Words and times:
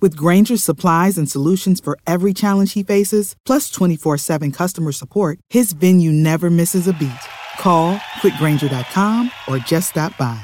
With 0.00 0.14
Granger's 0.14 0.62
supplies 0.62 1.18
and 1.18 1.28
solutions 1.28 1.80
for 1.80 1.98
every 2.06 2.32
challenge 2.32 2.74
he 2.74 2.84
faces, 2.84 3.34
plus 3.44 3.68
24 3.68 4.18
7 4.18 4.52
customer 4.52 4.92
support, 4.92 5.40
his 5.50 5.72
venue 5.72 6.12
never 6.12 6.50
misses 6.50 6.86
a 6.86 6.92
beat. 6.92 7.10
Call 7.58 7.96
quickgranger.com 8.22 9.30
or 9.48 9.58
just 9.58 9.90
stop 9.90 10.16
by. 10.16 10.38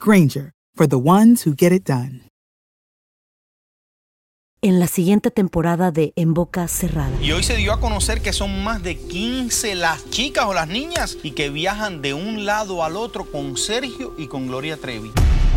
Granger, 0.00 0.52
for 0.76 0.86
the 0.86 0.98
ones 0.98 1.42
who 1.42 1.54
get 1.54 1.72
it 1.72 1.84
done. 1.84 2.20
En 4.62 4.80
la 4.80 4.86
siguiente 4.86 5.30
temporada 5.30 5.90
de 5.90 6.14
En 6.16 6.32
Boca 6.32 6.68
Cerrada. 6.68 7.20
Y 7.20 7.32
hoy 7.32 7.42
se 7.42 7.56
dio 7.56 7.72
a 7.72 7.80
conocer 7.80 8.22
que 8.22 8.32
son 8.32 8.64
más 8.64 8.82
de 8.82 8.96
15 8.96 9.74
las 9.74 10.08
chicas 10.08 10.46
o 10.46 10.54
las 10.54 10.68
niñas 10.68 11.18
y 11.22 11.32
que 11.32 11.50
viajan 11.50 12.00
de 12.00 12.14
un 12.14 12.46
lado 12.46 12.82
al 12.82 12.96
otro 12.96 13.30
con 13.30 13.58
Sergio 13.58 14.14
y 14.16 14.28
con 14.28 14.46
Gloria 14.46 14.78
Trevi. 14.78 15.10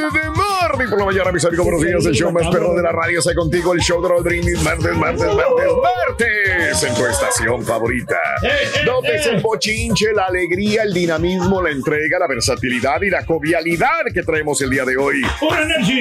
Saturday 0.00 0.28
morning. 0.30 0.49
Por 0.68 0.98
la 0.98 1.04
mañana, 1.04 1.32
mis 1.32 1.44
amigos. 1.44 1.64
Buenos 1.66 1.82
días. 1.84 2.06
El 2.06 2.14
show 2.14 2.32
más 2.32 2.48
perro 2.48 2.74
de 2.74 2.82
la 2.82 2.92
radio 2.92 3.18
está 3.18 3.34
contigo. 3.34 3.72
El 3.72 3.80
show 3.80 4.02
de 4.02 4.08
Raúl 4.08 4.22
Brindis. 4.22 4.62
Martes, 4.62 4.96
martes, 4.96 5.26
martes, 5.26 5.66
martes. 5.82 6.82
En 6.82 6.94
tu 6.94 7.06
estación 7.06 7.62
favorita. 7.62 8.16
Donde 8.84 9.16
es 9.16 9.26
el 9.26 9.40
bochinche, 9.40 10.12
la 10.14 10.26
alegría, 10.26 10.82
el 10.82 10.92
dinamismo, 10.92 11.62
la 11.62 11.70
entrega, 11.70 12.18
la 12.18 12.26
versatilidad 12.26 13.00
y 13.02 13.10
la 13.10 13.24
jovialidad 13.24 14.04
que 14.12 14.22
traemos 14.22 14.60
el 14.60 14.70
día 14.70 14.84
de 14.84 14.96
hoy. 14.96 15.22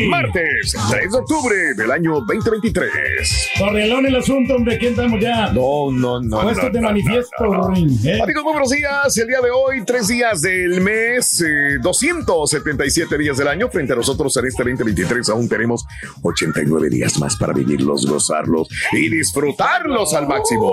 Martes, 0.07 0.75
3 0.89 1.11
de 1.11 1.17
octubre 1.17 1.73
del 1.75 1.91
año 1.91 2.21
2023. 2.21 3.49
Correlón 3.57 4.05
el 4.05 4.15
asunto, 4.15 4.55
hombre. 4.55 4.77
¿Quién 4.77 4.91
estamos 4.91 5.19
ya? 5.19 5.51
No, 5.51 5.91
no, 5.91 6.21
no. 6.21 6.41
Puesto 6.41 6.63
no, 6.63 6.69
de 6.69 6.81
manifiesto, 6.81 7.45
¿eh? 7.45 8.21
Amigos, 8.21 8.43
muy 8.43 8.53
buenos 8.53 8.69
días. 8.69 9.17
El 9.17 9.27
día 9.27 9.41
de 9.41 9.51
hoy, 9.51 9.83
tres 9.85 10.07
días 10.07 10.41
del 10.41 10.81
mes, 10.81 11.41
eh, 11.41 11.77
277 11.81 13.17
días 13.17 13.37
del 13.37 13.47
año. 13.47 13.69
Frente 13.69 13.93
a 13.93 13.95
nosotros 13.95 14.35
este 14.49 14.63
2023 14.63 15.29
aún 15.29 15.47
tenemos 15.47 15.85
89 16.23 16.89
días 16.89 17.17
más 17.19 17.35
para 17.37 17.53
vivirlos, 17.53 18.05
gozarlos 18.05 18.67
y 18.91 19.09
disfrutarlos 19.09 20.13
al 20.13 20.27
máximo. 20.27 20.67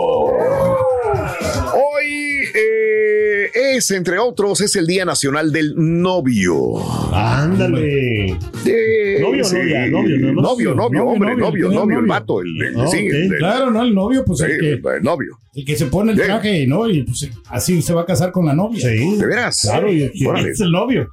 Hoy 1.75 2.49
eh, 2.55 3.51
es, 3.77 3.91
entre 3.91 4.19
otros, 4.19 4.61
es 4.61 4.77
el 4.77 4.87
Día 4.87 5.05
Nacional 5.05 5.53
del 5.53 5.75
Novio. 5.77 6.77
Ándale. 7.13 8.37
De- 8.65 9.19
Novio, 9.21 9.45
sí. 9.45 9.57
novia, 9.57 9.87
novio, 9.89 10.19
no, 10.19 10.33
no, 10.33 10.43
novio, 10.43 10.75
novio, 10.75 10.75
novio, 10.75 11.05
hombre, 11.07 11.31
novio, 11.37 11.69
novio, 11.69 11.81
novio, 11.81 11.99
el 12.01 12.07
vato, 12.07 12.41
el, 12.43 12.63
el- 12.63 12.81
Ah, 12.81 12.87
sí, 12.87 13.07
ok. 13.09 13.15
el- 13.15 13.37
Claro, 13.39 13.71
¿no? 13.71 13.83
El 13.83 13.95
novio, 13.95 14.25
pues 14.25 14.39
sí, 14.41 14.45
el, 14.45 14.59
que, 14.61 14.73
el 14.97 15.03
novio. 15.03 15.39
el 15.55 15.65
que 15.65 15.77
se 15.77 15.87
pone 15.87 16.13
el 16.13 16.19
traje, 16.19 16.67
¿no? 16.67 16.89
Y 16.89 17.03
pues 17.05 17.29
así 17.49 17.81
se 17.83 17.95
va 17.95 18.03
a 18.03 18.07
casar 18.07 18.31
con 18.33 18.45
la 18.47 18.55
novia. 18.55 18.81
Sí. 18.89 19.17
¿De 19.17 19.27
veras? 19.27 19.61
Claro, 19.63 19.91
y, 19.93 20.11
y 20.13 20.27
es 20.51 20.61
el 20.61 20.71
novio. 20.71 21.09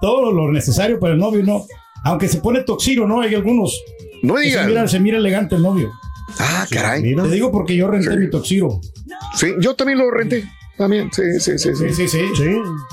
Todo 0.00 0.30
lo 0.32 0.52
necesario 0.52 1.00
para 1.00 1.14
el 1.14 1.18
novio, 1.18 1.42
¿no? 1.42 1.64
Aunque 2.04 2.28
se 2.28 2.38
pone 2.40 2.62
toxiro, 2.62 3.06
¿no? 3.06 3.20
Hay 3.20 3.34
algunos. 3.34 3.80
No 4.22 4.36
se, 4.36 4.44
mira, 4.46 4.66
digan. 4.66 4.88
se 4.88 5.00
mira 5.00 5.18
elegante 5.18 5.56
el 5.56 5.62
novio. 5.62 5.90
Ah, 6.38 6.66
caray. 6.70 7.02
Mira. 7.02 7.22
Te 7.24 7.30
digo 7.30 7.50
porque 7.52 7.76
yo 7.76 7.88
renté 7.88 8.10
Sí. 8.12 8.16
mi 8.18 8.30
toxiro. 8.30 8.80
Sí, 9.36 9.52
yo 9.60 9.74
también 9.74 9.98
lo 9.98 10.10
renté. 10.10 10.44
También, 10.76 11.10
sí, 11.12 11.22
sí, 11.40 11.58
sí, 11.58 11.74
sí. 11.74 11.88
Sí, 11.88 11.94
sí, 11.94 12.08
sí. 12.08 12.18
Sí. 12.36 12.50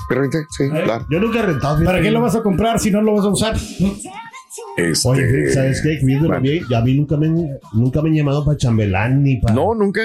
Renté, 0.08 0.38
sí, 0.56 0.64
Eh, 0.64 0.82
claro. 0.84 1.06
Yo 1.10 1.20
nunca 1.20 1.40
he 1.40 1.42
rentado. 1.42 1.84
¿Para 1.84 2.00
qué 2.00 2.10
lo 2.10 2.20
vas 2.22 2.34
a 2.34 2.42
comprar 2.42 2.78
si 2.80 2.90
no 2.90 3.02
lo 3.02 3.14
vas 3.14 3.24
a 3.26 3.28
usar? 3.28 3.56
Este, 4.76 5.08
Oye, 5.08 5.52
¿sabes 5.52 5.82
qué? 5.82 5.98
Viendo 6.02 6.28
bueno. 6.28 6.40
bien, 6.42 6.64
a 6.74 6.80
mí 6.80 6.94
nunca 6.94 7.16
me, 7.16 7.28
nunca 7.72 8.00
me 8.02 8.08
han 8.08 8.14
llamado 8.14 8.44
para 8.44 8.56
chambelán 8.56 9.22
ni 9.22 9.36
para. 9.36 9.54
No, 9.54 9.74
nunca. 9.74 10.00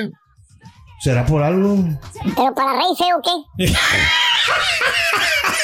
¿Será 1.01 1.25
por 1.25 1.41
algo? 1.41 1.77
¿Pero 2.35 2.53
para 2.53 2.73
rey 2.73 2.91
feo 2.97 3.21
qué? 3.23 3.65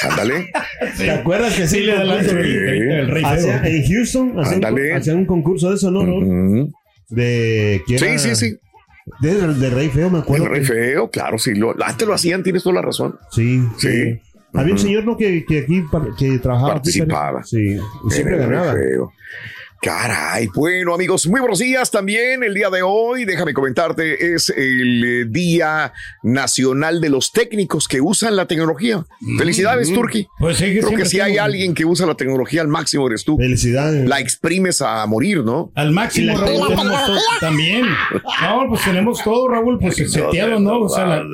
Ándale. 0.02 0.50
¿Te 0.96 1.10
acuerdas 1.10 1.54
que 1.54 1.66
sí 1.66 1.76
Sí, 1.76 1.82
le 1.84 1.94
da 1.94 2.02
el, 2.02 2.10
el 2.10 3.08
rey 3.08 3.24
feo. 3.24 3.60
en 3.64 3.88
Houston 3.88 4.34
hacían, 4.40 5.16
un 5.18 5.26
concurso 5.26 5.70
de 5.70 5.76
eso, 5.76 5.90
¿no? 5.90 6.02
¿no? 6.02 6.16
Ujú. 6.18 6.72
De 7.08 7.82
quién 7.86 7.98
Sí, 7.98 8.18
sí, 8.18 8.34
sí. 8.36 8.56
De, 9.20 9.34
de 9.54 9.70
Rey 9.70 9.88
Feo, 9.88 10.10
me 10.10 10.18
El 10.18 10.22
acuerdo. 10.24 10.48
rey 10.48 10.60
que- 10.62 10.66
feo, 10.66 11.10
claro, 11.10 11.38
sí. 11.38 11.54
Lo, 11.54 11.74
antes 11.84 12.06
lo 12.08 12.12
hacían, 12.14 12.42
tienes 12.42 12.62
toda 12.64 12.74
la 12.76 12.82
razón. 12.82 13.16
Sí, 13.30 13.60
Sí. 13.78 13.88
sí. 13.88 14.20
Había 14.52 14.72
un 14.72 14.78
señor 14.78 15.04
¿no? 15.04 15.16
que, 15.16 15.44
que 15.44 15.60
aquí 15.60 15.84
que 16.18 16.38
trabajaba. 16.38 16.70
aquí, 16.72 16.78
Participaba. 16.78 17.44
Sí, 17.44 17.76
y 17.76 18.10
siempre 18.10 18.34
el 18.36 18.40
rey 18.40 18.48
ganaba. 18.50 18.72
feo. 18.72 19.12
Caray, 19.82 20.48
bueno 20.54 20.94
amigos, 20.94 21.26
muy 21.28 21.38
buenos 21.40 21.58
días 21.58 21.90
también. 21.90 22.42
El 22.42 22.54
día 22.54 22.70
de 22.70 22.82
hoy, 22.82 23.24
déjame 23.24 23.52
comentarte, 23.54 24.34
es 24.34 24.48
el 24.48 25.04
eh, 25.04 25.24
Día 25.28 25.92
Nacional 26.22 27.00
de 27.00 27.10
los 27.10 27.30
Técnicos 27.30 27.86
que 27.86 28.00
usan 28.00 28.34
la 28.36 28.46
tecnología. 28.46 29.04
Felicidades, 29.38 29.92
Turki. 29.92 30.26
Pues 30.38 30.56
sí, 30.56 30.72
que 30.72 30.80
Creo 30.80 30.96
que 30.98 31.04
si 31.04 31.20
hay 31.20 31.36
alguien 31.38 31.74
que 31.74 31.84
usa 31.84 32.06
la 32.06 32.14
tecnología 32.14 32.62
al 32.62 32.68
máximo 32.68 33.06
eres 33.06 33.24
tú. 33.24 33.36
Felicidades. 33.36 34.08
La 34.08 34.18
exprimes 34.18 34.80
a 34.80 35.06
morir, 35.06 35.44
¿no? 35.44 35.70
Al 35.74 35.92
máximo, 35.92 36.32
la- 36.32 36.38
Raúl, 36.44 36.54
¿Y 36.56 36.58
la 36.58 36.66
tenemos 36.68 37.06
todo, 37.06 37.18
también. 37.40 37.82
No, 38.42 38.64
pues 38.68 38.82
tenemos 38.84 39.22
todo, 39.22 39.48
Raúl, 39.48 39.78
pues 39.78 39.94
seteado, 39.96 40.58
¿no? 40.58 40.80
O 40.80 40.88
sea, 40.88 41.06
la- 41.06 41.24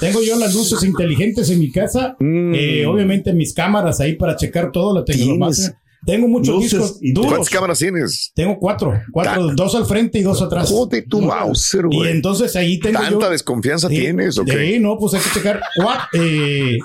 tengo 0.00 0.20
yo 0.22 0.38
las 0.38 0.54
luces 0.54 0.82
inteligentes 0.84 1.50
en 1.50 1.58
mi 1.58 1.72
casa, 1.72 2.14
Mm. 2.20 2.54
eh, 2.54 2.86
obviamente 2.86 3.32
mis 3.32 3.52
cámaras 3.54 4.00
ahí 4.00 4.14
para 4.16 4.36
checar 4.36 4.70
todo, 4.70 4.94
la 4.94 5.04
tecnología. 5.04 5.76
Tengo 6.04 6.28
muchos 6.28 6.54
luces 6.54 6.72
discos 6.72 6.98
y- 7.00 7.12
duros. 7.12 7.30
¿Cuántas 7.30 7.50
cámaras 7.50 7.78
tienes? 7.78 8.32
Tengo 8.34 8.58
cuatro, 8.58 8.92
cuatro, 9.12 9.48
dos 9.54 9.74
al 9.74 9.86
frente 9.86 10.18
y 10.18 10.22
dos 10.22 10.40
atrás. 10.42 10.68
Joder, 10.70 11.04
tu 11.08 11.20
Mauser, 11.22 11.84
Y 11.90 11.96
güey. 11.96 12.10
entonces 12.10 12.54
ahí 12.56 12.78
tengo 12.78 13.00
¿Tanta 13.00 13.20
yo- 13.26 13.30
desconfianza 13.30 13.88
Sí, 13.88 13.98
tienes? 13.98 14.38
¿o 14.38 14.44
qué? 14.44 14.74
Sí, 14.74 14.78
no, 14.78 14.96
pues 14.98 15.14
hay 15.14 15.20
que 15.20 15.30
checar. 15.30 15.60
Cua- 15.78 16.08
eh, 16.12 16.78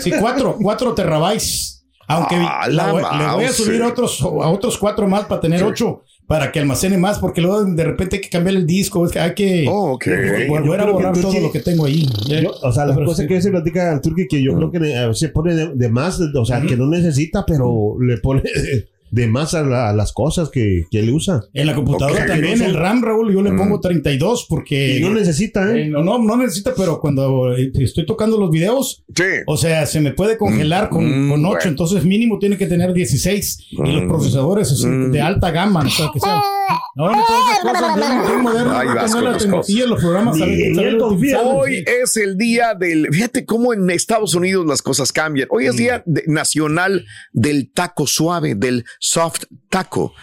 sí, 0.00 0.12
cuatro, 0.18 0.56
cuatro 0.60 0.94
terabytes. 0.94 1.84
Aunque 2.08 2.34
Ah, 2.36 2.66
la 2.68 2.86
la 2.86 2.92
voy- 2.92 3.02
le 3.02 3.32
voy 3.34 3.44
a 3.44 3.52
subir 3.52 3.80
a 3.82 3.88
otros, 3.88 4.20
a 4.20 4.26
otros 4.26 4.76
cuatro 4.76 5.06
más 5.08 5.24
para 5.26 5.40
tener 5.40 5.60
Sí. 5.60 5.64
ocho, 5.64 6.02
para 6.32 6.50
que 6.50 6.60
almacene 6.60 6.96
más, 6.96 7.18
porque 7.18 7.42
luego 7.42 7.62
de 7.62 7.84
repente 7.84 8.16
hay 8.16 8.22
que 8.22 8.30
cambiar 8.30 8.56
el 8.56 8.66
disco, 8.66 9.04
es 9.04 9.12
que 9.12 9.20
hay 9.20 9.34
que 9.34 9.66
Oh, 9.68 9.92
ok. 9.92 10.06
volver 10.48 10.80
Yo 10.80 10.88
a 10.88 10.90
borrar 10.90 11.12
todo 11.20 11.30
sí- 11.30 11.40
lo 11.42 11.52
que 11.52 11.60
tengo 11.60 11.84
ahí. 11.84 12.06
Yo, 12.26 12.52
o 12.62 12.72
sea, 12.72 12.86
la 12.86 12.94
Pero 12.94 13.04
cosa 13.04 13.20
sí. 13.20 13.28
que 13.28 13.42
se 13.42 13.50
platica 13.50 13.92
al 13.92 14.00
turqui 14.00 14.26
que 14.26 14.42
yo 14.42 14.56
creo 14.56 14.70
que 14.70 14.78
eh, 14.78 15.10
se 15.12 15.28
pone 15.28 15.54
de, 15.54 15.74
de 15.74 15.88
más, 15.90 16.18
o 16.34 16.44
sea, 16.46 16.62
que 16.62 16.74
no 16.74 16.86
necesita, 16.86 17.44
pero 17.46 17.96
le 18.00 18.16
pone 18.16 18.42
de, 19.12 19.28
más 19.28 19.54
a, 19.54 19.62
la- 19.62 19.90
a 19.90 19.92
las 19.92 20.12
cosas 20.12 20.48
que, 20.50 20.86
que 20.90 20.98
él 20.98 21.10
usa. 21.10 21.42
En 21.52 21.66
la 21.66 21.74
computadora 21.74 22.26
también, 22.26 22.60
el 22.62 22.74
RAM, 22.74 23.02
Raúl, 23.04 23.32
yo 23.32 23.42
le 23.42 23.52
Mm. 23.52 23.58
pongo 23.58 23.80
32 23.80 24.46
porque... 24.48 24.96
Y 24.96 25.00
no 25.00 25.10
necesita, 25.10 25.70
eh, 25.72 25.82
¿eh? 25.82 25.88
no, 25.88 26.02
no, 26.02 26.18
no 26.18 26.36
necesita, 26.36 26.72
pero 26.76 26.98
cuando 27.00 27.54
eh, 27.54 27.70
estoy 27.78 28.06
tocando 28.06 28.38
los 28.38 28.50
videos, 28.50 29.04
Sí. 29.14 29.24
O 29.46 29.56
sea, 29.58 29.84
se 29.86 30.00
me 30.00 30.12
puede 30.12 30.38
congelar 30.38 30.88
con, 30.88 31.04
Mm, 31.04 31.30
con 31.30 31.44
8, 31.44 31.48
bueno. 31.52 31.70
entonces 31.70 32.04
mínimo 32.04 32.38
tiene 32.38 32.56
que 32.56 32.66
tener 32.66 32.92
16. 32.94 33.58
Y 33.70 33.76
los 33.76 34.04
Mm. 34.04 34.08
procesadores 34.08 34.82
Mm. 34.84 35.10
de 35.12 35.20
alta 35.20 35.50
gama, 35.50 35.80
o 35.86 35.90
sea, 35.90 36.08
que 36.12 36.18
sea. 36.18 36.40
No, 36.96 37.06
no, 37.10 37.16
no 37.16 37.22
cosas. 37.22 37.62
los 39.86 40.00
programas, 40.00 40.36
Hoy 41.44 41.84
es 41.86 42.16
el 42.16 42.36
día 42.36 42.74
del. 42.78 43.08
Fíjate 43.12 43.44
cómo 43.44 43.72
en 43.74 43.88
Estados 43.90 44.34
Unidos 44.34 44.66
las 44.66 44.82
cosas 44.82 45.12
cambian. 45.12 45.48
Hoy 45.50 45.66
es 45.66 45.76
día 45.76 46.02
de- 46.06 46.24
nacional 46.26 47.04
del 47.32 47.70
taco 47.72 48.06
suave, 48.06 48.54
del 48.54 48.84
soft 49.02 49.46
taco. 49.68 50.14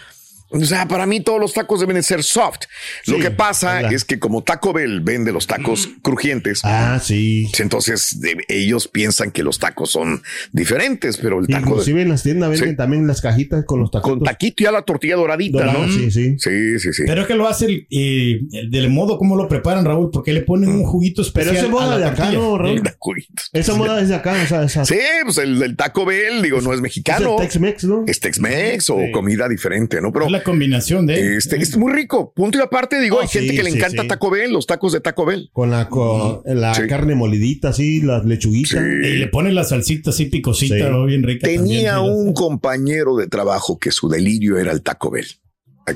O 0.52 0.64
sea, 0.64 0.86
para 0.88 1.06
mí 1.06 1.20
todos 1.20 1.40
los 1.40 1.52
tacos 1.54 1.80
deben 1.80 1.96
de 1.96 2.02
ser 2.02 2.22
soft. 2.22 2.60
Lo 3.06 3.18
que 3.18 3.30
pasa 3.30 3.74
¿verdad? 3.74 3.92
es 3.92 4.04
que 4.04 4.18
como 4.18 4.42
Taco 4.42 4.72
Bell 4.72 5.00
vende 5.00 5.32
los 5.32 5.46
tacos 5.46 5.88
crujientes, 6.02 6.60
Ah, 6.64 7.00
sí. 7.02 7.50
entonces 7.58 8.20
de- 8.20 8.36
ellos 8.48 8.88
piensan 8.88 9.30
que 9.30 9.42
los 9.42 9.58
tacos 9.58 9.90
son 9.92 10.22
diferentes, 10.52 11.16
pero 11.18 11.38
el 11.40 11.46
taco 11.46 11.66
de- 11.66 11.70
Inclusive 11.70 12.02
en 12.02 12.08
las 12.08 12.22
tiendas 12.22 12.50
venden 12.50 12.70
Sí. 12.70 12.76
también 12.76 13.06
las 13.06 13.20
cajitas 13.20 13.64
con 13.64 13.80
los 13.80 13.90
tacos. 13.90 14.10
con 14.10 14.22
taquito 14.22 14.64
y 14.64 14.66
a 14.66 14.72
la 14.72 14.82
tortilla 14.82 15.16
doradita, 15.16 15.64
¿no? 15.66 15.86
sí, 15.88 16.10
sí. 16.10 16.36
Sí, 16.38 16.78
sí, 16.78 16.92
sí. 16.92 17.02
Pero 17.06 17.22
es 17.22 17.26
que 17.28 17.34
lo 17.34 17.46
hace 17.48 17.66
el, 17.66 17.86
eh, 17.90 18.40
el- 18.52 18.70
del 18.70 18.90
modo 18.90 19.18
como 19.18 19.36
lo 19.36 19.46
preparan, 19.48 19.84
Raúl, 19.84 20.10
porque 20.12 20.32
le 20.32 20.42
ponen 20.42 20.70
un 20.70 20.84
juguito 20.84 21.22
Pero 21.32 21.50
especial. 21.52 21.56
esa 21.56 21.66
a 21.66 21.68
moda 21.70 21.86
la 21.86 21.98
de 21.98 22.04
acá, 22.06 22.16
tortilla. 22.24 22.38
¿no, 22.40 22.58
Raúl? 22.58 22.78
Eh. 22.78 23.24
Esa 23.52 23.74
moda 23.74 24.00
es 24.00 24.08
de 24.08 24.14
acá, 24.16 24.34
o 24.42 24.46
sea, 24.46 24.64
esa. 24.64 24.84
Sí, 24.84 24.98
pues 25.24 25.38
el, 25.38 25.62
el 25.62 25.76
Taco 25.76 26.04
Bell, 26.04 26.42
digo, 26.42 26.60
no 26.60 26.72
es 26.72 26.80
es 26.80 26.82
mexicano. 26.82 27.36
el 27.38 27.46
Tex-Mex, 27.46 27.84
¿no? 27.84 28.04
Es 28.06 28.20
Tex-Mex 28.20 28.88
o 28.90 28.96
Sí. 28.98 29.12
comida 29.12 29.48
diferente, 29.48 30.00
¿no? 30.00 30.10
Pero 30.12 30.26
Es 30.26 30.32
la 30.40 30.44
combinación 30.44 31.06
de. 31.06 31.36
este 31.36 31.56
es 31.56 31.76
muy 31.76 31.92
rico. 31.92 32.32
Punto 32.34 32.58
y 32.58 32.60
aparte, 32.60 33.00
digo, 33.00 33.16
Oh, 33.18 33.20
hay 33.22 33.28
gente 33.28 33.50
sí, 33.50 33.56
que 33.56 33.62
le 33.62 33.70
sí, 33.70 33.76
encanta 33.78 34.02
sí. 34.02 34.08
Taco 34.08 34.30
Bell, 34.30 34.52
los 34.52 34.66
tacos 34.66 34.92
de 34.92 35.00
Taco 35.00 35.24
Bell. 35.24 35.50
Con 35.52 35.70
la, 35.70 35.88
con 35.88 36.40
la 36.46 36.74
Sí. 36.74 36.82
carne 36.88 37.14
molidita, 37.14 37.68
así, 37.70 38.00
las 38.02 38.24
lechuguitas. 38.24 38.80
Y 38.80 39.16
le 39.18 39.26
ponen 39.28 39.54
la 39.54 39.64
salsita 39.64 40.10
así 40.10 40.26
picosita, 40.26 40.74
Sí. 40.76 40.82
¿no? 40.90 41.04
bien 41.06 41.22
rica. 41.22 41.46
Tenía 41.46 41.94
también, 41.94 42.14
sí, 42.14 42.20
un 42.22 42.32
compañero 42.34 43.16
de 43.16 43.26
trabajo 43.28 43.78
que 43.78 43.90
su 43.90 44.08
delirio 44.08 44.58
era 44.58 44.72
el 44.72 44.82
Taco 44.82 45.10
Bell. 45.10 45.26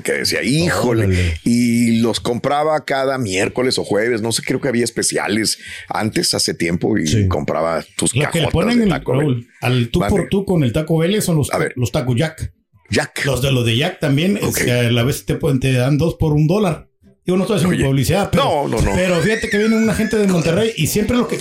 Que 0.03 0.11
decía, 0.11 0.43
híjole, 0.43 1.05
Órale. 1.05 1.33
y 1.45 2.01
los 2.01 2.19
compraba 2.19 2.83
cada 2.83 3.17
miércoles 3.17 3.77
o 3.77 3.85
jueves, 3.85 4.21
no 4.21 4.33
sé, 4.33 4.41
creo 4.45 4.59
que 4.59 4.67
había 4.67 4.83
especiales 4.83 5.57
antes, 5.87 6.33
hace 6.33 6.53
tiempo, 6.53 6.97
y 6.97 7.07
Sí. 7.07 7.27
compraba 7.29 7.81
tus 7.95 8.13
Lo 8.13 8.19
que 8.29 8.39
le 8.39 8.45
cajotas 8.47 8.51
ponen 8.51 8.79
de 8.79 8.87
Taco 8.87 9.11
Bell. 9.13 9.21
Raúl, 9.21 9.47
al 9.61 9.89
tú 9.89 9.99
por 10.09 10.27
tú 10.27 10.43
con 10.43 10.63
el 10.65 10.73
taco 10.73 10.97
Vélez 10.97 11.23
son 11.23 11.37
los, 11.37 11.53
A 11.53 11.59
ver. 11.59 11.71
los 11.77 11.91
Jack. 12.17 12.51
Jack. 12.89 13.25
Los 13.25 13.41
de 13.41 13.51
los 13.51 13.65
de 13.65 13.77
Jack 13.77 13.99
también, 13.99 14.37
es 14.37 14.55
que 14.55 14.71
a 14.71 14.83
la 14.91 15.03
vez 15.03 15.25
te, 15.25 15.35
te 15.35 15.73
dan 15.73 15.97
dos 15.97 16.15
por 16.15 16.33
un 16.33 16.47
dólar. 16.47 16.87
Yo 17.27 17.35
no 17.35 17.41
estoy 17.41 17.57
haciendo 17.57 17.75
Oye. 17.75 17.85
publicidad, 17.85 18.29
pero, 18.29 18.43
No, 18.43 18.67
no, 18.67 18.81
no. 18.83 18.91
pero 18.93 19.15
fíjate 19.19 19.49
que 19.49 19.57
viene 19.57 19.75
una 19.75 19.95
gente 19.95 20.15
de 20.15 20.27
Monterrey 20.27 20.73
y 20.77 20.85
siempre 20.85 21.17
lo 21.17 21.27
que 21.27 21.37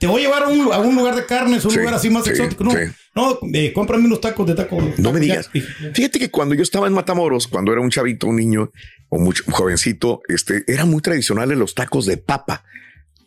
te 0.00 0.06
voy 0.08 0.22
a 0.22 0.24
llevar 0.24 0.42
a 0.42 0.48
un, 0.48 0.72
a 0.72 0.78
un 0.80 0.96
lugar 0.96 1.14
de 1.14 1.26
carnes, 1.26 1.64
un 1.64 1.70
Sí, 1.70 1.78
lugar 1.78 1.94
así 1.94 2.10
más 2.10 2.24
sí, 2.24 2.30
exótico. 2.30 2.64
No, 2.64 2.72
sí. 2.72 2.78
no 3.14 3.38
eh, 3.54 3.72
cómprame 3.72 4.06
unos 4.06 4.20
tacos 4.20 4.48
de 4.48 4.56
taco. 4.56 4.80
No 4.80 4.90
taco 4.96 5.12
me 5.12 5.20
digas. 5.20 5.48
Fíjate 5.94 6.18
que 6.18 6.28
cuando 6.32 6.56
yo 6.56 6.62
estaba 6.64 6.88
en 6.88 6.92
Matamoros, 6.92 7.46
cuando 7.46 7.70
era 7.70 7.80
un 7.80 7.90
chavito, 7.90 8.26
un 8.26 8.34
niño 8.34 8.72
o 9.10 9.18
mucho, 9.20 9.44
un 9.46 9.52
jovencito, 9.52 10.22
este, 10.26 10.64
eran 10.66 10.90
muy 10.90 11.00
tradicionales 11.02 11.56
los 11.56 11.72
tacos 11.76 12.04
de 12.06 12.16
papa 12.16 12.64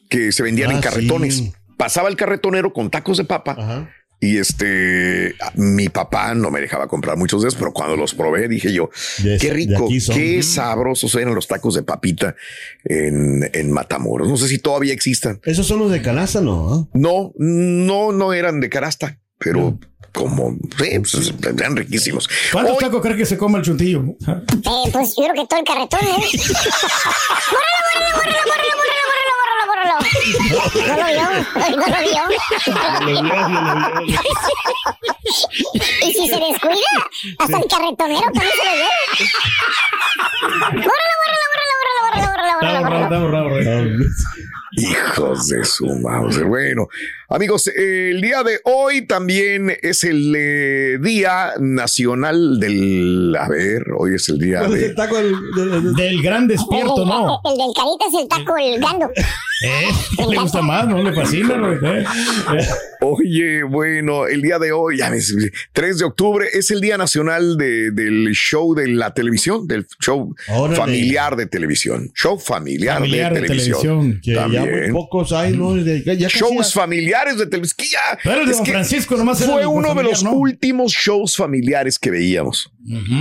que 0.09 0.33
se 0.33 0.44
vendían 0.44 0.71
Ah, 0.71 0.74
en 0.75 0.81
carretones. 0.81 1.38
sí. 1.38 1.53
Pasaba 1.77 2.09
el 2.09 2.17
carretonero 2.17 2.74
con 2.74 2.89
tacos 2.91 3.17
de 3.19 3.24
papa 3.24 3.56
Ajá. 3.57 3.89
Y 4.23 4.38
este, 4.38 5.35
mi 5.56 5.89
papá 5.89 6.33
no 6.35 6.51
me 6.51 6.62
dejaba 6.62 6.88
comprar 6.88 7.18
muchos 7.18 7.41
de 7.41 7.47
esos, 7.50 7.59
pero 7.59 7.73
cuando 7.73 7.97
los 7.97 8.13
probé 8.13 8.47
dije 8.47 8.71
yo, 8.71 8.89
De- 9.18 9.38
qué 9.39 9.51
rico, 9.51 9.89
qué 10.13 10.44
sabrosos 10.44 11.13
eran 11.15 11.33
los 11.33 11.47
tacos 11.47 11.73
de 11.73 11.81
papita 11.83 12.35
en, 12.85 13.50
en 13.51 13.71
Matamoros. 13.71 14.29
No 14.29 14.38
sé 14.38 14.47
si 14.47 14.59
todavía 14.59 14.94
existan. 14.94 15.41
Esos 15.44 15.65
son 15.68 15.79
los 15.79 15.91
de 15.91 16.01
canasta, 16.03 16.39
¿no? 16.39 16.88
No, 16.94 17.33
no, 17.38 18.12
no 18.12 18.31
eran 18.33 18.59
de 18.59 18.69
canasta, 18.69 19.18
pero 19.39 19.79
como, 20.13 20.56
sí, 20.77 21.00
pues, 21.00 21.33
eran 21.57 21.75
riquísimos. 21.75 22.29
¿Cuántos 22.51 22.75
Hoy- 22.75 22.79
tacos 22.83 23.01
crees 23.01 23.17
que 23.17 23.25
se 23.25 23.38
come 23.38 23.57
el 23.57 23.63
chuntillo? 23.65 24.03
Eh, 24.27 24.89
pues 24.94 25.15
yo 25.17 25.24
creo 25.24 25.33
que 25.33 25.47
todo 25.47 25.59
el 25.59 25.65
carretón, 25.65 26.00
¿eh? 26.01 26.21
¡Bórralo, 27.51 28.15
bórralo, 28.15 28.38
bórralo, 28.45 29.00
bórralo, 30.01 30.88
bórralo, 30.94 31.38
bórralo, 31.53 31.75
bórralo! 31.75 31.75
No 31.75 31.88
lo 31.88 32.00
vio, 32.01 33.65
no 33.75 33.89
lo 33.89 34.01
vio. 34.06 34.19
Y 36.03 36.13
si 36.13 36.27
se 36.27 36.36
descuida, 36.39 36.94
hasta 37.39 37.57
el 37.57 37.68
carretonero 37.68 38.21
también 38.33 38.51
se 38.51 38.65
lo 38.65 38.74
lleva. 38.74 38.89
¡Bórralo, 40.71 41.15
bórralo, 41.21 41.45
bórralo, 41.51 42.56
bórralo, 42.59 43.19
bórralo, 43.19 43.50
bórralo. 43.50 44.06
Hijos 44.74 45.48
de 45.50 45.63
su 45.65 45.86
mouse. 45.86 46.44
Bueno, 46.44 46.88
amigos, 47.31 47.68
eh, 47.68 48.10
el 48.12 48.22
día 48.22 48.44
de 48.44 48.60
hoy 48.66 49.01
también 49.07 49.75
es 49.81 50.04
el 50.04 50.33
eh, 50.38 50.98
Día 51.01 51.54
Nacional 51.60 52.60
del. 52.60 53.36
A 53.39 53.48
ver, 53.50 53.83
hoy 53.98 54.16
es 54.16 54.30
el 54.30 54.38
día 54.39 54.60
¿Cuál 54.60 54.74
es 54.75 54.80
de. 54.81 54.86
el 54.88 54.95
taco 54.95 55.16
del, 55.18 55.36
del- 55.56 55.94
Del 55.94 56.22
gran 56.22 56.48
despierto, 56.48 57.06
no. 57.06 57.39
El, 57.45 57.51
el 57.54 57.57
del 57.57 57.74
carita 57.75 58.06
es 58.10 58.22
el 58.22 58.28
taco, 58.28 58.57
el 58.57 58.80
gando. 58.80 59.10
¿Eh? 59.63 59.89
¿Le 60.30 60.38
gusta 60.38 60.62
más? 60.62 60.88
¿No 60.88 61.01
le 61.04 61.13
fascina? 61.13 61.56
güey? 61.57 61.78
¿Eh? 62.00 62.04
Eh. 62.60 62.68
Oye, 63.04 63.63
bueno, 63.63 64.27
el 64.27 64.42
día 64.42 64.60
de 64.60 64.72
hoy, 64.72 64.98
ya 64.98 65.10
ves, 65.10 65.36
3 65.74 65.98
de 66.00 66.06
octubre, 66.06 66.48
es 66.54 66.69
el 66.72 66.81
Día 66.81 66.98
Nacional 66.98 67.57
de- 67.57 67.92
del 67.92 68.30
show 68.34 68.74
de 68.75 68.88
la 68.88 69.13
televisión, 69.13 69.68
del 69.68 69.86
show 70.00 70.36
Órale. 70.50 70.75
familiar 70.77 71.36
de 71.36 71.45
televisión. 71.48 72.12
Show 72.16 72.38
familiar, 72.39 73.00
Familiar 73.00 73.34
de, 73.34 73.42
de 73.42 73.48
televisión. 73.48 73.80
televisión, 73.81 74.22
que 74.24 74.34
ya 74.34 74.48
muy 74.48 74.92
pocos 74.92 75.31
hay, 75.34 75.54
¿no? 75.57 75.77
Ya 75.77 76.27
Shows 76.27 76.74
ya- 76.74 76.81
familiares 77.21 77.38
de 77.38 77.45
ya- 77.91 78.18
Pero 78.23 78.41
es 78.41 78.57
Don 78.57 78.65
que 78.65 78.71
Francisco 78.71 79.18
nomás 79.18 79.44
Fue 79.44 79.65
uno 79.65 79.94
de 79.95 80.03
los 80.03 80.23
¿no? 80.23 80.33
últimos 80.33 80.91
shows 80.94 81.35
familiares 81.35 82.00
que 82.00 82.12
veíamos. 82.12 82.71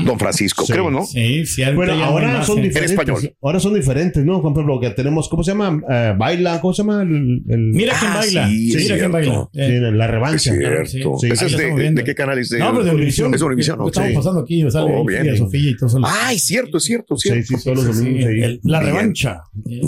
Don 0.05 0.19
Francisco, 0.19 0.64
Sí. 0.64 0.73
creo, 0.73 0.91
¿no? 0.91 1.05
Sí, 1.05 1.44
sí. 1.47 1.62
Bueno, 1.75 1.93
ahora 2.05 2.29
más, 2.38 2.47
son 2.47 2.58
¿eh? 2.61 2.62
diferentes. 2.62 2.93
español. 2.93 3.35
Ahora 3.43 3.61
son 3.61 3.75
diferentes, 3.75 4.25
¿no? 4.25 4.41
Por 4.43 4.52
ejemplo, 4.52 4.81
que 4.81 4.91
tenemos, 4.91 5.29
¿cómo 5.29 5.43
se 5.44 5.50
llama? 5.52 5.81
Eh, 5.91 6.14
baila, 6.17 6.61
¿cómo 6.61 6.73
se 6.73 6.82
llama? 6.82 7.02
El, 7.02 7.43
el- 7.49 7.73
Mira 7.75 7.94
quién 7.99 8.11
Ah, 8.12 8.17
baila. 8.17 8.49
sí, 8.49 8.70
Sí, 8.70 8.76
es 8.76 8.82
mira 8.85 8.87
quién 8.97 8.99
cierto. 8.99 9.12
baila. 9.12 9.49
sí, 9.52 9.61
Eh, 9.61 9.81
la 9.93 10.05
Es 10.05 10.11
revancha. 10.11 10.53
cierto. 10.53 10.87
sí. 11.19 11.26
Sí. 11.26 11.32
¿Ese 11.32 11.46
es 11.46 11.56
de, 11.56 12.05
qué 12.05 12.14
canal 12.14 12.38
es? 12.38 12.49
De, 12.50 12.58
No, 12.58 12.73
pero 12.73 12.85
de 12.85 12.91
Univisión. 12.93 13.35
Es 13.35 13.41
de 13.41 13.46
Univisión, 13.46 13.79
¿no? 13.79 13.88
estamos 13.88 14.12
pasando 14.14 14.41
aquí. 14.41 14.64
Sale 14.70 14.91
Oh, 14.94 15.05
bien. 15.05 15.37
Sofía 15.37 15.70
y 15.70 15.76
todo 15.76 15.87
eso. 15.88 16.00
Ay, 16.05 16.38
cierto, 16.38 16.79
es 16.79 16.85
cierto, 16.85 17.14
es 17.14 17.20
Sí, 17.20 17.29
cierto. 17.29 17.58
sí, 17.58 17.64
todos 17.64 17.85
los 17.85 17.99
domingos. 17.99 18.61
la 18.64 18.81
revancha. 18.81 19.43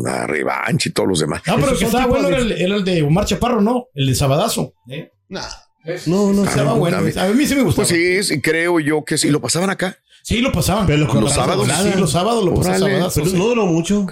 La 0.04 0.26
revancha 0.26 0.88
y 0.88 0.92
todos 0.92 1.08
los 1.08 1.20
demás. 1.20 1.42
No, 1.46 1.56
pero 1.56 1.76
que 1.78 1.84
estaba 1.84 2.06
bueno 2.06 2.28
de- 2.28 2.34
era 2.34 2.42
el, 2.42 2.52
era 2.52 2.76
el 2.76 2.84
de 2.84 3.02
Omar 3.02 3.24
Chaparro, 3.24 3.60
¿no? 3.60 3.86
El 4.02 4.08
de 4.08 4.14
Sabadazo. 4.16 4.74
¿eh? 4.88 5.12
No, 6.06 6.32
no. 6.32 6.44
Estaba 6.44 6.74
bueno. 6.74 6.98
A 6.98 7.00
mí 7.00 7.46
sí 7.46 7.54
me 7.54 7.62
gustaba. 7.62 7.86
Pues 7.86 7.88
sí, 7.88 8.22
sí, 8.24 8.40
creo 8.40 8.80
yo 8.80 9.04
que 9.04 9.16
sí. 9.16 9.30
Lo 9.30 9.40
pasaban 9.40 9.70
acá. 9.70 9.96
Sí, 10.24 10.40
lo 10.40 10.50
pasaban. 10.52 10.86
Pero 10.86 11.06
con 11.08 11.20
Los 11.20 11.30
la 11.30 11.36
sábados. 11.36 11.68
Sí, 11.68 11.98
los 11.98 12.12
sábados 12.12 12.44
lo 12.44 12.54
pasaban 12.54 12.80
Sabadazo. 12.80 13.20
Pero 13.20 13.30
sí. 13.30 13.36
no 13.38 13.44
duró 13.46 13.66
mucho. 13.66 14.06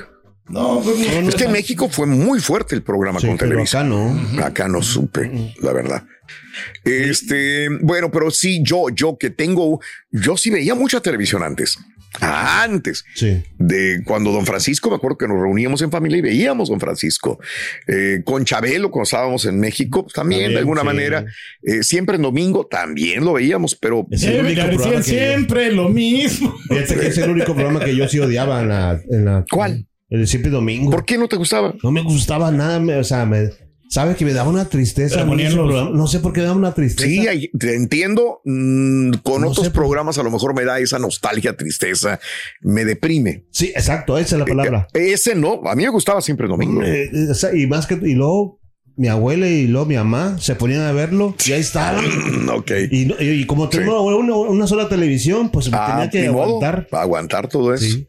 No, 0.48 0.80
fue 0.80 0.94
muy- 0.94 1.28
Es 1.28 1.34
que 1.36 1.44
en 1.44 1.52
México 1.52 1.88
fue 1.88 2.06
muy 2.06 2.40
fuerte 2.40 2.74
el 2.74 2.82
programa 2.82 3.20
Sí, 3.20 3.26
con 3.28 3.36
Televisa. 3.36 3.80
acá 3.80 3.88
no. 3.88 4.44
Acá 4.44 4.68
no 4.68 4.82
supe, 4.82 5.54
la 5.60 5.72
verdad. 5.72 6.02
Este, 6.84 7.68
bueno, 7.82 8.10
pero 8.10 8.30
sí, 8.30 8.60
yo, 8.64 8.86
yo 8.92 9.16
que 9.18 9.30
tengo, 9.30 9.80
yo 10.10 10.36
sí 10.36 10.50
veía 10.50 10.74
mucha 10.74 11.00
televisión 11.00 11.42
antes. 11.42 11.78
Antes 12.20 13.04
Sí. 13.14 13.42
de 13.58 14.02
cuando 14.04 14.32
Don 14.32 14.44
Francisco, 14.46 14.90
me 14.90 14.96
acuerdo 14.96 15.16
que 15.18 15.28
nos 15.28 15.38
reuníamos 15.40 15.80
en 15.82 15.90
familia 15.90 16.18
y 16.18 16.22
veíamos 16.22 16.68
Don 16.68 16.80
Francisco. 16.80 17.38
Eh, 17.86 18.22
con 18.24 18.44
Chabelo, 18.44 18.90
cuando 18.90 19.04
estábamos 19.04 19.44
en 19.44 19.60
México, 19.60 20.02
pues, 20.02 20.14
también, 20.14 20.40
También, 20.40 20.52
de 20.54 20.58
alguna 20.58 20.80
sí. 20.80 20.86
manera. 20.86 21.24
Eh, 21.62 21.82
siempre 21.82 22.16
en 22.16 22.22
domingo 22.22 22.66
también 22.66 23.24
lo 23.24 23.34
veíamos, 23.34 23.74
pero 23.76 24.06
Es 24.10 24.20
Sí, 24.22 24.26
el 24.28 24.42
me 24.42 24.52
único 24.52 24.62
decían 24.62 24.76
programa 24.76 25.02
que 25.04 25.10
yo- 25.12 25.18
siempre 25.18 25.72
lo 25.72 25.88
mismo. 25.88 26.54
Fíjate 26.68 26.94
que 26.96 27.06
es 27.08 27.18
el 27.18 27.30
único 27.30 27.54
programa 27.54 27.80
que 27.84 27.94
yo 27.96 28.08
sí 28.08 28.18
odiaba 28.18 28.60
en 28.62 28.68
la. 28.68 29.00
En 29.10 29.24
la 29.24 29.44
¿Cuál? 29.50 29.86
El 30.08 30.20
de 30.20 30.26
siempre 30.26 30.50
domingo. 30.50 30.90
¿por 30.90 31.04
qué 31.04 31.16
no 31.16 31.28
te 31.28 31.36
gustaba? 31.36 31.74
No 31.84 31.92
me 31.92 32.02
gustaba 32.02 32.50
nada, 32.50 32.80
me- 32.80 32.96
o 32.96 33.04
sea, 33.04 33.24
me, 33.26 33.50
¿sabes 33.90 34.16
que 34.16 34.24
me 34.24 34.32
daba 34.32 34.48
una 34.48 34.64
tristeza? 34.66 35.16
Ese 35.20 35.26
los- 35.26 35.54
programa? 35.54 35.90
No 35.92 36.06
sé 36.06 36.20
por 36.20 36.32
qué 36.32 36.40
me 36.40 36.46
daba 36.46 36.58
una 36.58 36.72
tristeza. 36.72 37.06
Sí, 37.08 37.26
hay- 37.28 37.50
te 37.58 37.74
entiendo. 37.74 38.40
mm, 38.44 39.10
con 39.22 39.42
No 39.42 39.48
otros 39.48 39.66
sé 39.66 39.70
por- 39.70 39.82
programas 39.82 40.16
a 40.18 40.22
lo 40.22 40.30
mejor 40.30 40.54
me 40.54 40.64
da 40.64 40.78
esa 40.78 40.98
nostalgia, 40.98 41.56
tristeza, 41.56 42.18
me 42.62 42.84
deprime. 42.86 43.44
Sí, 43.50 43.66
exacto, 43.74 44.16
esa 44.16 44.36
es 44.36 44.38
la 44.40 44.46
palabra. 44.46 44.88
Eh, 44.94 45.12
Ese 45.12 45.34
no, 45.34 45.60
a 45.66 45.74
mí 45.74 45.82
me 45.82 45.90
gustaba 45.90 46.20
siempre 46.22 46.46
el 46.46 46.50
domingo. 46.50 46.82
Eh, 46.82 47.10
eh, 47.12 47.28
o 47.30 47.34
sea, 47.34 47.54
y 47.54 47.66
más 47.66 47.86
que 47.86 47.94
y 48.02 48.14
luego 48.14 48.58
mi 48.96 49.08
abuela 49.08 49.46
y 49.48 49.66
luego 49.66 49.86
mi 49.86 49.94
mamá 49.96 50.36
se 50.40 50.54
ponían 50.54 50.82
a 50.82 50.92
verlo 50.92 51.34
y 51.46 51.52
ahí 51.52 51.60
estaban. 51.60 52.04
ok. 52.50 52.70
Y, 52.90 53.06
no- 53.06 53.14
y- 53.18 53.28
y 53.42 53.46
como 53.46 53.68
tengo 53.68 54.02
una, 54.02 54.34
una 54.36 54.66
sola 54.66 54.88
televisión, 54.88 55.50
pues 55.50 55.70
me 55.70 55.76
Ah, 55.78 55.86
tenía 55.92 56.10
que 56.10 56.20
ni 56.28 56.28
modo, 56.32 56.44
aguantar. 56.56 56.86
aguantar 56.92 57.48
todo 57.48 57.72
eso. 57.74 57.84
Sí. 57.84 58.06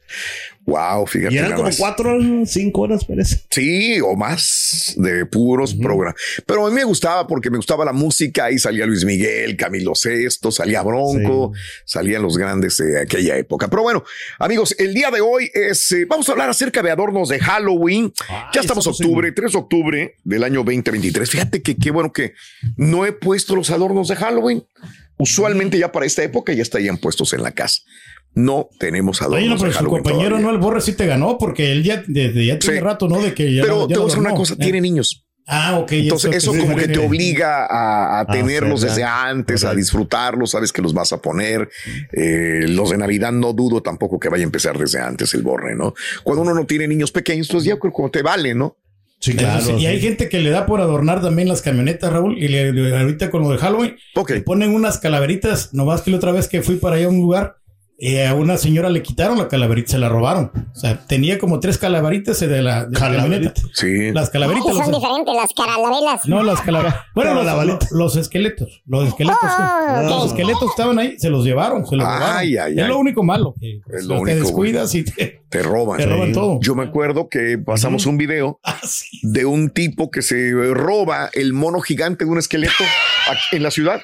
Wow, 0.71 1.05
fíjate. 1.05 1.35
Y 1.35 1.37
eran 1.37 1.51
como 1.51 1.63
más. 1.63 1.77
cuatro 1.77 2.17
cinco 2.45 2.81
horas, 2.81 3.03
parece. 3.03 3.41
Sí, 3.49 3.99
o 3.99 4.15
más 4.15 4.93
de 4.97 5.25
puros 5.25 5.75
programas. 5.75 6.15
Pero 6.45 6.65
a 6.65 6.69
mí 6.69 6.75
me 6.75 6.85
gustaba 6.85 7.27
porque 7.27 7.49
me 7.49 7.57
gustaba 7.57 7.83
la 7.83 7.91
música. 7.91 8.45
Ahí 8.45 8.57
salía 8.57 8.85
Luis 8.85 9.03
Miguel, 9.03 9.57
Camilo 9.57 9.95
Sesto, 9.95 10.49
salía 10.51 10.81
Bronco, 10.81 11.51
salían 11.83 12.21
los 12.21 12.37
grandes 12.37 12.77
de 12.77 13.01
aquella 13.01 13.35
época. 13.37 13.67
Pero 13.67 13.83
bueno, 13.83 14.03
amigos, 14.39 14.73
el 14.79 14.93
día 14.93 15.11
de 15.11 15.19
hoy 15.19 15.51
es, 15.53 15.91
eh, 15.91 16.05
vamos 16.05 16.29
a 16.29 16.31
hablar 16.31 16.49
acerca 16.49 16.81
de 16.81 16.91
adornos 16.91 17.27
de 17.29 17.39
Halloween. 17.39 18.13
ya 18.53 18.61
estamos 18.61 18.85
sí. 18.85 18.89
octubre, 18.91 19.31
3 19.31 19.51
de 19.51 19.57
octubre 19.57 20.15
del 20.23 20.43
año 20.43 20.63
2023. 20.63 21.29
Fíjate 21.29 21.61
que 21.61 21.75
qué 21.75 21.91
bueno 21.91 22.13
que 22.13 22.33
no 22.77 23.05
he 23.05 23.11
puesto 23.11 23.55
los 23.55 23.69
adornos 23.71 24.07
de 24.07 24.15
Halloween. 24.15 24.63
Usualmente 25.17 25.77
ya 25.77 25.91
para 25.91 26.05
esta 26.05 26.23
época 26.23 26.53
ya 26.53 26.63
estarían 26.63 26.97
puestos 26.97 27.33
en 27.33 27.43
la 27.43 27.51
casa. 27.51 27.81
No 28.33 28.69
tenemos 28.79 29.21
adornos 29.21 29.39
Oye, 29.41 29.49
no, 29.49 29.57
pero 29.59 29.73
su 29.73 29.85
compañero, 29.85 30.29
todavía. 30.29 30.47
no, 30.47 30.53
el 30.53 30.57
Borre 30.59 30.79
sí 30.81 30.93
te 30.93 31.05
ganó 31.05 31.37
porque 31.37 31.71
él 31.73 31.83
ya, 31.83 32.03
desde 32.07 32.45
ya 32.45 32.57
tiene 32.59 32.77
Sí. 32.77 32.81
rato, 32.81 33.07
¿no? 33.09 33.19
De 33.21 33.33
que 33.33 33.53
ya 33.53 33.61
Pero 33.63 33.81
ya 33.89 33.95
te 33.95 33.99
voy 33.99 34.03
a 34.03 34.05
decir 34.07 34.19
una 34.19 34.33
cosa, 34.35 34.53
Eh. 34.53 34.57
tiene 34.59 34.79
niños. 34.81 35.25
Ah, 35.47 35.79
ok. 35.79 35.91
Entonces, 35.93 36.35
eso 36.35 36.51
como 36.51 36.73
sí, 36.73 36.85
que 36.85 36.87
te 36.87 36.99
obliga 36.99 37.65
a, 37.65 38.19
a 38.21 38.25
tenerlos 38.27 38.81
¿verdad? 38.83 38.95
desde 38.95 39.03
antes, 39.03 39.63
a 39.65 39.73
disfrutarlos, 39.75 40.51
sabes 40.51 40.71
que 40.71 40.81
los 40.81 40.93
vas 40.93 41.11
a 41.11 41.21
poner. 41.21 41.67
Eh, 42.13 42.65
los 42.69 42.91
de 42.91 42.97
Navidad 42.97 43.31
no 43.33 43.51
dudo 43.51 43.81
tampoco 43.81 44.19
que 44.19 44.29
vaya 44.29 44.43
a 44.43 44.45
empezar 44.45 44.77
desde 44.77 45.01
antes 45.01 45.33
el 45.33 45.41
borre, 45.41 45.75
¿no? 45.75 45.93
Cuando 46.23 46.43
uno 46.43 46.53
no 46.53 46.65
tiene 46.65 46.87
niños 46.87 47.11
pequeños, 47.11 47.49
pues 47.51 47.63
ya 47.65 47.77
como 47.77 48.09
te 48.11 48.21
vale, 48.21 48.53
¿no? 48.55 48.77
Sí, 49.19 49.35
claro. 49.35 49.61
sí, 49.61 49.73
y 49.73 49.85
hay 49.85 49.99
gente 49.99 50.29
que 50.29 50.39
le 50.39 50.49
da 50.49 50.65
por 50.65 50.79
adornar 50.81 51.21
también 51.21 51.47
las 51.47 51.61
camionetas, 51.61 52.11
Raúl, 52.11 52.37
y 52.41 52.47
le, 52.47 52.71
le- 52.73 52.97
ahorita 52.97 53.29
con 53.29 53.43
lo 53.43 53.49
de 53.51 53.57
Halloween, 53.59 53.95
Ok. 54.15 54.31
le 54.31 54.41
ponen 54.41 54.73
unas 54.73 54.97
calaveritas, 54.97 55.73
nomás 55.75 56.01
que 56.01 56.09
la 56.11 56.17
otra 56.17 56.31
vez 56.31 56.47
que 56.47 56.63
fui 56.63 56.77
para 56.77 56.95
allá 56.95 57.05
a 57.05 57.09
un 57.09 57.17
lugar, 57.17 57.57
eh, 58.03 58.25
a 58.25 58.33
una 58.33 58.57
señora 58.57 58.89
le 58.89 59.03
quitaron 59.03 59.37
la 59.37 59.47
calaverita, 59.47 59.91
se 59.91 59.99
la 59.99 60.09
robaron. 60.09 60.51
O 60.73 60.75
sea, 60.75 60.97
tenía 61.05 61.37
como 61.37 61.59
tres 61.59 61.77
calaveritas 61.77 62.39
de 62.39 62.47
la, 62.63 62.85
de 62.85 62.99
la. 62.99 63.53
Sí. 63.73 64.11
Las 64.11 64.31
calaveritas. 64.31 64.73
son 64.75 64.91
los- 64.91 64.99
diferentes 65.01 65.33
las 65.35 65.53
caralabelas. 65.53 66.21
no, 66.25 66.41
las 66.41 66.61
calaveras. 66.61 66.95
Bueno, 67.13 67.35
los, 67.91 68.15
esqueletos. 68.15 68.81
Los 68.87 69.07
esqueletos. 69.07 69.39
Oh, 69.43 70.01
Los 70.03 70.25
esqueletos 70.27 70.69
estaban 70.71 70.97
ahí, 70.97 71.19
se 71.19 71.29
los 71.29 71.45
llevaron, 71.45 71.85
se 71.85 71.95
los 71.95 72.07
Ay, 72.07 72.13
robaron. 72.17 72.37
ay, 72.37 72.55
es 72.55 72.61
ay. 72.83 72.87
lo 72.89 72.97
único 72.97 73.23
malo. 73.23 73.53
Que 73.59 73.81
Es 73.95 74.05
lo 74.05 74.15
sea, 74.15 74.25
te 74.25 74.31
único, 74.31 74.39
descuidas 74.45 74.95
y 74.95 75.03
te, 75.03 75.41
Te 75.47 75.61
roban. 75.61 75.97
te 75.99 76.05
roban 76.07 76.31
todo. 76.31 76.59
Yo 76.61 76.73
me 76.73 76.83
acuerdo 76.83 77.29
que 77.29 77.59
pasamos 77.59 78.07
un 78.07 78.17
video 78.17 78.59
Ah, 78.63 78.79
sí. 78.83 79.19
de 79.21 79.45
un 79.45 79.69
tipo 79.69 80.09
que 80.09 80.23
se 80.23 80.51
roba 80.73 81.29
el 81.33 81.53
mono 81.53 81.81
gigante 81.81 82.25
de 82.25 82.31
un 82.31 82.39
esqueleto 82.39 82.83
aquí 83.29 83.57
en 83.57 83.63
la 83.63 83.69
ciudad. 83.69 84.01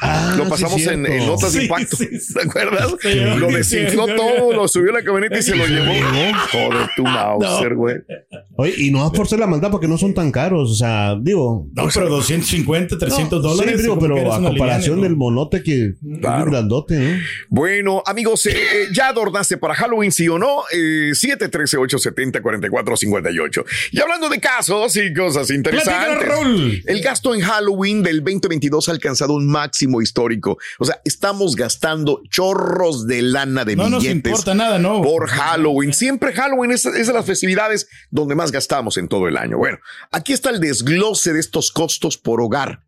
Ah, 0.00 0.34
Lo 0.36 0.44
sí, 0.44 0.50
pasamos 0.50 0.80
en, 0.86 1.02
notas 1.26 1.52
de 1.52 1.58
Sí, 1.60 1.64
impacto. 1.66 1.96
sí, 1.96 2.08
sí. 2.18 2.34
¿Te 2.34 2.42
acuerdas? 2.42 2.94
Sí, 3.00 3.14
lo 3.36 3.46
desinfló 3.48 4.06
todo, 4.06 4.52
lo 4.52 4.66
subió 4.66 4.90
a 4.90 4.94
la 4.94 5.04
camioneta 5.04 5.38
y 5.38 5.42
se 5.42 5.54
lo 5.54 5.66
llevó. 5.66 5.92
Joder, 6.50 6.88
tu 6.96 7.04
Mauser, 7.04 7.74
güey. 7.74 7.96
Oye, 8.56 8.74
y 8.78 8.90
no 8.90 9.00
vas 9.02 9.10
por 9.12 9.28
ser 9.28 9.38
la 9.40 9.46
maldad 9.46 9.70
porque 9.70 9.86
no 9.86 9.98
son 9.98 10.14
tan 10.14 10.32
caros. 10.32 10.70
O 10.70 10.74
sea, 10.74 11.14
digo. 11.20 11.68
No, 11.74 11.86
pero 11.92 12.08
250, 12.08 12.96
300 12.98 13.42
No, 13.42 13.48
dólares. 13.50 13.74
Sí, 13.76 13.82
digo, 13.82 13.98
pero 13.98 14.32
a 14.32 14.40
comparación 14.40 15.02
del 15.02 15.12
¿no? 15.12 15.18
monote 15.18 15.62
que 15.62 15.92
Claro. 16.20 16.44
es 16.44 16.50
grandote, 16.50 16.98
¿no? 16.98 17.18
Bueno, 17.50 18.02
amigos, 18.06 18.46
eh, 18.46 18.52
eh, 18.56 18.86
¿ya 18.92 19.08
adornaste 19.08 19.58
para 19.58 19.74
Halloween, 19.74 20.10
sí 20.12 20.26
o 20.28 20.38
no? 20.38 20.62
Eh, 20.72 21.10
713-870-4458. 21.14 23.64
Y 23.92 24.00
hablando 24.00 24.28
de 24.28 24.40
casos 24.40 24.96
y 24.96 25.12
cosas 25.12 25.50
interesantes. 25.50 26.82
El 26.86 27.00
gasto 27.02 27.34
en 27.34 27.42
Halloween 27.42 28.02
del 28.02 28.24
2022 28.24 28.88
ha 28.88 28.92
alcanzado 28.92 29.34
un 29.34 29.46
máximo 29.46 29.73
histórico. 30.02 30.58
O 30.78 30.84
sea, 30.84 31.00
estamos 31.04 31.56
gastando 31.56 32.22
chorros 32.28 33.06
de 33.06 33.22
lana 33.22 33.64
de 33.64 33.76
No 33.76 33.90
nos 33.90 34.02
billetes 34.02 34.32
importa 34.32 34.54
nada, 34.54 34.78
¿no? 34.78 35.02
por 35.02 35.28
Halloween. 35.28 35.92
Siempre 35.92 36.32
Halloween 36.32 36.72
es, 36.72 36.86
es 36.86 37.06
de 37.06 37.12
las 37.12 37.26
festividades 37.26 37.88
donde 38.10 38.34
más 38.34 38.52
gastamos 38.52 38.96
en 38.96 39.08
todo 39.08 39.28
el 39.28 39.36
año. 39.36 39.58
Bueno, 39.58 39.78
aquí 40.10 40.32
está 40.32 40.50
el 40.50 40.60
desglose 40.60 41.32
de 41.32 41.40
estos 41.40 41.70
costos 41.70 42.18
por 42.18 42.40
hogar. 42.40 42.80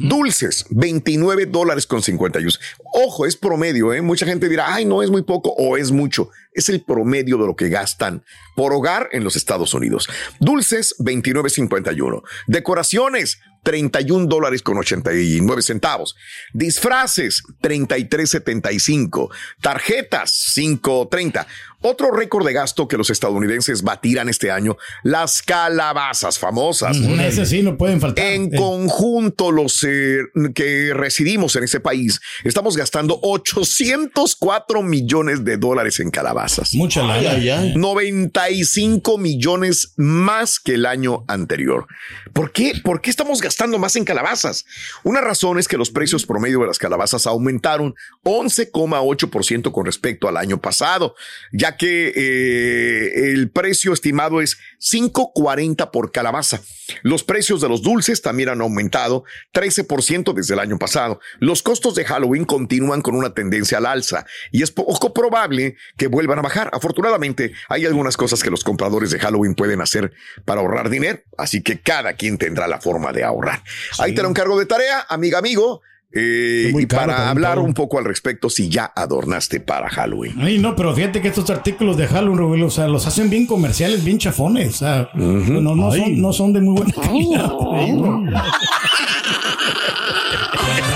Dulces, 0.00 0.66
29 0.70 1.46
dólares 1.46 1.86
con 1.86 2.02
51. 2.02 2.52
Ojo, 2.92 3.26
es 3.26 3.36
promedio, 3.36 3.92
¿eh? 3.92 4.02
Mucha 4.02 4.26
gente 4.26 4.48
dirá, 4.48 4.74
ay, 4.74 4.84
no 4.84 5.02
es 5.02 5.10
muy 5.10 5.22
poco 5.22 5.54
o 5.56 5.76
es 5.76 5.90
mucho. 5.90 6.30
Es 6.52 6.68
el 6.68 6.82
promedio 6.82 7.38
de 7.38 7.46
lo 7.46 7.56
que 7.56 7.68
gastan 7.68 8.22
por 8.56 8.72
hogar 8.72 9.08
en 9.12 9.24
los 9.24 9.36
Estados 9.36 9.74
Unidos. 9.74 10.08
Dulces, 10.38 10.94
29.51. 10.98 12.22
Decoraciones, 12.46 13.40
31 13.64 14.26
dólares 14.26 14.62
con 14.62 14.78
89 14.78 15.62
centavos. 15.62 16.14
Disfraces, 16.52 17.42
33.75. 17.60 19.30
Tarjetas, 19.60 20.54
5.30. 20.56 21.46
Otro 21.86 22.10
récord 22.10 22.46
de 22.46 22.54
gasto 22.54 22.88
que 22.88 22.96
los 22.96 23.10
estadounidenses 23.10 23.82
batirán 23.82 24.30
este 24.30 24.50
año, 24.50 24.78
las 25.02 25.42
calabazas 25.42 26.38
famosas. 26.38 26.96
Mm, 26.98 27.20
Ese 27.20 27.44
sí, 27.44 27.62
no 27.62 27.76
pueden 27.76 28.00
faltar. 28.00 28.24
En 28.24 28.44
Eh, 28.54 28.56
conjunto, 28.56 29.52
los 29.52 29.84
eh, 29.86 30.20
que 30.54 30.92
residimos 30.94 31.54
en 31.56 31.64
ese 31.64 31.80
país, 31.80 32.20
estamos 32.42 32.76
gastando 32.78 33.18
804 33.22 34.82
millones 34.82 35.44
de 35.44 35.58
dólares 35.58 36.00
en 36.00 36.10
calabazas. 36.10 36.72
Mucha 36.74 37.02
lana. 37.02 37.32
Ay, 37.32 37.50
ay. 37.50 37.74
95 37.76 39.18
millones 39.18 39.92
más 39.96 40.58
que 40.60 40.74
el 40.74 40.86
año 40.86 41.24
anterior. 41.28 41.86
¿Por 42.32 42.50
qué? 42.52 42.72
¿Por 42.82 43.02
qué 43.02 43.10
estamos 43.10 43.42
gastando 43.42 43.78
más 43.78 43.94
en 43.96 44.04
calabazas? 44.06 44.64
Una 45.02 45.20
razón 45.20 45.58
es 45.58 45.68
que 45.68 45.76
los 45.76 45.90
precios 45.90 46.24
promedio 46.24 46.60
de 46.60 46.66
las 46.66 46.78
calabazas 46.78 47.26
aumentaron 47.26 47.94
11,8% 48.24 49.70
con 49.72 49.84
respecto 49.86 50.28
al 50.28 50.36
año 50.38 50.58
pasado, 50.60 51.14
ya 51.52 51.73
que 51.76 52.12
eh, 52.14 53.32
el 53.32 53.50
precio 53.50 53.92
estimado 53.92 54.40
es 54.40 54.58
5.40 54.80 55.90
por 55.90 56.12
calabaza. 56.12 56.60
Los 57.02 57.24
precios 57.24 57.60
de 57.60 57.68
los 57.68 57.82
dulces 57.82 58.22
también 58.22 58.50
han 58.50 58.60
aumentado 58.60 59.24
13% 59.52 60.34
desde 60.34 60.54
el 60.54 60.60
año 60.60 60.78
pasado. 60.78 61.20
Los 61.38 61.62
costos 61.62 61.94
de 61.94 62.04
Halloween 62.04 62.44
continúan 62.44 63.02
con 63.02 63.14
una 63.14 63.34
tendencia 63.34 63.78
al 63.78 63.86
alza 63.86 64.26
y 64.52 64.62
es 64.62 64.70
poco 64.70 65.12
probable 65.12 65.76
que 65.96 66.06
vuelvan 66.06 66.38
a 66.38 66.42
bajar. 66.42 66.70
Afortunadamente, 66.72 67.52
hay 67.68 67.86
algunas 67.86 68.16
cosas 68.16 68.42
que 68.42 68.50
los 68.50 68.64
compradores 68.64 69.10
de 69.10 69.18
Halloween 69.18 69.54
pueden 69.54 69.80
hacer 69.80 70.12
para 70.44 70.60
ahorrar 70.60 70.90
dinero, 70.90 71.20
así 71.38 71.62
que 71.62 71.80
cada 71.80 72.14
quien 72.14 72.38
tendrá 72.38 72.68
la 72.68 72.80
forma 72.80 73.12
de 73.12 73.24
ahorrar. 73.24 73.62
Ahí 73.98 74.14
te 74.14 74.22
lo 74.22 74.28
encargo 74.28 74.58
de 74.58 74.66
tarea, 74.66 75.06
amiga, 75.08 75.38
amigo. 75.38 75.82
Eh, 76.14 76.72
y 76.72 76.86
caro 76.86 77.06
para 77.06 77.30
hablar 77.30 77.54
todo. 77.56 77.64
un 77.64 77.74
poco 77.74 77.98
al 77.98 78.04
respecto, 78.04 78.48
si 78.48 78.68
ya 78.68 78.92
adornaste 78.94 79.60
para 79.60 79.88
Halloween. 79.88 80.34
Ay, 80.40 80.58
no, 80.58 80.76
pero 80.76 80.94
fíjate 80.94 81.20
que 81.20 81.28
estos 81.28 81.50
artículos 81.50 81.96
de 81.96 82.06
Halloween, 82.06 82.62
o 82.62 82.70
sea, 82.70 82.86
los 82.88 83.06
hacen 83.06 83.30
bien 83.30 83.46
comerciales, 83.46 84.04
bien 84.04 84.18
chafones. 84.18 84.76
O 84.76 84.78
sea, 84.78 85.08
no, 85.14 85.74
no, 85.74 85.90
son, 85.92 86.20
no 86.20 86.32
son 86.32 86.52
de 86.52 86.60
muy 86.60 86.76
buena 86.76 86.92
calidad. 86.92 87.52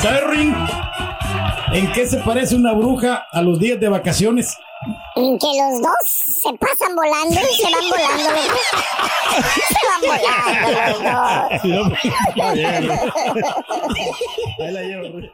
¿Sabes, 0.02 0.22
Ring? 0.30 0.54
¿En 1.72 1.92
qué 1.92 2.06
se 2.06 2.18
parece 2.18 2.56
una 2.56 2.72
bruja 2.72 3.26
a 3.30 3.42
los 3.42 3.58
días 3.58 3.78
de 3.78 3.88
vacaciones? 3.88 4.56
En 5.16 5.38
que 5.38 5.46
los 5.46 5.82
dos 5.82 5.92
se 6.42 6.52
pasan 6.54 6.94
volando 6.94 7.40
y 7.40 7.54
se 7.56 7.64
van 7.64 7.88
volando. 7.90 8.30
Se 9.68 9.80
van 9.88 10.00
volando 10.06 10.70
los 15.02 15.12
dos. 15.12 15.30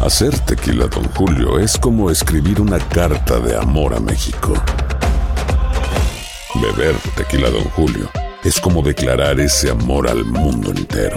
Hacer 0.00 0.38
tequila, 0.40 0.86
Don 0.86 1.04
Julio, 1.14 1.58
es 1.58 1.78
como 1.78 2.10
escribir 2.10 2.60
una 2.60 2.78
carta 2.78 3.38
de 3.40 3.56
amor 3.56 3.94
a 3.94 4.00
México. 4.00 4.54
Beber 6.54 6.94
tequila, 7.16 7.50
Don 7.50 7.64
Julio, 7.70 8.10
es 8.44 8.60
como 8.60 8.82
declarar 8.82 9.40
ese 9.40 9.70
amor 9.70 10.08
al 10.08 10.24
mundo 10.24 10.70
entero. 10.70 11.16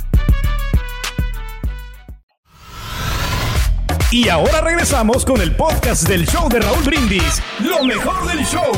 Y 4.11 4.27
ahora 4.27 4.59
regresamos 4.59 5.23
con 5.23 5.39
el 5.39 5.55
podcast 5.55 6.05
del 6.05 6.27
show 6.27 6.49
de 6.49 6.59
Raúl 6.59 6.83
Brindis. 6.83 7.41
Lo 7.61 7.81
mejor 7.85 8.27
del 8.27 8.45
show. 8.45 8.69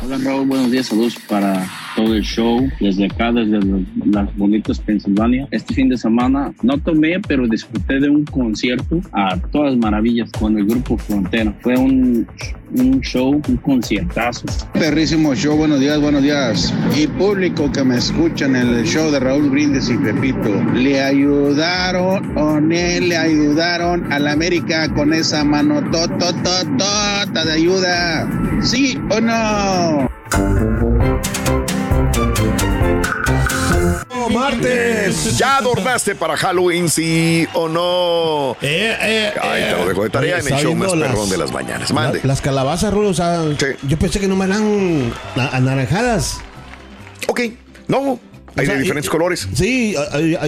Hola 0.00 0.18
Raúl, 0.22 0.46
buenos 0.46 0.70
días, 0.70 0.86
saludos 0.86 1.16
para 1.28 1.68
todo 1.96 2.14
el 2.14 2.22
show 2.22 2.68
desde 2.80 3.06
acá, 3.06 3.32
desde 3.32 3.60
las 4.06 4.36
bonitas 4.36 4.78
Pensilvania. 4.78 5.46
Este 5.50 5.74
fin 5.74 5.88
de 5.88 5.96
semana 5.96 6.52
no 6.62 6.78
tomé, 6.78 7.20
pero 7.20 7.46
disfruté 7.46 8.00
de 8.00 8.08
un 8.08 8.24
concierto 8.24 9.00
a 9.12 9.36
todas 9.36 9.76
maravillas 9.76 10.30
con 10.32 10.58
el 10.58 10.66
grupo 10.66 10.96
Frontera. 10.96 11.54
Fue 11.60 11.76
un, 11.76 12.26
un 12.76 13.00
show, 13.00 13.40
un 13.48 13.56
conciertazo. 13.58 14.46
Perrísimo 14.72 15.34
show, 15.34 15.56
buenos 15.56 15.80
días, 15.80 16.00
buenos 16.00 16.22
días. 16.22 16.74
Y 16.96 17.06
público 17.06 17.70
que 17.72 17.84
me 17.84 17.96
escucha 17.96 18.46
en 18.46 18.56
el 18.56 18.84
show 18.84 19.10
de 19.10 19.20
Raúl 19.20 19.50
Brindis 19.50 19.90
y 19.90 19.96
Pepito, 19.98 20.62
¿le 20.74 21.02
ayudaron 21.02 22.36
o 22.36 22.60
le 22.60 23.16
ayudaron 23.16 24.12
a 24.12 24.18
la 24.18 24.32
América 24.32 24.92
con 24.94 25.12
esa 25.12 25.44
mano 25.44 25.82
totototota 25.90 27.44
de 27.44 27.52
ayuda? 27.52 28.28
¿Sí 28.62 28.98
o 29.10 29.20
no? 29.20 30.10
Martes! 34.30 35.36
¿Ya 35.38 35.58
adornaste 35.58 36.14
para 36.14 36.36
Halloween, 36.36 36.88
sí 36.88 37.46
o 37.54 37.68
no? 37.68 38.56
Eh, 38.62 39.32
Ay, 39.40 39.62
te 39.64 39.70
lo 39.76 39.88
dejo 39.88 40.02
de 40.04 40.10
tarea 40.10 40.38
en 40.38 40.46
el 40.46 40.54
show 40.60 40.74
más 40.74 40.88
viendo 40.88 41.06
perrón 41.06 41.20
las- 41.22 41.30
de 41.30 41.36
las 41.38 41.52
mañanas. 41.52 41.92
Mande. 41.92 42.20
La- 42.22 42.26
las 42.28 42.40
calabazas, 42.40 42.92
Rulo, 42.92 43.08
o 43.08 43.14
sea, 43.14 43.42
yo 43.86 43.98
pensé 43.98 44.20
que 44.20 44.28
no 44.28 44.36
me 44.36 44.44
eran 44.46 45.12
anaranjadas. 45.36 46.38
Ok, 47.28 47.40
no, 47.88 48.18
hay 48.56 48.64
O 48.64 48.66
sea, 48.66 48.74
de 48.74 48.80
diferentes 48.80 49.06
y- 49.08 49.10
colores. 49.10 49.48
Sí, 49.54 49.94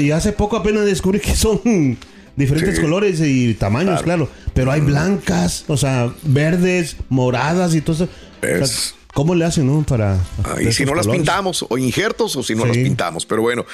y- 0.00 0.10
hace 0.10 0.32
poco 0.32 0.56
apenas 0.56 0.84
descubrí 0.84 1.20
que 1.20 1.36
son 1.36 1.60
diferentes 2.36 2.76
Sí. 2.76 2.82
colores 2.82 3.20
y 3.20 3.54
tamaños, 3.54 4.02
claro. 4.02 4.28
Pero 4.54 4.70
hay 4.72 4.80
blancas, 4.80 5.64
o 5.68 5.76
sea, 5.76 6.10
verdes, 6.22 6.96
moradas 7.08 7.74
y 7.74 7.80
todo 7.80 7.96
eso. 7.96 8.08
O 8.42 8.66
sea, 8.66 8.92
¿Cómo 9.14 9.34
le 9.34 9.44
hacen, 9.44 9.66
no? 9.66 9.82
Para. 9.82 10.18
Ah, 10.42 10.56
y 10.60 10.72
si 10.72 10.86
no 10.86 10.94
las 10.94 11.06
pintamos, 11.06 11.66
o 11.68 11.76
injertos, 11.76 12.34
o 12.36 12.42
si 12.42 12.54
no 12.54 12.64
las 12.64 12.76
pintamos. 12.76 13.26
Pero 13.26 13.42
bueno, 13.42 13.66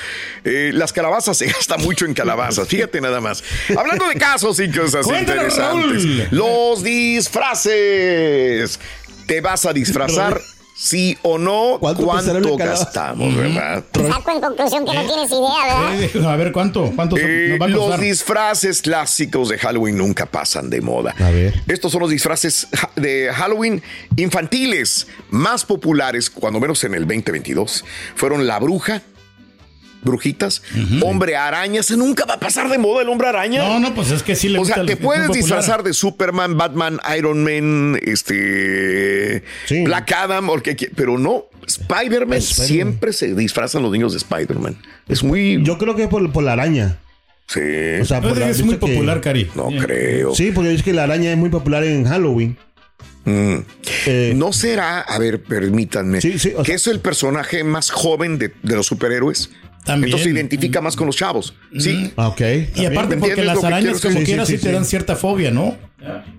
eh, 0.45 0.73
las 0.75 0.93
calabazas 0.93 1.37
se 1.37 1.47
gasta 1.47 1.77
mucho 1.79 2.07
en 2.07 2.15
calabazas. 2.15 2.67
Fíjate 2.69 3.01
nada 3.01 3.21
más. 3.21 3.45
Hablando 3.77 4.09
de 4.09 4.17
casos 4.17 4.59
y 4.59 4.69
cosas 4.71 5.07
Cuéntanos, 5.07 5.45
interesantes. 5.45 6.05
Raúl. 6.05 6.29
Los 6.33 6.83
disfraces. 6.83 8.81
¿Te 9.27 9.41
vas 9.41 9.65
a 9.65 9.73
disfrazar? 9.73 10.41
Sí 10.81 11.19
o 11.23 11.39
no, 11.39 11.79
¿Cuánto 11.81 12.05
¿cuánto, 12.05 12.57
gastamos, 12.57 13.35
verdad? 13.35 13.83
Saco 13.93 14.31
en 14.31 14.41
conclusión 14.41 14.87
que 14.87 14.95
no 14.95 15.07
tienes 15.07 15.29
idea, 15.29 15.65
¿verdad? 15.65 16.03
Eh, 16.05 16.25
a 16.25 16.37
ver, 16.37 16.53
¿cuánto? 16.53 16.93
¿Cuánto 16.95 17.17
son- 17.17 17.27
Eh, 17.29 17.49
nos 17.49 17.61
va 17.61 17.65
a 17.65 17.69
los 17.91 18.01
disfraces 18.01 18.81
clásicos 18.81 19.49
de 19.49 19.59
Halloween 19.59 19.99
nunca 19.99 20.27
pasan 20.27 20.71
de 20.71 20.81
moda. 20.81 21.17
A 21.19 21.31
ver. 21.31 21.63
Estos 21.67 21.91
son 21.91 22.03
los 22.03 22.11
disfraces 22.11 22.69
de 22.95 23.29
Halloween 23.35 23.83
infantiles 24.15 25.09
más 25.31 25.65
populares, 25.65 26.31
cuando 26.31 26.61
menos 26.61 26.85
en 26.85 26.95
el 26.95 27.09
2022. 27.09 27.85
Fueron 28.15 28.47
la 28.47 28.61
bruja, 28.61 29.03
brujitas, 30.09 30.63
hombre 31.03 31.37
araña. 31.37 31.81
Ese 31.81 31.97
nunca 31.97 32.25
va 32.25 32.35
a 32.35 32.41
pasar 32.41 32.69
de 32.69 32.79
moda 32.79 33.03
el 33.03 33.09
hombre 33.09 33.29
araña. 33.29 33.63
No, 33.63 33.79
no, 33.79 33.95
pues 33.95 34.11
es 34.11 34.23
que 34.25 34.35
sí 34.35 34.49
le 34.49 34.59
O 34.59 34.63
gusta 34.63 34.75
sea, 34.77 34.85
te 34.87 34.97
puedes 34.97 35.29
disfrazar 35.31 35.83
de 35.85 35.93
Superman, 35.93 36.57
Batman, 36.59 36.99
Iron 37.17 37.45
Man, 37.45 37.99
este, 38.03 39.45
Black 39.85 40.11
Adam, 40.13 40.47
porque 40.47 40.77
qui- 40.77 40.91
pero 40.95 41.19
no. 41.19 41.45
Spider-Man 41.67 42.41
siempre 42.41 43.13
se 43.13 43.35
disfrazan 43.35 43.83
los 43.83 43.93
niños 43.93 44.13
de 44.13 44.19
Spider-Man. 44.19 44.77
Es 45.07 45.23
muy. 45.23 45.63
Yo 45.63 45.77
creo 45.79 45.95
que 45.95 46.05
es 46.05 46.09
por, 46.09 46.33
por 46.33 46.43
la 46.43 46.55
araña. 46.55 46.99
Sí. 47.47 47.61
O 48.01 48.05
sea, 48.05 48.21
por 48.23 48.37
la- 48.39 48.49
es 48.49 48.63
muy 48.63 48.75
que- 48.77 48.81
popular, 48.87 49.21
Cari. 49.21 49.51
No 49.55 49.69
creo. 49.79 50.35
Sí, 50.35 50.51
porque 50.55 50.73
es 50.75 50.83
que 50.83 50.93
la 50.95 51.05
araña 51.05 51.31
es 51.31 51.37
muy 51.37 51.51
popular 51.51 51.85
en 51.85 52.05
Halloween. 52.07 52.57
Mm. 53.25 53.57
Eh, 54.07 54.33
¿No 54.35 54.55
será, 54.55 55.01
a 55.01 55.19
ver, 55.19 55.43
permítanme, 55.43 56.21
que 56.21 56.73
es 56.75 56.87
el 56.87 57.01
personaje 57.01 57.63
más 57.65 57.91
joven 57.91 58.39
de, 58.39 58.53
de 58.63 58.77
los 58.77 58.87
superhéroes? 58.87 59.51
También. 59.85 60.07
Entonces 60.09 60.25
se 60.25 60.31
identifica 60.31 60.81
más 60.81 60.97
con 60.97 61.07
los 61.07 61.17
chavos. 61.17 61.55
Sí. 61.79 62.13
Ah, 62.17 62.29
Ok. 62.29 62.41
Y 62.77 62.85
aparte 62.87 63.17
¿Me 63.17 63.21
porque 63.23 63.43
las 63.45 63.63
arañas 63.65 64.01
como 64.01 64.11
decir? 64.15 64.27
quieras 64.27 64.47
Sí, 64.49 64.55
sí, 64.55 64.59
sí, 64.59 64.63
te 64.65 64.69
sí. 64.71 64.75
dan 64.75 64.85
cierta 64.85 65.17
fobia, 65.17 65.51
¿no? 65.51 65.77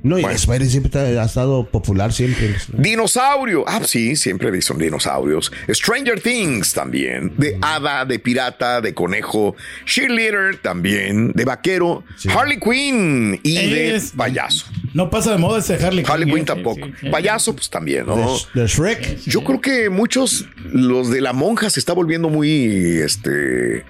No, 0.04 0.18
y 0.20 0.24
Spider 0.26 0.68
siempre 0.68 1.00
ha 1.18 1.22
ha 1.22 1.26
estado 1.26 1.66
popular 1.70 2.12
siempre. 2.14 2.56
Dinosaurio. 2.74 3.66
Ah, 3.68 3.82
sí, 3.86 4.16
siempre 4.16 4.62
son 4.62 4.78
dinosaurios. 4.78 5.52
Stranger 5.70 6.20
Things 6.22 6.74
también. 6.74 7.34
De 7.38 7.58
hada, 7.62 8.06
de 8.06 8.20
pirata, 8.20 8.82
de 8.82 8.94
conejo. 8.94 9.56
Cheerleader 9.86 10.58
también. 10.58 11.32
De 11.34 11.46
vaquero. 11.46 12.04
Harley 12.36 12.60
Quinn. 12.60 13.40
Y 13.44 13.56
de 13.70 13.96
Es- 13.96 14.12
payaso. 14.12 14.66
No 14.94 15.10
pasa 15.10 15.32
de 15.32 15.38
moda 15.38 15.60
ese 15.60 15.76
Harley 15.76 16.04
Quinn. 16.04 16.12
Harley 16.12 16.30
Quinn 16.30 16.40
¿eh? 16.42 16.46
tampoco. 16.46 16.86
Sí, 16.86 16.94
sí. 17.02 17.10
Payaso, 17.10 17.54
pues 17.56 17.70
también, 17.70 18.06
¿no? 18.06 18.16
De, 18.16 18.62
de 18.62 18.68
Shrek. 18.68 19.18
Yo 19.26 19.44
creo 19.44 19.62
que 19.62 19.90
muchos, 19.90 20.48
los 20.72 21.10
de 21.10 21.22
la 21.22 21.34
monja 21.34 21.70
se 21.70 21.80
está 21.80 21.94
volviendo 21.94 22.30
muy 22.30 23.00
este 23.04 23.84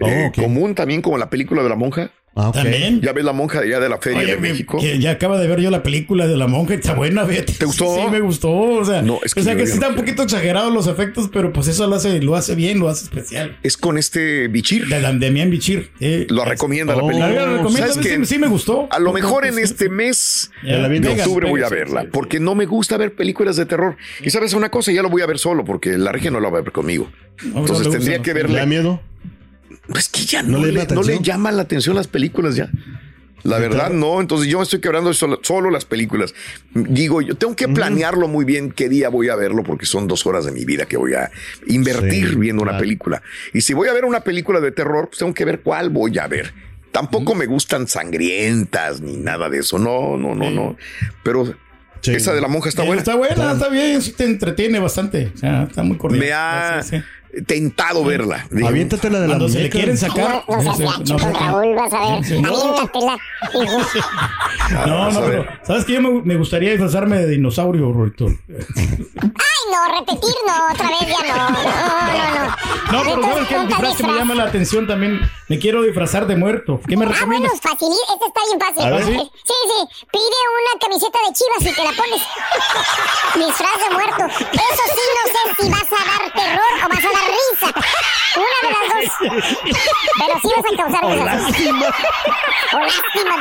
Oh, 0.00 0.08
eh, 0.08 0.32
común 0.34 0.74
también 0.74 1.00
como 1.02 1.18
la 1.18 1.30
película 1.30 1.62
de 1.62 1.68
la 1.68 1.76
monja. 1.76 2.10
Ah. 2.36 2.50
También. 2.52 3.00
Ya 3.00 3.12
ves 3.12 3.24
la 3.24 3.32
monja 3.32 3.60
de 3.60 3.68
allá 3.68 3.78
de 3.80 3.88
la 3.88 3.98
Feria 3.98 4.18
Oye, 4.18 4.32
de 4.34 4.36
México. 4.38 4.78
que 4.80 4.98
ya 4.98 5.12
acaba 5.12 5.38
de 5.38 5.46
ver 5.46 5.60
yo 5.60 5.70
la 5.70 5.84
película 5.84 6.26
de 6.26 6.36
la 6.36 6.48
monja 6.48 6.74
y 6.74 6.78
está 6.78 6.94
buena, 6.94 7.24
fíjate. 7.24 7.52
¿Te 7.52 7.64
gustó? 7.64 7.94
Sí, 7.94 8.02
me 8.10 8.18
gustó. 8.20 8.50
O 8.50 8.84
sea, 8.84 9.02
No, 9.02 9.20
es 9.24 9.34
que 9.34 9.40
o 9.40 9.44
sea 9.44 9.54
que 9.54 9.66
sí 9.66 9.74
no 9.74 9.74
está 9.74 9.88
un 9.90 9.94
poquito 9.94 10.24
exagerado 10.24 10.70
los 10.70 10.88
efectos, 10.88 11.30
pero 11.32 11.52
pues 11.52 11.68
eso 11.68 11.86
lo 11.86 11.94
hace, 11.94 12.20
lo 12.22 12.34
hace 12.34 12.54
bien, 12.56 12.80
lo 12.80 12.88
hace 12.88 13.04
especial. 13.04 13.56
Es 13.62 13.76
con 13.76 13.98
este 13.98 14.48
Bichir. 14.48 14.86
De 14.88 15.00
Damián 15.00 15.48
Bichir. 15.50 15.90
eh. 16.00 16.26
Lo 16.28 16.44
recomienda 16.44 16.96
la 16.96 17.02
Oh, 17.04 17.06
película. 17.06 17.30
la 17.30 17.56
recomiendo, 17.58 17.92
¿Sabes 17.94 18.28
sí, 18.28 18.38
me 18.38 18.48
gustó. 18.48 18.88
A 18.90 18.98
lo 18.98 19.12
mejor 19.12 19.46
en 19.46 19.58
este 19.60 19.88
mes 19.88 20.50
de 20.62 21.08
octubre 21.08 21.48
voy 21.48 21.62
a 21.62 21.68
verla, 21.68 22.00
sí, 22.00 22.06
sí. 22.06 22.10
porque 22.12 22.40
no 22.40 22.54
me 22.56 22.66
gusta 22.66 22.96
ver 22.96 23.14
películas 23.14 23.56
de 23.56 23.66
terror. 23.66 23.96
Y 24.22 24.30
sabes 24.30 24.54
una 24.54 24.70
cosa, 24.70 24.90
ya 24.90 25.02
lo 25.02 25.08
voy 25.08 25.22
a 25.22 25.26
ver 25.26 25.38
solo, 25.38 25.64
porque 25.64 25.96
la 25.98 26.10
regia 26.10 26.30
no 26.32 26.40
la 26.40 26.50
va 26.50 26.58
a 26.58 26.62
ver 26.62 26.72
conmigo. 26.72 27.10
no 27.44 27.60
Entonces 27.60 27.88
tendría 27.90 28.18
gusta, 28.18 28.32
que 28.34 28.42
no. 28.42 28.48
¿Le 28.48 28.58
da 28.58 28.66
miedo? 28.66 29.00
Pues 29.88 30.08
que 30.08 30.22
ya 30.24 30.42
¿No 30.42 30.58
no, 30.58 30.66
le 30.66 30.86
no 30.86 31.02
le 31.02 31.18
llaman 31.20 31.56
la 31.56 31.62
atención 31.62 31.94
las 31.96 32.08
películas 32.08 32.56
ya. 32.56 32.70
La 33.42 33.58
verdad 33.58 33.90
no, 33.90 34.22
entonces 34.22 34.48
yo 34.48 34.62
estoy 34.62 34.80
quebrando 34.80 35.12
solo, 35.12 35.38
solo 35.42 35.70
las 35.70 35.84
películas. 35.84 36.34
Digo, 36.72 37.20
yo 37.20 37.34
tengo 37.34 37.54
que 37.54 37.68
planearlo 37.68 38.26
muy 38.26 38.46
bien 38.46 38.70
qué 38.72 38.88
día 38.88 39.10
voy 39.10 39.28
a 39.28 39.36
verlo 39.36 39.62
porque 39.62 39.84
son 39.84 40.08
dos 40.08 40.24
horas 40.24 40.46
de 40.46 40.52
mi 40.52 40.64
vida 40.64 40.86
que 40.86 40.96
voy 40.96 41.12
a 41.12 41.30
invertir 41.66 42.30
Sí, 42.30 42.36
viendo 42.36 42.62
una 42.62 42.78
película. 42.78 43.22
Y 43.52 43.60
si 43.60 43.74
voy 43.74 43.88
a 43.88 43.92
ver 43.92 44.06
una 44.06 44.20
película 44.20 44.60
de 44.60 44.72
terror, 44.72 45.08
pues 45.08 45.18
tengo 45.18 45.34
que 45.34 45.44
ver 45.44 45.60
cuál 45.60 45.90
voy 45.90 46.16
a 46.18 46.26
ver. 46.26 46.54
Tampoco 46.90 47.34
me 47.34 47.44
gustan 47.44 47.86
sangrientas 47.86 49.02
ni 49.02 49.16
nada 49.18 49.50
de 49.50 49.58
eso. 49.58 49.78
No, 49.78 50.16
no, 50.16 50.34
no, 50.34 50.50
no. 50.50 50.76
Pero 51.22 51.54
Sí. 52.00 52.12
esa 52.12 52.34
de 52.34 52.40
la 52.42 52.48
monja 52.48 52.68
está 52.68 52.82
buena. 52.82 53.00
Está 53.00 53.14
buena, 53.14 53.52
está 53.52 53.68
bien, 53.68 54.00
sí 54.02 54.12
te 54.12 54.24
entretiene 54.24 54.78
bastante. 54.78 55.32
O 55.34 55.38
sea, 55.38 55.62
está 55.64 55.82
muy 55.82 55.96
cordial. 55.96 56.20
Me 56.20 56.32
ha 56.32 56.82
Sí, 56.82 56.96
sí. 56.98 57.02
Tentado 57.46 58.04
verla. 58.04 58.46
Digo, 58.50 58.68
Aviéntate 58.68 59.10
la 59.10 59.20
de 59.20 59.28
la 59.28 59.34
Cuando 59.34 59.48
se 59.48 59.62
le 59.62 59.70
quieren 59.70 59.96
sacar. 59.96 60.44
No, 60.48 60.62
no 60.62 61.18
Raúl, 61.18 61.74
vas 61.74 61.92
a 61.92 62.00
ver. 62.00 62.44
Aviéntatela. 62.44 63.18
Pero. 65.24 65.46
¿sabes 65.62 65.84
qué? 65.84 65.94
Yo 65.94 66.02
me, 66.02 66.22
me 66.22 66.36
gustaría 66.36 66.70
disfrazarme 66.70 67.18
de 67.18 67.28
dinosaurio, 67.28 67.92
Rorito. 67.92 68.26
No, 69.70 69.88
repetir 69.98 70.34
no, 70.46 70.54
otra 70.72 70.88
vez 70.88 71.06
ya 71.08 71.20
no. 71.34 71.50
No, 71.50 71.58
no, 72.12 72.24
no. 72.34 72.44
No, 72.92 72.98
pero 73.02 73.22
¿sabes? 73.22 73.50
El 73.50 73.66
disfraz 73.68 73.96
que 73.96 74.02
me 74.04 74.12
llama 74.12 74.34
la 74.34 74.44
atención 74.44 74.86
también. 74.86 75.20
Me 75.48 75.58
quiero 75.58 75.82
disfrazar 75.82 76.26
de 76.26 76.36
muerto. 76.36 76.80
¿Qué 76.86 76.96
me 76.96 77.04
Ah, 77.04 77.08
bueno, 77.08 77.20
recomiendas? 77.20 77.60
fácil. 77.60 77.88
Este 78.12 78.26
está 78.26 78.40
bien 78.46 78.60
fácil. 78.60 78.90
Ver, 78.90 79.04
¿sí? 79.04 79.30
sí, 79.44 79.54
sí. 79.68 79.88
Pide 80.12 80.38
una 80.60 80.74
camiseta 80.80 81.18
de 81.26 81.32
chivas 81.32 81.62
y 81.62 81.72
te 81.74 81.82
la 81.84 81.92
pones. 81.92 82.22
Disfraz 83.34 83.78
de 83.88 83.94
muerto. 83.94 84.24
Eso 84.26 84.82
sí, 84.94 85.02
no 85.18 85.24
sé 85.32 85.38
si 85.62 85.66
vas 85.70 85.90
a 85.92 86.00
dar 86.04 86.22
terror 86.32 86.72
o 86.84 86.86
vas 86.88 87.04
a 87.04 87.10
dar 87.10 87.26
risa. 87.34 87.68
Una 88.36 88.58
de 88.62 88.70
las 88.74 88.84
dos. 88.94 89.06
Pero 90.18 90.34
sí 90.42 90.48
vas 90.56 90.66
a 90.72 90.74
causar 90.82 91.02
O 91.04 91.06
risa. 91.12 91.24
lástima. 91.24 91.86
O 92.72 92.74
lástima. 92.80 93.34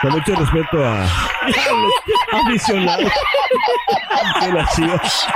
Con 0.00 0.12
mucho 0.12 0.34
respeto 0.36 0.84
a, 0.84 1.02
a 1.02 1.06
los 1.48 1.92
aficionados 2.46 3.10
de 4.40 4.52
las 4.52 4.76
chivas. 4.76 5.26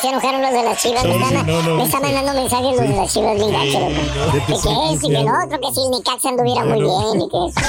Se 0.00 0.08
enojaron 0.08 0.42
los 0.42 0.52
de 0.52 0.62
las 0.64 0.82
chivas. 0.82 1.02
Sí, 1.02 1.08
me, 1.08 1.14
están, 1.14 1.46
no, 1.46 1.62
no, 1.62 1.76
me 1.76 1.84
están 1.84 2.02
mandando 2.02 2.32
mensajes 2.34 2.76
los 2.76 2.88
de 2.88 2.96
las 2.96 3.12
chivas 3.12 3.36
bien 3.36 3.52
gacho, 3.52 3.78
loco. 3.78 4.46
Que 4.46 4.52
qué 4.62 4.94
es 4.94 5.04
y 5.04 5.08
que 5.08 5.20
el 5.20 5.28
otro, 5.28 5.60
que 5.60 5.74
si 5.74 5.80
el 5.84 5.90
Nicaxa 5.90 6.28
anduviera 6.30 6.64
muy 6.64 6.80
bien 6.80 7.20
y 7.20 7.28
que 7.28 7.36
eso. 7.48 7.60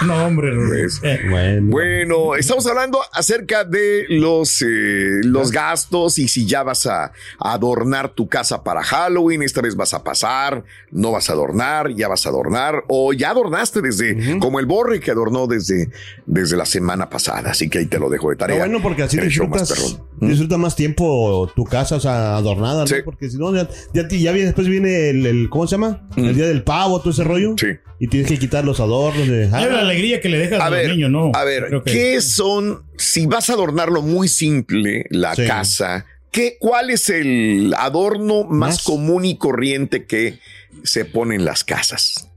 No, 0.06 0.26
hombre. 0.26 0.50
Pues, 0.68 1.00
Eh, 1.02 1.20
Bueno. 1.30 1.70
Bueno, 1.70 2.34
estamos 2.34 2.66
hablando 2.66 3.00
acerca 3.12 3.64
de 3.64 4.04
los, 4.08 4.60
eh, 4.62 5.20
los 5.22 5.50
gastos 5.50 6.18
y 6.18 6.28
si 6.28 6.46
ya 6.46 6.62
vas 6.62 6.86
a 6.86 7.12
adornar 7.38 8.08
tu 8.10 8.28
casa 8.28 8.62
para 8.62 8.82
Halloween, 8.82 9.42
esta 9.42 9.60
vez 9.60 9.76
vas 9.76 9.94
a 9.94 10.02
pasar, 10.02 10.64
no 10.90 11.12
vas 11.12 11.30
a 11.30 11.34
adornar, 11.34 11.69
ya 11.96 12.08
vas 12.08 12.26
a 12.26 12.28
adornar 12.28 12.84
o 12.88 13.12
ya 13.12 13.30
adornaste 13.30 13.80
desde, 13.80 14.38
como 14.38 14.60
el 14.60 14.66
borre 14.66 15.00
que 15.00 15.10
adornó 15.10 15.46
desde, 15.46 15.88
desde 16.26 16.56
la 16.56 16.66
semana 16.66 17.08
pasada. 17.08 17.50
Así 17.50 17.68
que 17.68 17.78
ahí 17.78 17.86
te 17.86 17.98
lo 17.98 18.08
dejo 18.10 18.30
de 18.30 18.36
Pero 18.36 18.46
tarea. 18.48 18.58
bueno, 18.58 18.80
porque 18.82 19.02
así 19.04 19.16
más 19.16 19.26
disfrutas. 19.26 19.98
¿Mm? 20.20 20.28
disfrutas 20.28 20.58
más 20.58 20.76
tiempo 20.76 21.50
tu 21.56 21.64
casa, 21.64 21.96
o 21.96 22.00
sea, 22.00 22.36
adornada, 22.36 22.82
¿no? 22.82 22.86
Sí. 22.86 22.96
Porque 23.04 23.30
si 23.30 23.38
no, 23.38 23.54
ya, 23.54 23.68
ya, 23.94 24.06
ti- 24.08 24.20
ya 24.20 24.32
viene, 24.32 24.46
después 24.46 24.68
viene 24.68 25.10
el, 25.10 25.24
el- 25.26 25.48
¿cómo 25.50 25.66
se 25.66 25.72
llama? 25.72 26.06
El 26.16 26.34
día 26.34 26.46
del 26.46 26.62
pavo, 26.62 27.00
todo 27.00 27.10
ese 27.10 27.24
rollo. 27.24 27.54
Sí. 27.58 27.68
Y 27.98 28.08
tienes 28.08 28.30
que 28.30 28.38
quitar 28.38 28.64
los 28.64 28.80
adornos 28.80 29.28
de... 29.28 29.44
Hay 29.52 29.70
la 29.70 29.80
alegría 29.80 30.20
que 30.20 30.28
le 30.30 30.38
dejas 30.38 30.60
a, 30.60 30.66
A 30.66 30.70
los 30.70 30.78
ver, 30.78 30.90
niños, 30.90 31.10
¿no? 31.10 31.32
a 31.34 31.44
ver, 31.44 31.68
que- 31.84 31.92
¿qué 31.92 32.20
son, 32.22 32.82
si 32.96 33.26
vas 33.26 33.50
a 33.50 33.54
adornarlo 33.54 34.00
muy 34.02 34.26
simple, 34.28 35.04
la 35.10 35.34
Sí. 35.34 35.46
casa, 35.46 36.06
¿qué, 36.30 36.56
¿cuál 36.60 36.88
es 36.90 37.10
el 37.10 37.74
adorno 37.76 38.44
más, 38.44 38.76
Más. 38.76 38.82
común 38.84 39.24
y 39.26 39.36
corriente 39.36 40.04
que 40.06 40.38
se 40.84 41.04
pone 41.04 41.34
en 41.36 41.44
las 41.44 41.64
casas? 41.64 42.28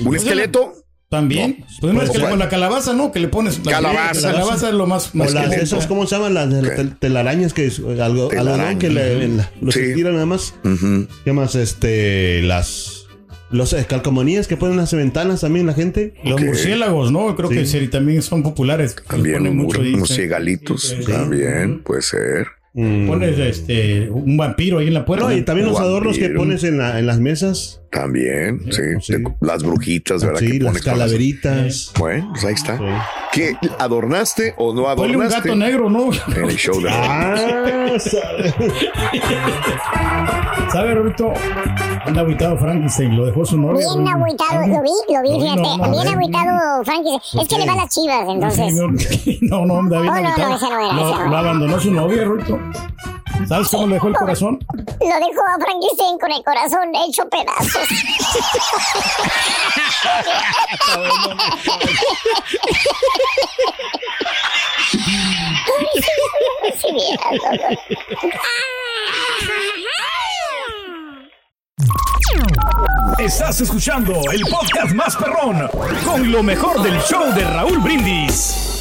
¿Un 0.00 0.06
Pues, 0.06 0.22
esqueleto? 0.22 0.74
También. 1.10 1.64
Pues 1.80 1.94
no 1.94 2.02
es 2.02 2.10
que 2.10 2.18
¿Cuál? 2.18 2.30
con 2.32 2.38
la 2.38 2.50
calabaza, 2.50 2.92
¿no? 2.92 3.10
Que 3.12 3.18
le 3.18 3.28
pones. 3.28 3.64
La 3.64 3.72
Calabaza. 3.72 4.20
La 4.28 4.32
calabaza 4.34 4.68
es 4.68 4.74
lo 4.74 4.86
más. 4.86 5.14
O 5.14 5.16
más 5.18 5.32
las, 5.32 5.48
que- 5.54 5.62
esas, 5.62 5.86
¿cómo 5.86 6.06
se 6.06 6.16
llaman? 6.16 6.34
Las 6.34 6.50
de- 6.50 6.92
telarañas 7.00 7.54
que 7.54 7.64
es 7.66 7.78
eh, 7.78 8.02
algo, 8.02 8.30
algodón 8.30 8.78
que 8.78 8.90
le, 8.90 9.24
en 9.24 9.38
la- 9.38 9.50
los 9.62 9.72
Sí. 9.72 9.80
estiran 9.80 10.12
nada 10.12 10.26
más. 10.26 10.54
¿Qué 11.24 11.32
más? 11.32 11.54
Este, 11.54 12.42
las... 12.42 13.06
Los 13.50 13.72
eh, 13.72 13.86
calcomanías 13.88 14.46
que 14.46 14.58
ponen 14.58 14.76
las 14.76 14.92
ventanas 14.92 15.40
también 15.40 15.64
la 15.64 15.72
gente. 15.72 16.12
Los 16.22 16.42
murciélagos, 16.42 17.10
¿no? 17.10 17.34
Creo 17.34 17.48
que 17.48 17.64
sí, 17.64 17.88
también 17.88 18.20
son 18.20 18.42
populares. 18.42 18.94
También 19.08 19.36
Ponen 19.38 19.52
un 19.52 19.58
mucho, 19.64 19.78
mur- 19.78 19.86
unos 19.88 20.08
dicen. 20.10 20.16
ciegalitos. 20.16 20.82
Sí. 20.82 21.10
También 21.10 21.82
puede 21.82 22.02
ser. 22.02 22.48
Pones 22.74 23.38
este, 23.38 24.08
un 24.10 24.36
vampiro 24.36 24.78
ahí 24.78 24.86
en 24.88 24.94
la 24.94 25.04
puerta. 25.04 25.26
No, 25.26 25.32
y 25.32 25.42
también 25.42 25.66
los 25.68 25.80
adornos 25.80 26.16
que 26.18 26.28
pones 26.30 26.62
en, 26.64 26.78
la- 26.78 26.98
en 26.98 27.06
las 27.06 27.18
mesas. 27.18 27.80
También, 27.90 28.60
sí. 28.70 28.82
de- 29.12 29.24
las 29.40 29.62
brujitas, 29.64 30.22
¿verdad? 30.22 30.40
Sí, 30.40 30.58
que 30.58 30.64
las 30.64 30.82
calaveritas. 30.82 31.92
Bueno, 31.98 32.28
pues 32.32 32.44
ahí 32.44 32.52
está. 32.54 32.78
¿Qué? 33.32 33.56
¿Adornaste 33.78 34.54
o 34.58 34.74
no 34.74 34.82
Ponle 34.94 35.16
un 35.16 35.22
adornaste? 35.22 35.48
gato 35.48 35.58
negro, 35.58 35.88
¿no? 35.90 36.10
En 36.36 36.44
el 36.50 36.56
show 36.56 36.78
de 36.80 36.88
Ah, 36.90 37.34
¿Sabe, 40.70 40.94
Roberto? 40.94 41.32
Anda 42.04 42.20
agüitado 42.20 42.56
Frankenstein, 42.58 43.16
lo 43.16 43.24
dejó 43.26 43.44
su 43.44 43.56
novia. 43.58 43.78
Bien 43.86 44.02
güey. 44.02 44.12
agüitado, 44.14 44.66
lo 44.66 44.82
vi, 44.82 44.90
lo 45.14 45.22
vi, 45.22 45.30
No, 45.30 45.40
fíjate. 45.40 45.62
no, 45.78 45.90
bien 45.90 46.04
no. 46.04 46.10
agüitado, 46.10 46.84
Frankie. 46.84 47.16
Es 47.40 47.48
que 47.48 47.58
le 47.58 47.66
va 47.66 47.72
a 47.72 47.76
las 47.76 47.88
chivas, 47.94 48.28
entonces. 48.28 49.38
No, 49.48 49.64
no, 49.64 49.78
anda 49.78 50.00
bien 50.02 50.12
Oh, 50.12 50.20
no, 50.20 50.36
no, 50.36 50.58
no 50.58 51.24
no 51.24 51.30
lo 51.30 51.36
abandonó 51.36 51.80
su 51.80 51.90
novia, 51.90 52.24
Roberto. 52.24 52.57
¿Sabes 53.48 53.68
cómo 53.68 53.86
le 53.86 53.94
dejó 53.94 54.08
el 54.08 54.14
corazón? 54.14 54.58
Lo 54.76 55.06
dejó 55.06 55.42
a 55.46 55.58
Frankenstein 55.58 56.18
con 56.18 56.30
el 56.30 56.44
corazón 56.44 56.94
hecho 56.94 57.26
pedazos. 57.30 57.88
Estás 73.18 73.60
escuchando 73.60 74.20
el 74.32 74.42
podcast 74.42 74.94
más 74.94 75.16
perrón 75.16 75.68
con 76.04 76.30
lo 76.30 76.42
mejor 76.42 76.82
del 76.82 77.00
show 77.02 77.32
de 77.34 77.44
Raúl 77.44 77.78
Brindis. 77.78 78.77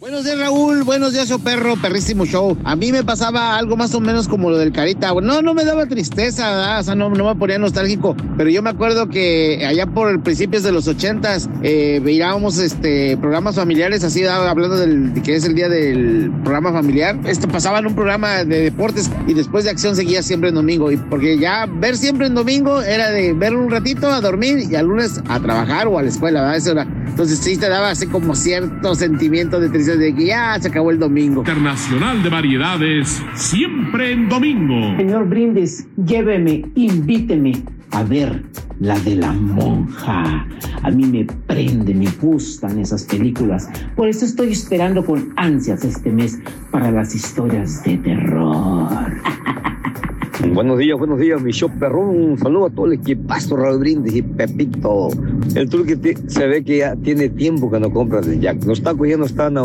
Buenos 0.00 0.24
días, 0.24 0.38
Raúl. 0.38 0.84
Buenos 0.84 1.12
días, 1.12 1.28
yo 1.28 1.40
perro, 1.40 1.74
perrísimo 1.74 2.24
show. 2.24 2.56
A 2.62 2.76
mí 2.76 2.92
me 2.92 3.02
pasaba 3.02 3.56
algo 3.56 3.76
más 3.76 3.96
o 3.96 4.00
menos 4.00 4.28
como 4.28 4.48
lo 4.48 4.56
del 4.56 4.70
Carita. 4.70 5.12
No, 5.20 5.42
no 5.42 5.54
me 5.54 5.64
daba 5.64 5.86
tristeza, 5.86 6.50
¿verdad? 6.50 6.78
o 6.78 6.82
sea, 6.84 6.94
no, 6.94 7.10
no 7.10 7.24
me 7.24 7.34
ponía 7.34 7.58
nostálgico. 7.58 8.14
Pero 8.36 8.48
yo 8.48 8.62
me 8.62 8.70
acuerdo 8.70 9.08
que 9.08 9.66
allá 9.66 9.86
por 9.86 10.22
principios 10.22 10.62
de 10.62 10.70
los 10.70 10.86
ochentas 10.86 11.50
eh, 11.64 12.00
veíamos 12.00 12.58
este, 12.58 13.16
programas 13.16 13.56
familiares, 13.56 14.04
así 14.04 14.24
hablando 14.24 14.76
del 14.76 15.14
de 15.14 15.20
que 15.20 15.34
es 15.34 15.44
el 15.44 15.56
día 15.56 15.68
del 15.68 16.30
programa 16.44 16.72
familiar. 16.72 17.18
Esto 17.24 17.48
pasaba 17.48 17.80
en 17.80 17.88
un 17.88 17.96
programa 17.96 18.44
de 18.44 18.60
deportes 18.60 19.10
y 19.26 19.34
después 19.34 19.64
de 19.64 19.70
acción 19.70 19.96
seguía 19.96 20.22
siempre 20.22 20.50
en 20.50 20.54
domingo. 20.54 20.92
Y 20.92 20.96
porque 20.96 21.38
ya 21.38 21.66
ver 21.66 21.96
siempre 21.96 22.28
en 22.28 22.36
domingo 22.36 22.82
era 22.82 23.10
de 23.10 23.32
ver 23.32 23.56
un 23.56 23.68
ratito 23.68 24.06
a 24.12 24.20
dormir 24.20 24.60
y 24.70 24.76
al 24.76 24.86
lunes 24.86 25.20
a 25.28 25.40
trabajar 25.40 25.88
o 25.88 25.98
a 25.98 26.02
la 26.02 26.08
escuela, 26.08 26.42
¿verdad? 26.42 26.56
Eso 26.56 26.70
era. 26.70 26.86
Entonces 27.08 27.40
sí 27.40 27.56
te 27.56 27.68
daba 27.68 27.90
así 27.90 28.06
como 28.06 28.36
cierto 28.36 28.94
sentimiento 28.94 29.58
de 29.58 29.68
tristeza 29.68 29.87
de 29.96 30.14
que 30.14 30.26
ya 30.26 30.58
se 30.60 30.68
acabó 30.68 30.90
el 30.90 30.98
domingo. 30.98 31.40
Internacional 31.40 32.22
de 32.22 32.28
Variedades, 32.28 33.22
siempre 33.34 34.12
en 34.12 34.28
domingo. 34.28 34.96
Señor 34.96 35.28
Brindis, 35.28 35.86
lléveme, 35.96 36.64
invíteme 36.74 37.62
a 37.92 38.02
ver 38.02 38.42
la 38.80 38.98
de 39.00 39.16
la 39.16 39.32
monja. 39.32 40.46
A 40.82 40.90
mí 40.90 41.06
me 41.06 41.24
prende, 41.24 41.94
me 41.94 42.10
gustan 42.20 42.78
esas 42.78 43.04
películas. 43.04 43.68
Por 43.96 44.08
eso 44.08 44.24
estoy 44.24 44.52
esperando 44.52 45.04
con 45.04 45.32
ansias 45.36 45.84
este 45.84 46.10
mes 46.10 46.38
para 46.70 46.90
las 46.90 47.14
historias 47.14 47.82
de 47.84 47.96
terror. 47.98 49.22
Buenos 50.46 50.78
días, 50.78 50.96
buenos 50.96 51.18
días, 51.18 51.42
mi 51.42 51.50
show 51.52 51.68
perrón. 51.80 52.08
Un 52.10 52.38
saludo 52.38 52.66
a 52.66 52.70
todo 52.70 52.86
el 52.86 52.92
equipazo, 52.92 53.56
Raúl 53.56 53.80
Brindis 53.80 54.14
y 54.14 54.22
Pepito. 54.22 55.08
El 55.56 55.68
turque 55.68 55.96
ti- 55.96 56.14
se 56.28 56.46
ve 56.46 56.62
que 56.62 56.78
ya 56.78 56.94
tiene 56.94 57.28
tiempo 57.28 57.68
que 57.70 57.80
no 57.80 57.90
compra 57.90 58.20
de 58.20 58.38
Jack. 58.38 58.64
Los 58.64 58.80
tacos 58.82 59.08
ya 59.08 59.16
no 59.16 59.24
están 59.24 59.58
a, 59.58 59.62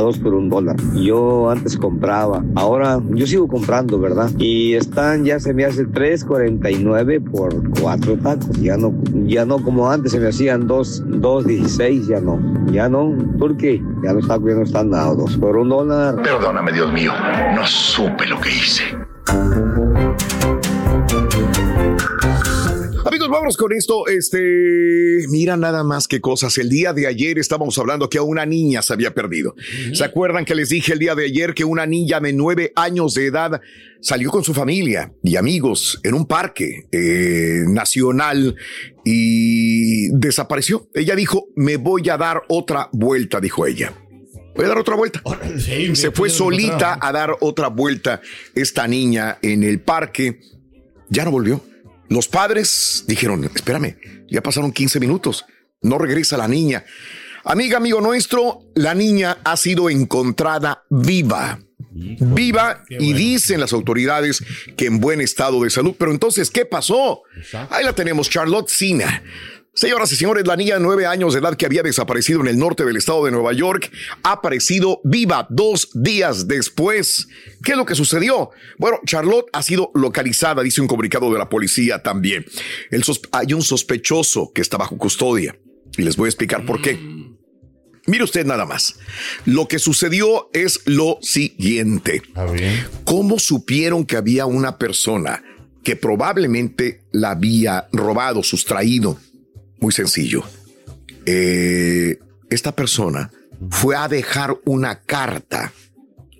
dos 0.00 0.18
por 0.18 0.34
un 0.34 0.48
dólar. 0.48 0.76
Yo 0.94 1.50
antes 1.50 1.76
compraba, 1.76 2.44
ahora 2.54 3.00
yo 3.10 3.26
sigo 3.26 3.48
comprando, 3.48 3.98
¿verdad? 3.98 4.30
Y 4.38 4.74
están, 4.74 5.24
ya 5.24 5.40
se 5.40 5.54
me 5.54 5.64
hace 5.64 5.86
3.49 5.88 7.30
por 7.30 7.80
cuatro 7.80 8.16
tacos. 8.16 8.60
Ya 8.62 8.76
no, 8.76 8.94
ya 9.26 9.44
no 9.44 9.60
como 9.60 9.90
antes 9.90 10.12
se 10.12 10.20
me 10.20 10.28
hacían 10.28 10.68
dos, 10.68 11.02
dos 11.04 11.46
16, 11.46 12.06
ya 12.06 12.20
no. 12.20 12.38
Ya 12.70 12.88
no, 12.88 13.12
turque, 13.38 13.82
ya 14.04 14.12
los 14.12 14.28
tacos 14.28 14.48
ya 14.50 14.54
no 14.54 14.62
están 14.62 14.94
a 14.94 15.06
dos 15.14 15.36
por 15.36 15.56
un 15.56 15.68
dólar. 15.68 16.22
Perdóname, 16.22 16.72
Dios 16.72 16.92
mío, 16.92 17.10
no 17.56 17.66
supe 17.66 18.26
lo 18.26 18.40
que 18.40 18.50
hice. 18.50 18.84
Amigos, 23.04 23.28
vámonos 23.28 23.56
con 23.56 23.72
esto. 23.72 24.06
Este, 24.06 25.26
mira 25.28 25.56
nada 25.56 25.84
más 25.84 26.08
que 26.08 26.20
cosas. 26.20 26.56
El 26.58 26.68
día 26.68 26.92
de 26.92 27.06
ayer 27.06 27.38
estábamos 27.38 27.78
hablando 27.78 28.08
que 28.08 28.18
a 28.18 28.22
una 28.22 28.46
niña 28.46 28.82
se 28.82 28.92
había 28.92 29.14
perdido. 29.14 29.54
¿Se 29.92 30.04
acuerdan 30.04 30.44
que 30.44 30.54
les 30.54 30.70
dije 30.70 30.92
el 30.92 30.98
día 30.98 31.14
de 31.14 31.26
ayer 31.26 31.54
que 31.54 31.64
una 31.64 31.86
niña 31.86 32.20
de 32.20 32.32
nueve 32.32 32.72
años 32.76 33.14
de 33.14 33.26
edad 33.26 33.60
salió 34.00 34.30
con 34.30 34.42
su 34.44 34.54
familia 34.54 35.12
y 35.22 35.36
amigos 35.36 36.00
en 36.02 36.14
un 36.14 36.26
parque 36.26 36.86
eh, 36.90 37.64
nacional 37.68 38.56
y 39.04 40.08
desapareció? 40.16 40.88
Ella 40.94 41.14
dijo, 41.14 41.48
me 41.54 41.76
voy 41.76 42.08
a 42.08 42.16
dar 42.16 42.42
otra 42.48 42.88
vuelta, 42.92 43.40
dijo 43.40 43.66
ella. 43.66 43.92
Voy 44.54 44.64
a 44.64 44.68
dar 44.68 44.78
otra 44.78 44.96
vuelta. 44.96 45.22
Se 45.94 46.10
fue 46.10 46.30
solita 46.30 46.98
a 47.00 47.12
dar 47.12 47.36
otra 47.40 47.68
vuelta 47.68 48.20
esta 48.54 48.86
niña 48.86 49.38
en 49.42 49.62
el 49.62 49.80
parque. 49.80 50.40
Ya 51.08 51.24
no 51.24 51.30
volvió. 51.30 51.64
Los 52.08 52.28
padres 52.28 53.04
dijeron, 53.06 53.44
espérame, 53.44 53.96
ya 54.28 54.42
pasaron 54.42 54.70
15 54.70 55.00
minutos, 55.00 55.46
no 55.80 55.96
regresa 55.96 56.36
la 56.36 56.46
niña. 56.46 56.84
Amiga, 57.44 57.78
amigo 57.78 58.00
nuestro, 58.00 58.60
la 58.74 58.94
niña 58.94 59.38
ha 59.44 59.56
sido 59.56 59.88
encontrada 59.88 60.84
viva. 60.90 61.58
Viva 61.90 62.84
y 62.88 63.12
dicen 63.12 63.60
las 63.60 63.72
autoridades 63.72 64.42
que 64.76 64.86
en 64.86 65.00
buen 65.00 65.20
estado 65.20 65.62
de 65.62 65.70
salud. 65.70 65.94
Pero 65.98 66.10
entonces, 66.10 66.50
¿qué 66.50 66.64
pasó? 66.64 67.22
Ahí 67.70 67.84
la 67.84 67.94
tenemos, 67.94 68.30
Charlotte 68.30 68.68
Sina. 68.68 69.22
Señoras 69.74 70.12
y 70.12 70.16
señores, 70.16 70.46
la 70.46 70.54
niña 70.54 70.74
de 70.74 70.82
nueve 70.82 71.06
años 71.06 71.32
de 71.32 71.40
edad 71.40 71.56
que 71.56 71.64
había 71.64 71.82
desaparecido 71.82 72.42
en 72.42 72.48
el 72.48 72.58
norte 72.58 72.84
del 72.84 72.98
estado 72.98 73.24
de 73.24 73.30
Nueva 73.30 73.54
York 73.54 73.90
ha 74.22 74.32
aparecido 74.32 75.00
viva 75.02 75.46
dos 75.48 75.88
días 75.94 76.46
después. 76.46 77.26
¿Qué 77.64 77.72
es 77.72 77.78
lo 77.78 77.86
que 77.86 77.94
sucedió? 77.94 78.50
Bueno, 78.76 78.98
Charlotte 79.06 79.46
ha 79.50 79.62
sido 79.62 79.90
localizada, 79.94 80.62
dice 80.62 80.82
un 80.82 80.88
comunicado 80.88 81.32
de 81.32 81.38
la 81.38 81.48
policía 81.48 82.02
también. 82.02 82.44
El 82.90 83.02
hay 83.32 83.54
un 83.54 83.62
sospechoso 83.62 84.52
que 84.54 84.60
está 84.60 84.76
bajo 84.76 84.98
custodia 84.98 85.58
y 85.96 86.02
les 86.02 86.16
voy 86.16 86.26
a 86.26 86.28
explicar 86.28 86.66
por 86.66 86.82
qué. 86.82 86.98
Mire 88.06 88.24
usted 88.24 88.44
nada 88.44 88.66
más. 88.66 88.96
Lo 89.46 89.68
que 89.68 89.78
sucedió 89.78 90.50
es 90.52 90.82
lo 90.84 91.16
siguiente. 91.22 92.20
¿Cómo 93.04 93.38
supieron 93.38 94.04
que 94.04 94.18
había 94.18 94.44
una 94.44 94.76
persona 94.76 95.42
que 95.82 95.96
probablemente 95.96 97.06
la 97.10 97.30
había 97.30 97.88
robado, 97.90 98.42
sustraído? 98.42 99.18
Muy 99.82 99.92
sencillo. 99.92 100.44
Eh, 101.26 102.20
esta 102.50 102.70
persona 102.70 103.32
fue 103.68 103.96
a 103.96 104.06
dejar 104.06 104.56
una 104.64 105.00
carta 105.00 105.72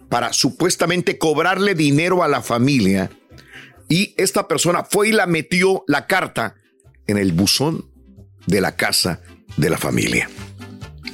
para 0.09 0.33
supuestamente 0.33 1.18
cobrarle 1.18 1.74
dinero 1.74 2.22
a 2.22 2.28
la 2.28 2.40
familia 2.40 3.11
y 3.88 4.14
esta 4.16 4.46
persona 4.46 4.85
fue 4.85 5.09
y 5.09 5.12
la 5.12 5.26
metió 5.26 5.83
la 5.88 6.07
carta 6.07 6.55
en 7.09 7.18
el 7.18 7.33
buzón 7.33 7.90
de 8.46 8.61
la 8.61 8.76
casa 8.76 9.20
de 9.57 9.70
la 9.70 9.76
familia. 9.76 10.31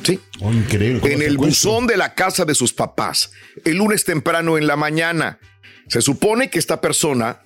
Sí. 0.03 0.21
En 0.43 1.23
el 1.23 1.38
buzón 1.38 1.87
de 1.87 1.97
la 1.97 2.14
casa 2.14 2.45
de 2.45 2.55
sus 2.55 2.75
papás, 2.75 3.33
el 3.64 3.79
lunes 3.79 4.05
temprano 4.05 4.59
en 4.59 4.67
la 4.67 4.77
mañana. 4.77 5.38
Se 5.88 6.03
supone 6.03 6.51
que 6.51 6.59
esta 6.59 6.83
persona 6.83 7.41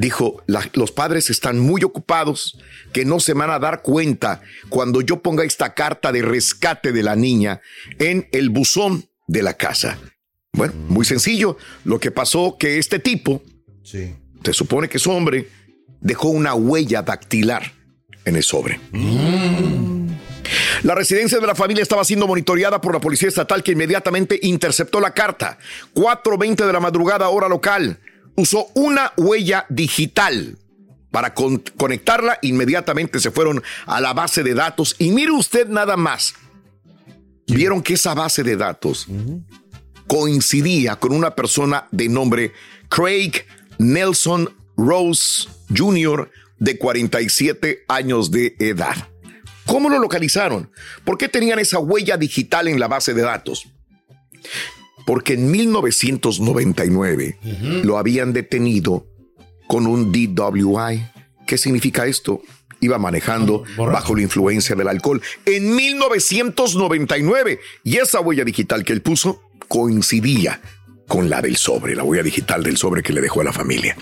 dijo, 0.00 0.42
"La- 0.46 0.68
los 0.72 0.90
padres 0.90 1.30
están 1.30 1.60
muy 1.60 1.84
ocupados, 1.84 2.58
que 2.92 3.04
no 3.04 3.20
se 3.20 3.34
van 3.34 3.50
a 3.50 3.58
dar 3.58 3.82
cuenta 3.82 4.40
cuando 4.68 5.00
yo 5.00 5.20
ponga 5.22 5.44
esta 5.44 5.74
carta 5.74 6.10
de 6.10 6.22
rescate 6.22 6.90
de 6.92 7.02
la 7.02 7.14
niña 7.14 7.60
en 7.98 8.28
el 8.32 8.50
buzón 8.50 9.04
de 9.28 9.42
la 9.42 9.54
casa. 9.54 9.98
Bueno, 10.52 10.72
muy 10.88 11.04
sencillo. 11.04 11.56
Lo 11.84 12.00
que 12.00 12.10
pasó 12.10 12.56
que 12.58 12.78
este 12.78 12.98
tipo, 12.98 13.42
se 13.84 14.52
supone 14.52 14.88
que 14.88 14.96
es 14.96 15.06
hombre, 15.06 15.48
dejó 16.00 16.30
una 16.30 16.54
huella 16.54 17.02
dactilar 17.02 17.72
en 18.24 18.36
el 18.36 18.42
sobre. 18.42 18.80
La 20.82 20.94
residencia 20.94 21.38
de 21.38 21.46
la 21.46 21.54
familia 21.54 21.82
estaba 21.82 22.04
siendo 22.04 22.26
monitoreada 22.26 22.80
por 22.80 22.94
la 22.94 23.00
policía 23.00 23.28
estatal 23.28 23.62
que 23.62 23.72
inmediatamente 23.72 24.38
interceptó 24.42 24.98
la 24.98 25.12
carta. 25.12 25.58
4.20 25.94 26.66
de 26.66 26.72
la 26.72 26.80
madrugada 26.80 27.28
hora 27.28 27.48
local. 27.48 28.00
Usó 28.36 28.68
una 28.74 29.12
huella 29.16 29.66
digital 29.68 30.56
para 31.10 31.34
con- 31.34 31.62
conectarla. 31.76 32.38
Inmediatamente 32.42 33.20
se 33.20 33.30
fueron 33.30 33.62
a 33.86 34.00
la 34.00 34.12
base 34.12 34.42
de 34.42 34.54
datos. 34.54 34.94
Y 34.98 35.10
mire 35.10 35.32
usted 35.32 35.68
nada 35.68 35.96
más. 35.96 36.34
Vieron 37.46 37.82
que 37.82 37.94
esa 37.94 38.14
base 38.14 38.42
de 38.44 38.56
datos 38.56 39.06
coincidía 40.06 40.96
con 40.96 41.12
una 41.12 41.34
persona 41.34 41.86
de 41.90 42.08
nombre 42.08 42.52
Craig 42.88 43.32
Nelson 43.78 44.48
Rose 44.76 45.48
Jr., 45.76 46.30
de 46.58 46.76
47 46.78 47.84
años 47.88 48.30
de 48.30 48.54
edad. 48.58 49.08
¿Cómo 49.66 49.88
lo 49.88 49.98
localizaron? 49.98 50.70
¿Por 51.04 51.16
qué 51.16 51.28
tenían 51.28 51.58
esa 51.58 51.78
huella 51.78 52.16
digital 52.16 52.68
en 52.68 52.78
la 52.78 52.86
base 52.86 53.14
de 53.14 53.22
datos? 53.22 53.66
Porque 55.10 55.32
en 55.32 55.50
1999 55.50 57.36
lo 57.82 57.98
habían 57.98 58.32
detenido 58.32 59.08
con 59.66 59.88
un 59.88 60.12
DWI. 60.12 61.04
¿Qué 61.48 61.58
significa 61.58 62.06
esto? 62.06 62.42
Iba 62.78 62.96
manejando 62.96 63.64
bajo 63.76 64.14
la 64.14 64.22
influencia 64.22 64.76
del 64.76 64.86
alcohol 64.86 65.20
en 65.46 65.74
1999 65.74 67.58
y 67.82 67.96
esa 67.96 68.20
huella 68.20 68.44
digital 68.44 68.84
que 68.84 68.92
él 68.92 69.02
puso 69.02 69.42
coincidía 69.66 70.60
con 71.08 71.28
la 71.28 71.42
del 71.42 71.56
sobre, 71.56 71.96
la 71.96 72.04
huella 72.04 72.22
digital 72.22 72.62
del 72.62 72.76
sobre 72.76 73.02
que 73.02 73.12
le 73.12 73.20
dejó 73.20 73.40
a 73.40 73.44
la 73.44 73.52
familia. 73.52 73.96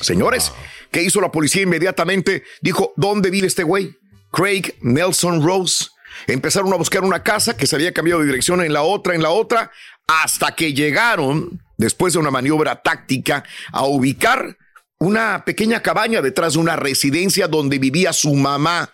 Señores, 0.00 0.52
¿qué 0.92 1.02
hizo 1.02 1.20
la 1.20 1.32
policía 1.32 1.62
inmediatamente? 1.62 2.44
Dijo, 2.60 2.92
¿dónde 2.96 3.30
vive 3.30 3.48
este 3.48 3.64
güey? 3.64 3.96
Craig 4.30 4.76
Nelson 4.80 5.42
Rose. 5.42 5.86
Empezaron 6.26 6.72
a 6.72 6.76
buscar 6.76 7.02
una 7.02 7.22
casa 7.22 7.56
que 7.56 7.66
se 7.66 7.74
había 7.74 7.92
cambiado 7.92 8.20
de 8.20 8.26
dirección 8.26 8.62
en 8.62 8.72
la 8.72 8.82
otra, 8.82 9.14
en 9.14 9.22
la 9.22 9.30
otra, 9.30 9.72
hasta 10.06 10.54
que 10.54 10.72
llegaron, 10.74 11.62
después 11.76 12.12
de 12.12 12.18
una 12.18 12.30
maniobra 12.30 12.82
táctica, 12.82 13.44
a 13.72 13.84
ubicar 13.86 14.56
una 14.98 15.44
pequeña 15.44 15.80
cabaña 15.82 16.22
detrás 16.22 16.54
de 16.54 16.60
una 16.60 16.76
residencia 16.76 17.48
donde 17.48 17.78
vivía 17.78 18.12
su 18.12 18.34
mamá. 18.34 18.90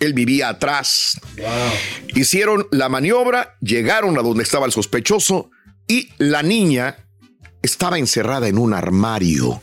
Él 0.00 0.12
vivía 0.12 0.48
atrás. 0.48 1.20
Hicieron 2.14 2.66
la 2.70 2.88
maniobra, 2.88 3.56
llegaron 3.60 4.18
a 4.18 4.22
donde 4.22 4.42
estaba 4.42 4.66
el 4.66 4.72
sospechoso 4.72 5.50
y 5.86 6.10
la 6.18 6.42
niña 6.42 6.96
estaba 7.62 7.98
encerrada 7.98 8.48
en 8.48 8.58
un 8.58 8.74
armario, 8.74 9.60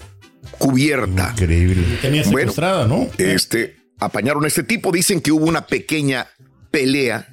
cubierta. 0.57 1.29
Increíble. 1.31 1.97
Tenía 2.01 2.23
secuestrada, 2.23 2.87
¿no? 2.87 3.07
Este, 3.17 3.77
apañaron 3.99 4.43
a 4.45 4.47
este 4.47 4.63
tipo, 4.63 4.91
dicen 4.91 5.21
que 5.21 5.31
hubo 5.31 5.45
una 5.45 5.65
pequeña 5.65 6.27
pelea 6.71 7.27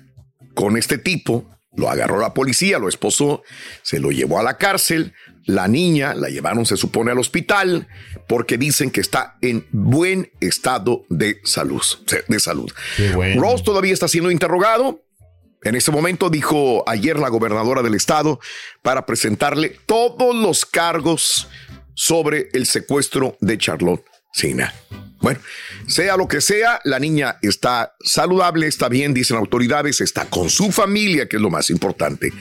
con 0.54 0.76
este 0.76 0.98
tipo, 0.98 1.48
lo 1.80 1.90
agarró 1.90 2.20
la 2.20 2.34
policía, 2.34 2.78
lo 2.78 2.88
esposó, 2.88 3.42
se 3.82 3.98
lo 3.98 4.10
llevó 4.10 4.38
a 4.38 4.42
la 4.42 4.58
cárcel, 4.58 5.14
la 5.46 5.66
niña 5.66 6.14
la 6.14 6.28
llevaron, 6.28 6.66
se 6.66 6.76
supone, 6.76 7.10
al 7.10 7.18
hospital 7.18 7.88
porque 8.28 8.58
dicen 8.58 8.90
que 8.90 9.00
está 9.00 9.38
en 9.40 9.66
buen 9.72 10.30
estado 10.40 11.04
de 11.08 11.40
salud. 11.42 11.82
De 12.28 12.38
salud. 12.38 12.70
Ross 13.36 13.64
todavía 13.64 13.94
está 13.94 14.06
siendo 14.06 14.30
interrogado. 14.30 15.02
En 15.62 15.74
este 15.74 15.90
momento 15.90 16.30
dijo 16.30 16.84
ayer 16.88 17.18
la 17.18 17.28
gobernadora 17.28 17.82
del 17.82 17.94
estado 17.94 18.40
para 18.82 19.04
presentarle 19.04 19.76
todos 19.86 20.34
los 20.34 20.64
cargos 20.64 21.48
sobre 21.94 22.48
el 22.52 22.66
secuestro 22.66 23.36
de 23.40 23.58
Charlotte 23.58 24.04
Sina. 24.32 24.72
Bueno, 25.20 25.40
sea 25.86 26.16
lo 26.16 26.28
que 26.28 26.40
sea, 26.40 26.80
la 26.84 26.98
niña 26.98 27.36
está 27.42 27.94
saludable, 28.00 28.66
está 28.66 28.88
bien, 28.88 29.12
dicen 29.12 29.36
autoridades, 29.36 30.00
está 30.00 30.24
con 30.26 30.48
su 30.48 30.72
familia, 30.72 31.28
que 31.28 31.36
es 31.36 31.42
lo 31.42 31.50
más 31.50 31.68
importante, 31.68 32.32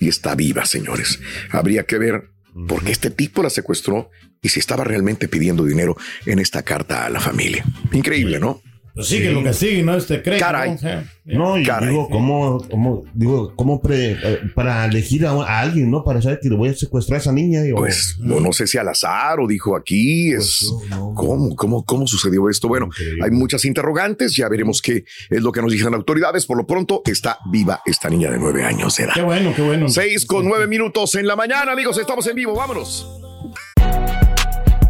y 0.00 0.08
está 0.08 0.34
viva, 0.34 0.66
señores. 0.66 1.18
Habría 1.50 1.84
que 1.84 1.98
ver 1.98 2.30
por 2.68 2.84
qué 2.84 2.92
este 2.92 3.10
tipo 3.10 3.42
la 3.42 3.50
secuestró 3.50 4.10
y 4.42 4.50
si 4.50 4.60
estaba 4.60 4.84
realmente 4.84 5.28
pidiendo 5.28 5.64
dinero 5.64 5.96
en 6.26 6.38
esta 6.38 6.62
carta 6.62 7.06
a 7.06 7.10
la 7.10 7.20
familia. 7.20 7.64
Increíble, 7.92 8.38
¿no? 8.38 8.60
Pues 8.96 9.08
sigue 9.08 9.30
lo 9.30 9.42
que 9.42 9.52
sigue, 9.52 9.82
¿no? 9.82 9.94
Este 9.94 10.22
cree. 10.22 10.40
Caray. 10.40 10.70
¿no? 10.70 10.74
O 10.76 10.78
sea, 10.78 11.04
No, 11.26 11.58
y 11.58 11.64
Caray. 11.64 11.90
digo, 11.90 12.08
¿cómo, 12.08 12.66
cómo, 12.70 13.04
digo, 13.12 13.52
cómo 13.54 13.82
pre- 13.82 14.12
eh, 14.12 14.40
para 14.54 14.86
elegir 14.86 15.26
a, 15.26 15.32
a 15.32 15.60
alguien, 15.60 15.90
¿no? 15.90 16.02
Para 16.02 16.22
saber 16.22 16.40
que 16.40 16.48
le 16.48 16.56
voy 16.56 16.70
a 16.70 16.74
secuestrar 16.74 17.16
a 17.16 17.20
esa 17.20 17.30
niña. 17.30 17.60
Digo, 17.60 17.76
Pues 17.76 18.16
no, 18.20 18.40
no 18.40 18.54
sé 18.54 18.66
si 18.66 18.78
al 18.78 18.88
azar 18.88 19.38
o 19.38 19.46
dijo 19.46 19.76
aquí, 19.76 20.32
es 20.32 20.72
¿cómo, 21.14 21.54
cómo, 21.54 21.84
cómo 21.84 22.06
sucedió 22.06 22.48
esto. 22.48 22.68
Bueno, 22.68 22.88
hay 23.22 23.30
muchas 23.32 23.66
interrogantes, 23.66 24.34
ya 24.34 24.48
veremos 24.48 24.80
qué 24.80 25.04
es 25.28 25.42
lo 25.42 25.52
que 25.52 25.60
nos 25.60 25.70
dicen 25.70 25.90
las 25.90 25.98
autoridades. 25.98 26.46
Por 26.46 26.56
lo 26.56 26.66
pronto 26.66 27.02
está 27.04 27.38
viva 27.52 27.82
esta 27.84 28.08
niña 28.08 28.30
de 28.30 28.38
nueve 28.38 28.64
años 28.64 28.96
de 28.96 29.04
edad. 29.04 29.12
Qué 29.14 29.22
bueno, 29.22 29.52
qué 29.54 29.60
bueno. 29.60 29.90
Seis 29.90 30.24
con 30.24 30.48
nueve 30.48 30.66
minutos 30.66 31.14
en 31.16 31.26
la 31.26 31.36
mañana, 31.36 31.72
amigos, 31.72 31.98
estamos 31.98 32.26
en 32.28 32.34
vivo, 32.36 32.54
vámonos. 32.54 33.06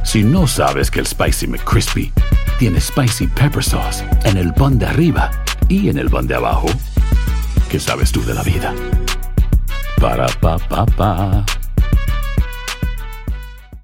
Si 0.05 0.23
no 0.23 0.47
sabes 0.47 0.93
que 0.93 1.01
el 1.01 1.07
Spicy 1.09 1.49
McCrispy 1.49 2.13
tiene 2.59 2.81
Spicy 2.81 3.27
Pepper 3.27 3.63
Sauce 3.63 4.05
en 4.25 4.37
el 4.37 4.53
pan 4.55 4.79
de 4.79 4.87
arriba 4.87 5.31
y 5.69 5.89
en 5.89 5.99
el 5.99 6.09
pan 6.09 6.27
de 6.27 6.35
abajo, 6.35 6.67
¿qué 7.71 7.79
sabes 7.79 8.13
tú 8.13 8.25
de 8.25 8.35
la 8.35 8.43
vida? 8.43 8.75
Para, 10.01 10.27
pa, 10.41 10.59
pa, 10.59 10.87
pa. 10.87 11.45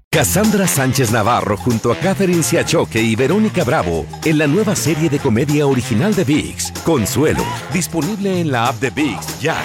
Cassandra 0.09 0.67
Sánchez 0.67 1.11
Navarro 1.11 1.57
junto 1.57 1.91
a 1.91 1.95
Catherine 1.95 2.43
Siachoque 2.43 3.01
y 3.01 3.15
Verónica 3.15 3.63
Bravo 3.63 4.05
en 4.23 4.37
la 4.37 4.47
nueva 4.47 4.75
serie 4.75 5.09
de 5.09 5.19
comedia 5.19 5.65
original 5.65 6.13
de 6.13 6.23
VIX, 6.23 6.71
Consuelo, 6.83 7.43
disponible 7.73 8.39
en 8.39 8.51
la 8.51 8.67
app 8.67 8.79
de 8.79 8.91
VIX 8.91 9.39
ya. 9.41 9.57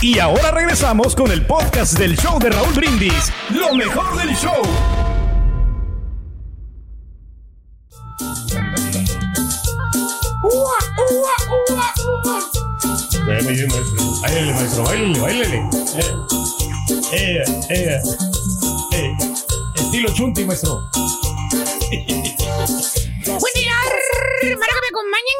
Y 0.00 0.18
ahora 0.18 0.50
regresamos 0.50 1.14
con 1.14 1.30
el 1.30 1.46
podcast 1.46 1.98
del 1.98 2.16
show 2.16 2.38
de 2.38 2.50
Raúl 2.50 2.74
Brindis. 2.74 3.32
Lo 3.50 3.74
mejor 3.74 4.16
del 4.18 4.34
show. 4.36 5.03
Bailele, 14.22 14.52
maestro, 14.52 14.84
bailele, 14.84 15.20
bailele. 15.20 15.58
Eh, 17.12 17.42
eh, 17.42 17.44
eh, 17.70 18.00
eh. 18.92 19.16
Estilo 19.74 20.12
chunti, 20.14 20.44
maestro. 20.44 20.82
Buen 23.26 23.54
día, 23.54 23.72
hermano, 24.42 24.42
que 24.42 24.46
me 24.46 24.88
acompañen 24.90 25.36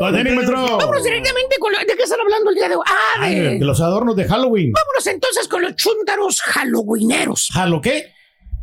mañana. 0.00 0.34
Maestro. 0.34 0.76
Vámonos 0.78 1.04
directamente 1.04 1.56
con 1.58 1.72
lo, 1.72 1.78
¿De 1.80 1.96
qué 1.96 2.02
están 2.02 2.20
hablando 2.20 2.50
el 2.50 2.56
día 2.56 2.68
de 2.68 2.76
hoy? 2.76 2.84
Ah, 2.86 3.16
Ay, 3.18 3.58
de... 3.58 3.64
los 3.64 3.80
adornos 3.80 4.16
de 4.16 4.24
Halloween. 4.26 4.72
Vámonos 4.72 5.06
entonces 5.06 5.48
con 5.48 5.62
los 5.62 5.74
chúntaros 5.76 6.40
halloweeneros. 6.42 7.50
¿Halo 7.54 7.80
qué? 7.80 8.12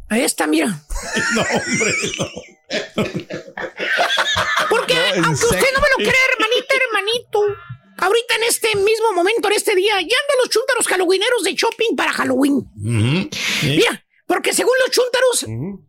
Ahí 0.09 0.21
está, 0.21 0.47
mira. 0.47 0.67
No, 1.35 1.41
hombre, 1.41 1.93
no. 2.17 2.25
Aunque 5.15 5.45
usted 5.45 5.73
no 5.73 5.81
me 5.81 5.87
lo 5.89 5.95
cree, 5.97 6.21
hermanita, 6.33 6.75
hermanito, 6.75 7.45
ahorita 7.97 8.35
en 8.35 8.43
este 8.43 8.75
mismo 8.75 9.13
momento, 9.13 9.47
en 9.47 9.53
este 9.55 9.75
día, 9.75 9.93
ya 9.93 9.99
andan 10.01 10.37
los 10.39 10.49
chúntaros 10.49 10.87
halloweeneros 10.87 11.43
de 11.43 11.53
shopping 11.53 11.95
para 11.95 12.13
Halloween. 12.13 12.69
Mira, 13.63 14.05
porque 14.25 14.53
según 14.53 14.73
los 14.79 14.91
chúntaros, 14.91 15.45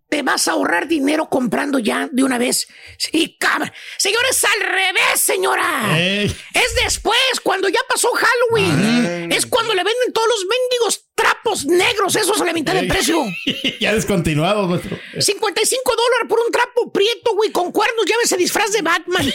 te 0.08 0.22
vas 0.22 0.48
a 0.48 0.52
ahorrar 0.52 0.88
dinero 0.88 1.28
comprando 1.30 1.78
ya 1.78 2.08
de 2.10 2.24
una 2.24 2.38
vez. 2.38 2.66
Sí, 2.98 3.36
cabra. 3.38 3.72
Señores, 3.96 4.44
al 4.44 4.60
revés, 4.60 5.20
señora. 5.20 5.98
Es 5.98 6.74
después, 6.84 7.40
cuando 7.42 7.68
ya 7.68 7.80
pasó 7.88 8.10
Halloween. 8.10 9.30
Es 9.32 9.46
cuando 9.46 9.74
le 9.74 9.84
venden 9.84 10.12
todos 10.12 10.28
los 10.28 10.40
mendigos 10.40 11.08
trapos 11.22 11.64
negros, 11.66 12.16
esos 12.16 12.40
a 12.40 12.44
la 12.44 12.52
mitad 12.52 12.74
de 12.74 12.80
Ey. 12.80 12.88
precio. 12.88 13.22
ya 13.80 13.94
descontinuados, 13.94 14.68
maestro. 14.68 14.98
55 15.18 15.96
dólares 15.96 16.26
por 16.28 16.40
un 16.40 16.50
trapo 16.50 16.92
prieto, 16.92 17.34
güey, 17.34 17.50
con 17.52 17.70
cuernos. 17.72 18.04
Llévese 18.06 18.36
disfraz 18.36 18.72
de 18.72 18.82
Batman. 18.82 19.32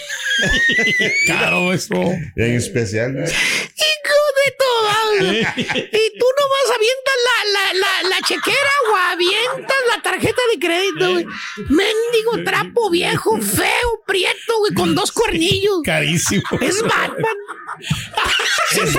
Caro, 1.28 1.62
maestro. 1.62 2.02
En 2.36 2.56
especial. 2.56 3.12
Hijo 3.16 4.20
de 4.38 4.52
todo. 4.58 5.34
Y 5.34 6.20
tú 6.20 6.26
nomás 6.40 6.76
avientas 6.76 7.18
la, 7.28 7.52
la, 7.52 7.74
la, 7.74 8.10
la 8.10 8.28
chequera 8.28 8.72
o 8.92 8.96
avientas 9.14 9.78
la 9.88 10.02
tarjeta 10.02 10.42
de 10.54 10.60
crédito, 10.60 11.12
güey. 11.12 11.26
Mendigo 11.70 12.44
trapo 12.44 12.90
viejo, 12.90 13.38
feo, 13.42 14.04
prieto, 14.06 14.60
güey, 14.60 14.74
con 14.74 14.94
dos 14.96 15.12
cuernillos. 15.12 15.82
Carísimo. 15.84 16.44
Es 16.62 16.82
Batman. 16.82 17.38
55 18.70 18.92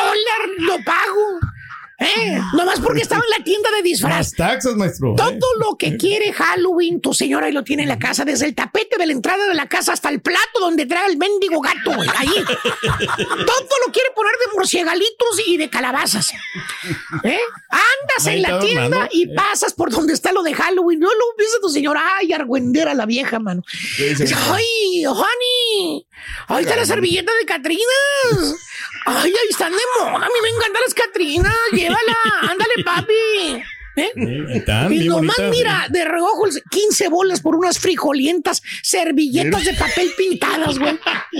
dólares 0.00 0.54
lo 0.58 0.84
pago. 0.84 1.40
¿Eh? 1.98 2.40
Nomás 2.54 2.78
porque 2.78 3.02
estaba 3.02 3.22
en 3.24 3.38
la 3.38 3.44
tienda 3.44 3.70
de 3.72 3.82
disfraz. 3.82 4.32
Taxas, 4.32 4.76
maestro. 4.76 5.14
Todo 5.16 5.48
lo 5.58 5.76
que 5.76 5.96
quiere 5.96 6.32
Halloween, 6.32 7.00
tu 7.00 7.12
señora 7.12 7.46
ahí 7.46 7.52
lo 7.52 7.64
tiene 7.64 7.82
en 7.82 7.88
la 7.88 7.98
casa, 7.98 8.24
desde 8.24 8.46
el 8.46 8.54
tapete 8.54 8.96
de 8.98 9.06
la 9.06 9.12
entrada 9.12 9.48
de 9.48 9.54
la 9.54 9.68
casa 9.68 9.92
hasta 9.92 10.08
el 10.08 10.20
plato 10.20 10.60
donde 10.60 10.86
trae 10.86 11.10
el 11.10 11.16
mendigo 11.16 11.60
gato, 11.60 11.92
güey, 11.92 12.08
ahí. 12.16 12.28
Todo 12.28 13.76
lo 13.86 13.92
quiere 13.92 14.10
poner 14.14 14.32
de 14.32 14.54
murciegalitos 14.54 15.40
y 15.46 15.56
de 15.56 15.68
calabazas. 15.68 16.32
¿Eh? 17.24 17.40
Andas 17.70 18.26
en 18.28 18.42
la 18.42 18.60
tienda 18.60 19.08
y 19.10 19.34
pasas 19.34 19.72
por 19.74 19.90
donde 19.90 20.12
está 20.12 20.30
lo 20.32 20.42
de 20.42 20.54
Halloween. 20.54 21.00
No 21.00 21.08
lo 21.08 21.24
ves 21.36 21.54
a 21.56 21.60
tu 21.60 21.68
señora, 21.68 22.00
ay, 22.16 22.32
argüendera 22.32 22.94
la 22.94 23.06
vieja, 23.06 23.40
mano. 23.40 23.62
Ay, 23.98 25.04
honey, 25.04 26.06
ahí 26.48 26.64
está 26.64 26.76
la 26.76 26.84
servilleta 26.86 27.32
de 27.40 27.46
Catrinas. 27.46 28.56
Ay, 29.06 29.30
ahí 29.30 29.48
están 29.50 29.72
de 29.72 29.78
moda. 30.00 30.16
A 30.16 30.28
mí 30.28 30.34
me 30.42 30.48
encantan 30.48 30.82
las 30.82 30.94
Catrinas. 30.94 31.54
Llévala. 31.72 32.16
Ándale, 32.42 32.84
papi. 32.84 33.62
¿Eh? 33.96 34.12
Están, 34.50 34.92
Y 34.92 35.08
nomás 35.08 35.36
bonitas. 35.38 35.50
mira, 35.50 35.86
de 35.90 36.04
reojo, 36.04 36.44
15 36.70 37.08
bolas 37.08 37.40
por 37.40 37.56
unas 37.56 37.80
frijolientas 37.80 38.62
servilletas 38.80 39.64
de 39.64 39.74
papel 39.74 40.12
pintadas, 40.16 40.78
güey. 40.78 40.96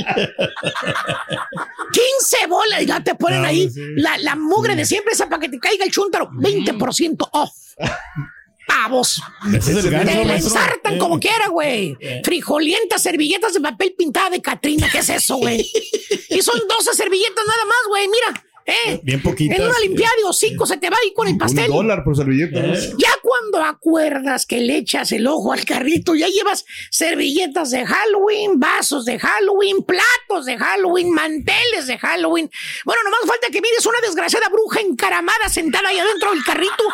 15 1.92 2.46
bolas, 2.48 2.84
ya 2.86 3.00
te 3.02 3.14
ponen 3.14 3.42
No, 3.42 3.48
ahí 3.48 3.70
sí. 3.70 3.80
la, 3.96 4.18
la 4.18 4.34
mugre 4.34 4.74
de 4.76 4.84
siempre, 4.84 5.12
esa 5.12 5.28
para 5.28 5.40
que 5.40 5.48
te 5.48 5.58
caiga 5.60 5.84
el 5.84 5.90
chúntaro. 5.92 6.30
20% 6.32 7.28
off. 7.32 7.52
Babos. 8.68 9.20
Ese 9.54 9.72
es 9.78 9.85
el 9.85 9.90
gancho, 9.90 10.12
Te 10.12 10.18
la 10.18 10.24
maestro. 10.24 10.61
ensartan 10.61 10.94
Eh. 10.94 10.98
como 10.98 11.18
quiera, 11.18 11.48
güey. 11.48 11.96
Eh. 12.00 12.20
Frijolientas 12.24 13.02
servilletas 13.02 13.54
de 13.54 13.61
papel 13.61 13.94
pintada 13.96 14.31
de 14.31 14.42
Catrina. 14.42 14.88
¿Qué 14.92 14.98
es 14.98 15.09
eso, 15.09 15.37
güey? 15.37 15.59
y 16.28 16.42
son 16.42 16.61
12 16.68 16.94
servilletas 16.94 17.44
nada 17.46 17.64
más, 17.64 17.78
güey. 17.88 18.09
Mira. 18.09 18.44
Eh, 18.68 19.00
Bien 19.02 19.22
poquitas. 19.22 19.59
En 19.59 19.64
una 19.64 19.78
limpiada 19.81 20.12
de 20.18 20.24
hocico 20.24 20.66
se 20.66 20.76
te 20.76 20.90
va 20.90 20.98
ahí 21.02 21.14
con 21.14 21.26
el 21.26 21.38
pastel. 21.38 21.70
Un 21.70 21.76
dólar 21.78 22.04
por 22.04 22.14
servilleta. 22.14 22.61
¿no? 22.61 22.74
Ya 22.74 23.09
cuando 23.22 23.64
acuerdas 23.64 24.44
que 24.44 24.61
le 24.61 24.76
echas 24.76 25.11
el 25.12 25.26
ojo 25.26 25.54
al 25.54 25.64
carrito, 25.64 26.14
ya 26.14 26.26
llevas 26.26 26.66
servilletas 26.90 27.70
de 27.70 27.87
Halloween, 27.87 28.61
vasos 28.61 29.07
de 29.07 29.18
Halloween, 29.18 29.83
platos 29.85 30.44
de 30.44 30.59
Halloween, 30.59 31.11
manteles 31.12 31.87
de 31.87 31.96
Halloween. 31.96 32.50
Bueno, 32.85 33.02
nomás 33.04 33.20
falta 33.26 33.46
que 33.50 33.62
mires 33.62 33.87
una 33.87 34.00
desgraciada 34.02 34.50
bruja 34.50 34.81
encaramada 34.81 35.48
sentada 35.48 35.88
ahí 35.88 35.98
adentro 35.98 36.31
del 36.33 36.44
carrito 36.44 36.85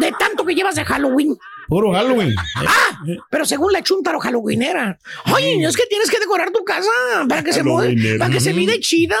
de 0.00 0.10
tanto 0.18 0.44
que 0.44 0.56
llevas 0.56 0.74
de 0.74 0.84
Halloween. 0.84 1.38
Puro 1.70 1.92
Halloween. 1.92 2.34
Ah, 2.62 3.02
pero 3.30 3.46
según 3.46 3.72
la 3.72 3.82
chuntaro 3.82 4.20
halloweenera. 4.20 4.98
Ay, 5.24 5.64
es 5.64 5.74
que 5.76 5.86
tienes 5.86 6.10
que 6.10 6.18
decorar 6.18 6.50
tu 6.50 6.62
casa 6.64 6.90
para 7.26 7.42
que 7.42 7.52
se 7.52 7.62
mueva, 7.62 7.82
Halloweenera. 7.88 8.18
para 8.18 8.30
que 8.32 8.40
se 8.40 8.52
mire 8.52 8.78
chida. 8.80 9.16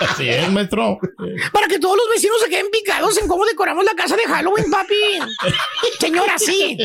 Así 0.00 0.28
es, 0.28 0.50
maestro. 0.50 0.98
Para 1.52 1.68
que 1.68 1.78
todos 1.78 1.96
los 1.96 2.08
vecinos 2.12 2.40
se 2.42 2.48
queden 2.50 2.66
picados 2.72 3.16
en 3.18 3.28
cómo 3.28 3.44
decoramos 3.46 3.84
la 3.84 3.94
casa 3.94 4.16
de 4.16 4.24
Halloween, 4.24 4.70
papi. 4.70 4.94
Señora, 6.00 6.38
sí. 6.38 6.78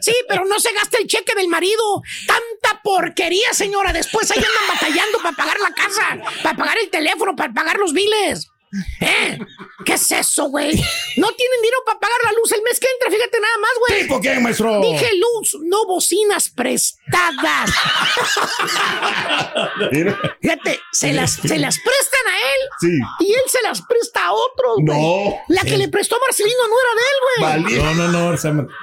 Sí, 0.00 0.14
pero 0.28 0.46
no 0.46 0.58
se 0.58 0.72
gasta 0.72 0.98
el 0.98 1.06
cheque 1.06 1.34
del 1.34 1.48
marido. 1.48 2.02
Tanta 2.26 2.80
porquería, 2.82 3.52
señora. 3.52 3.92
Después 3.92 4.30
ahí 4.30 4.38
andan 4.38 4.74
batallando 4.74 5.18
para 5.22 5.36
pagar 5.36 5.56
la 5.60 5.74
casa, 5.74 6.18
para 6.42 6.56
pagar 6.56 6.78
el 6.82 6.88
teléfono, 6.88 7.36
para 7.36 7.52
pagar 7.52 7.76
los 7.76 7.92
biles. 7.92 8.48
¿Eh? 9.00 9.38
¿Qué 9.84 9.94
es 9.94 10.10
eso, 10.10 10.44
güey? 10.48 10.72
No 11.16 11.28
tienen 11.32 11.60
dinero 11.62 11.78
para 11.86 11.98
pagar 12.00 12.16
la 12.24 12.32
luz 12.32 12.50
el 12.52 12.62
mes 12.62 12.78
que 12.80 12.86
entra, 12.92 13.10
fíjate 13.10 13.38
nada 13.40 13.58
más, 13.58 13.70
güey. 13.86 14.02
¿Tipo 14.02 14.20
qué, 14.20 14.40
maestro? 14.40 14.80
Dije 14.80 15.10
luz, 15.16 15.56
no 15.62 15.86
bocinas 15.86 16.50
prestadas. 16.50 17.70
Fíjate, 20.40 20.80
se 20.92 21.12
las, 21.12 21.32
se 21.34 21.58
las 21.58 21.76
prestan 21.78 22.26
a 22.28 22.36
él 22.38 22.68
Sí. 22.80 22.98
y 23.26 23.32
él 23.32 23.42
se 23.46 23.62
las 23.62 23.82
presta 23.82 24.26
a 24.26 24.32
otros, 24.32 24.76
güey. 24.84 25.00
No. 25.00 25.34
La 25.48 25.62
que 25.62 25.76
le 25.78 25.88
prestó 25.88 26.16
a 26.16 26.18
Marcelino 26.26 26.62
no 26.68 26.74
era 26.82 26.92
de 26.94 27.02
él, 27.12 27.62
güey. 27.64 27.96
No, 27.96 28.08
no, 28.08 28.30
no. 28.30 28.36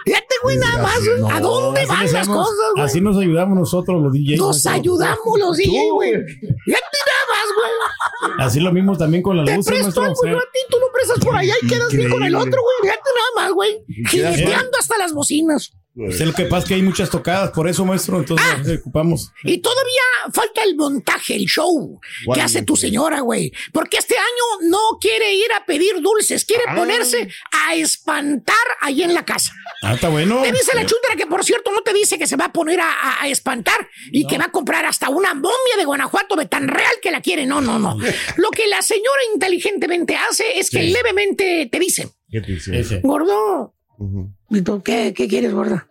Fíjate, 0.06 0.36
güey, 0.42 0.58
nada 0.58 0.82
más. 0.82 1.00
no, 1.20 1.30
¿A 1.30 1.40
dónde 1.40 1.82
así 1.82 1.90
van 1.90 2.14
las 2.14 2.28
cosas, 2.28 2.56
güey? 2.76 2.86
Así 2.86 3.02
nos 3.02 3.18
ayudamos 3.18 3.58
nosotros, 3.58 4.02
los 4.02 4.14
DJs. 4.14 4.38
Nos 4.40 4.66
ayudamos 4.66 5.40
los 5.40 5.58
DJ, 5.58 5.90
güey. 5.92 6.12
Fíjate 6.14 6.98
nada 7.06 7.23
güey. 7.56 8.38
Así 8.40 8.60
lo 8.60 8.72
mismo 8.72 8.98
también 8.98 9.22
con 9.24 9.38
la 9.38 9.44
Te 9.46 9.56
luz, 9.56 9.66
presto 9.66 10.02
maestro. 10.02 10.04
algo 10.04 10.26
yo 10.26 10.38
a 10.38 10.52
ti, 10.52 10.60
tú 10.70 10.78
lo 10.80 10.92
prestas 10.92 11.20
por 11.20 11.36
allá 11.36 11.54
y 11.62 11.68
quedas 11.68 11.90
bien 11.92 12.10
con 12.10 12.24
el 12.24 12.36
otro, 12.36 12.62
güey. 12.62 12.76
Fíjate 12.82 13.10
nada 13.16 13.46
más, 13.48 13.54
güey. 13.54 13.84
Gileteando 14.10 14.78
hasta 14.80 14.98
las 14.98 15.14
bocinas. 15.14 15.74
Sé 16.10 16.26
lo 16.26 16.34
que 16.34 16.46
pasa 16.46 16.64
es 16.64 16.68
que 16.70 16.74
hay 16.74 16.82
muchas 16.82 17.12
tocadas, 17.12 17.52
por 17.52 17.68
eso, 17.70 17.86
maestro, 17.86 18.18
entonces 18.18 18.48
Ah. 18.52 18.58
nos 18.58 18.78
ocupamos. 18.80 19.32
Y 19.44 19.60
todavía 19.60 20.02
falta 20.34 20.64
el 20.64 20.76
montaje, 20.76 21.36
el 21.36 21.46
show 21.46 22.00
¿Cuál 22.26 22.36
que 22.40 22.42
hace 22.44 22.64
tu 22.64 22.76
señora, 22.76 23.20
güey. 23.20 23.52
Porque 23.72 23.98
este 23.98 24.16
año 24.18 24.70
no 24.72 24.98
quiere 25.00 25.36
ir 25.36 25.46
a 25.56 25.66
pedir 25.68 26.02
dulces, 26.02 26.46
quiere 26.46 26.64
Ah. 26.68 26.76
ponerse 26.76 27.30
a 27.52 27.76
espantar 27.76 28.56
ahí 28.82 29.04
en 29.04 29.14
la 29.14 29.24
casa. 29.24 29.54
Ah, 29.84 29.94
está 29.94 30.10
bueno. 30.10 30.42
Te 30.42 30.52
dice 30.52 30.72
la 30.76 30.84
chuntara 30.86 31.16
que, 31.16 31.28
por 31.28 31.44
cierto, 31.44 31.72
no 31.72 31.82
te 31.82 31.94
dice 31.94 32.18
que 32.18 32.26
se 32.26 32.38
va 32.38 32.46
a 32.46 32.52
poner 32.52 32.80
a, 32.80 32.92
a- 32.92 33.24
a 33.24 33.28
espantar 33.28 33.88
y 34.12 34.26
que 34.26 34.40
va 34.40 34.46
a 34.46 34.52
comprar 34.52 34.86
hasta 34.86 35.10
una 35.10 35.36
momia 35.36 35.78
de 35.78 35.86
Guanajuato 35.86 36.36
de 36.36 36.48
tan 36.48 36.68
real 36.70 36.94
que 37.04 37.12
la 37.12 37.22
quiere. 37.22 37.46
No, 37.46 37.62
no, 37.62 37.78
no. 37.78 37.98
Lo 38.38 38.50
que 38.50 38.66
la 38.68 38.82
señora 38.82 39.22
inteligentemente 39.34 40.16
hace 40.16 40.58
es 40.58 40.72
que 40.72 40.82
Sí. 40.82 40.92
levemente 40.92 41.70
te 41.72 41.80
dice, 41.80 42.10
¿Qué 42.32 42.42
te 42.42 42.54
dice? 42.54 43.00
gordo, 43.04 43.76
¿y 44.00 44.06
tú 44.06 44.34
qué, 44.84 45.14
qué 45.16 45.28
quieres, 45.28 45.54
gorda? 45.54 45.88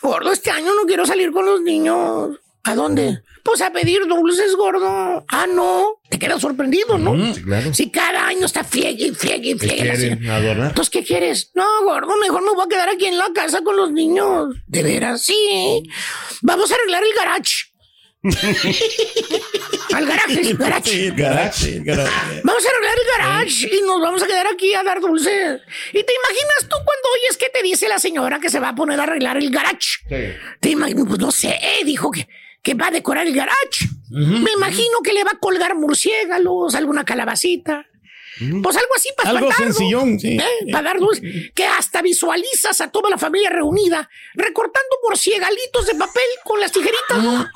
Gordo, 0.00 0.32
este 0.32 0.50
año 0.50 0.74
no 0.74 0.86
quiero 0.86 1.06
salir 1.06 1.32
con 1.32 1.44
los 1.44 1.60
niños. 1.62 2.38
¿A 2.64 2.74
dónde? 2.74 3.22
Pues 3.42 3.62
a 3.62 3.72
pedir 3.72 4.06
dulces, 4.06 4.54
gordo. 4.54 5.24
Ah, 5.28 5.46
no. 5.48 6.00
Te 6.10 6.18
quedas 6.18 6.40
sorprendido, 6.40 6.98
¿no? 6.98 7.34
Sí, 7.34 7.42
claro. 7.42 7.72
Si 7.72 7.90
cada 7.90 8.26
año 8.26 8.44
está 8.44 8.62
friegue 8.62 9.06
y 9.06 9.10
friegue 9.12 9.50
y 9.50 9.56
¿Qué 9.56 9.68
friegue. 9.68 10.18
Entonces, 10.20 10.90
¿qué 10.90 11.02
quieres? 11.02 11.50
No, 11.54 11.64
gordo, 11.84 12.14
mejor 12.18 12.42
me 12.42 12.52
voy 12.52 12.64
a 12.66 12.68
quedar 12.68 12.90
aquí 12.90 13.06
en 13.06 13.16
la 13.16 13.28
casa 13.34 13.62
con 13.62 13.76
los 13.76 13.90
niños. 13.90 14.54
¿De 14.66 14.82
veras? 14.82 15.22
Sí. 15.22 15.82
Vamos 16.42 16.70
a 16.70 16.74
arreglar 16.74 17.02
el 17.02 17.14
garage. 17.16 17.67
Al 19.94 20.06
garaje, 20.06 20.54
garage. 20.54 20.90
Sí, 20.90 21.10
garage, 21.10 21.80
garage. 21.84 22.40
Vamos 22.44 22.64
a 22.66 22.68
arreglar 22.68 22.94
el 22.98 23.06
garage 23.16 23.70
y 23.72 23.80
nos 23.82 24.00
vamos 24.00 24.22
a 24.22 24.26
quedar 24.26 24.46
aquí 24.46 24.74
a 24.74 24.82
dar 24.82 25.00
dulces. 25.00 25.60
¿Y 25.92 26.02
te 26.02 26.12
imaginas 26.12 26.60
tú 26.62 26.76
cuando 26.76 27.08
oyes 27.14 27.36
que 27.38 27.48
te 27.48 27.62
dice 27.62 27.88
la 27.88 27.98
señora 27.98 28.38
que 28.40 28.50
se 28.50 28.60
va 28.60 28.70
a 28.70 28.74
poner 28.74 28.98
a 29.00 29.04
arreglar 29.04 29.36
el 29.36 29.50
garage? 29.50 29.98
Te 30.60 30.70
imagino, 30.70 31.04
pues 31.06 31.18
no 31.20 31.30
sé, 31.30 31.58
dijo 31.84 32.10
que, 32.10 32.28
que 32.62 32.74
va 32.74 32.88
a 32.88 32.90
decorar 32.90 33.26
el 33.26 33.34
garage. 33.34 33.86
Me 34.10 34.50
imagino 34.52 34.98
que 35.04 35.12
le 35.12 35.22
va 35.24 35.32
a 35.32 35.38
colgar 35.38 35.74
murciélagos, 35.74 36.74
alguna 36.74 37.04
calabacita. 37.04 37.86
Pues 38.62 38.76
algo 38.76 38.94
así 38.96 39.08
para 39.16 39.30
Algo 39.30 39.52
sencillón, 39.52 40.18
sí. 40.20 40.36
¿Eh? 40.36 40.72
Para 40.72 40.88
dar 40.88 40.98
dulces. 40.98 41.50
Que 41.54 41.66
hasta 41.66 42.02
visualizas 42.02 42.80
a 42.80 42.90
toda 42.90 43.10
la 43.10 43.18
familia 43.18 43.50
reunida 43.50 44.08
recortando 44.34 44.96
murciégalitos 45.02 45.86
de 45.86 45.94
papel 45.94 46.28
con 46.44 46.60
las 46.60 46.72
tijeritas, 46.72 47.22
¿no? 47.22 47.46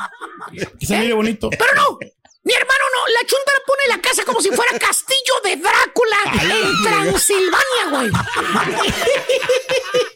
Se 0.81 0.99
mire 0.99 1.13
bonito. 1.13 1.51
Pero 1.51 1.75
no, 1.77 1.99
mi 2.45 2.55
hermano 2.55 2.85
no, 2.95 3.07
la 3.09 3.21
chuntara 3.27 3.59
pone 3.65 3.87
la 3.89 4.01
casa 4.03 4.25
como 4.25 4.41
si 4.41 4.51
fuera 4.51 4.77
castillo 4.79 5.35
de 5.45 5.57
Drácula 5.57 6.17
en 6.43 6.83
Transilvania, 6.83 7.85
güey. 7.91 8.11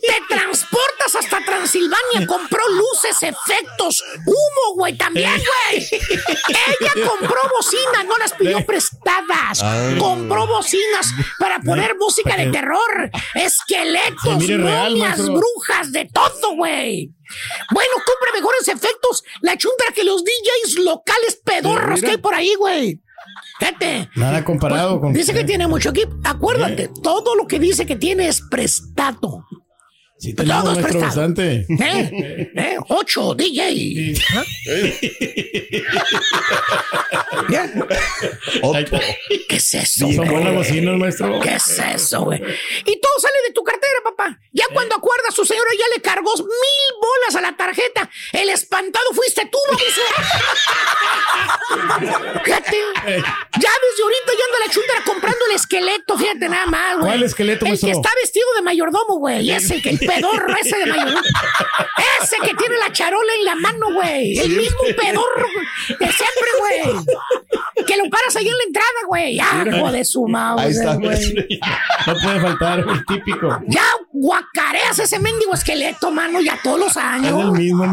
Te 0.02 0.22
transportas 0.28 1.14
hasta 1.14 1.40
Transilvania, 1.44 2.26
compró 2.26 2.66
luces, 2.68 3.22
efectos, 3.22 4.02
humo, 4.24 4.74
güey, 4.74 4.96
también, 4.96 5.30
güey. 5.30 5.88
Ella 5.88 6.92
compró 7.06 7.40
bocinas, 7.56 8.04
no 8.06 8.16
las 8.18 8.32
pidió 8.32 8.66
prestadas. 8.66 9.62
Ah. 9.62 9.94
Compró 9.98 10.46
bocinas 10.46 11.12
para 11.38 11.60
poner 11.60 11.96
música 11.96 12.36
de 12.36 12.50
terror, 12.50 13.10
esqueletos, 13.34 14.48
momias, 14.48 15.24
brujas, 15.26 15.92
de 15.92 16.08
todo, 16.12 16.56
güey. 16.56 17.15
Bueno, 17.72 17.92
compre 18.04 18.40
mejores 18.40 18.68
efectos 18.68 19.24
la 19.40 19.56
chuntara 19.56 19.92
que 19.92 20.04
los 20.04 20.22
DJs 20.24 20.84
locales 20.84 21.40
pedorros 21.44 22.00
que 22.00 22.10
hay 22.10 22.16
por 22.18 22.34
ahí, 22.34 22.54
güey. 22.54 23.00
Fíjate. 23.58 24.08
Nada 24.14 24.44
comparado 24.44 25.00
con. 25.00 25.12
Dice 25.12 25.34
que 25.34 25.44
tiene 25.44 25.66
mucho 25.66 25.90
equipo. 25.90 26.14
Acuérdate, 26.24 26.90
todo 27.02 27.34
lo 27.34 27.46
que 27.46 27.58
dice 27.58 27.86
que 27.86 27.96
tiene 27.96 28.28
es 28.28 28.40
prestado. 28.40 29.44
Sí, 30.26 30.34
tenemos, 30.34 30.62
Todo 30.64 30.72
es 30.72 30.78
maestro, 30.78 31.00
prestado. 31.00 31.28
bastante. 31.28 31.66
¿Eh? 31.68 32.50
¿Eh? 32.56 32.76
Ocho, 32.88 33.34
DJ. 33.36 34.14
¿Ya? 37.48 37.70
¿Qué 39.48 39.56
es 39.56 39.74
eso? 39.74 40.10
Son 40.12 40.26
buenas 40.28 40.52
bocinas, 40.54 40.96
maestro. 40.96 41.38
¿Qué 41.40 41.54
es 41.54 41.78
eso, 41.78 42.22
güey? 42.24 42.38
Y 42.40 43.00
todo 43.00 43.12
sale 43.20 43.34
de 43.46 43.52
tu 43.54 43.62
cartera, 43.62 43.92
papá. 44.02 44.38
Ya 44.52 44.64
cuando 44.72 44.96
acuerdas, 44.96 45.32
su 45.34 45.44
señora 45.44 45.70
ya 45.78 45.84
le 45.94 46.02
cargó 46.02 46.34
mil 46.36 46.46
bolas 47.00 47.36
a 47.36 47.40
la 47.40 47.56
tarjeta. 47.56 48.10
El 48.32 48.48
espantado 48.50 49.06
fuiste 49.12 49.48
tú, 49.50 49.58
baboso. 49.70 50.02
Fíjate. 52.44 52.76
Ya 53.06 53.70
desde 53.70 54.02
ahorita 54.02 54.32
ya 54.32 54.44
anda 54.46 54.66
la 54.66 54.72
chuntara 54.72 55.04
comprando 55.04 55.38
el 55.50 55.56
esqueleto, 55.56 56.18
fíjate 56.18 56.48
nada 56.48 56.66
más, 56.66 56.96
güey. 56.98 57.10
¿Cuál 57.10 57.22
esqueleto, 57.22 57.64
El 57.64 57.70
maestro? 57.70 57.88
que 57.88 57.92
está 57.96 58.10
vestido 58.22 58.46
de 58.56 58.62
mayordomo, 58.62 59.18
güey. 59.18 59.50
Ese 59.50 59.80
que 59.80 59.90
el 59.90 59.98
pedorro 60.16 60.54
ese 60.60 60.76
de. 60.76 61.14
Ese 62.22 62.36
que 62.42 62.54
tiene 62.54 62.76
la 62.78 62.92
charola 62.92 63.32
en 63.38 63.44
la 63.44 63.54
mano, 63.56 63.92
güey. 63.94 64.38
El 64.38 64.56
mismo 64.56 64.80
pedorro 64.96 65.46
de 65.88 66.12
siempre, 66.12 66.50
güey. 66.58 67.84
Que 67.86 67.96
lo 67.96 68.08
paras 68.10 68.36
ahí 68.36 68.48
en 68.48 68.56
la 68.56 68.64
entrada, 68.66 69.00
güey. 69.06 69.36
Ya, 69.36 69.64
hijo 69.66 69.92
de 69.92 70.04
su 70.04 70.26
está, 70.68 70.94
güey. 70.94 71.18
No 72.06 72.14
puede 72.22 72.40
faltar 72.40 72.78
el 72.80 73.06
típico. 73.06 73.60
Ya 73.66 73.84
guacareas 74.18 74.98
ese 74.98 75.18
mendigo 75.18 75.54
esqueleto, 75.54 76.10
mano, 76.10 76.40
ya 76.40 76.58
todos 76.62 76.78
los 76.78 76.90
Es 76.90 76.96
el 76.96 77.02
años. 77.02 77.52
mismo. 77.52 77.84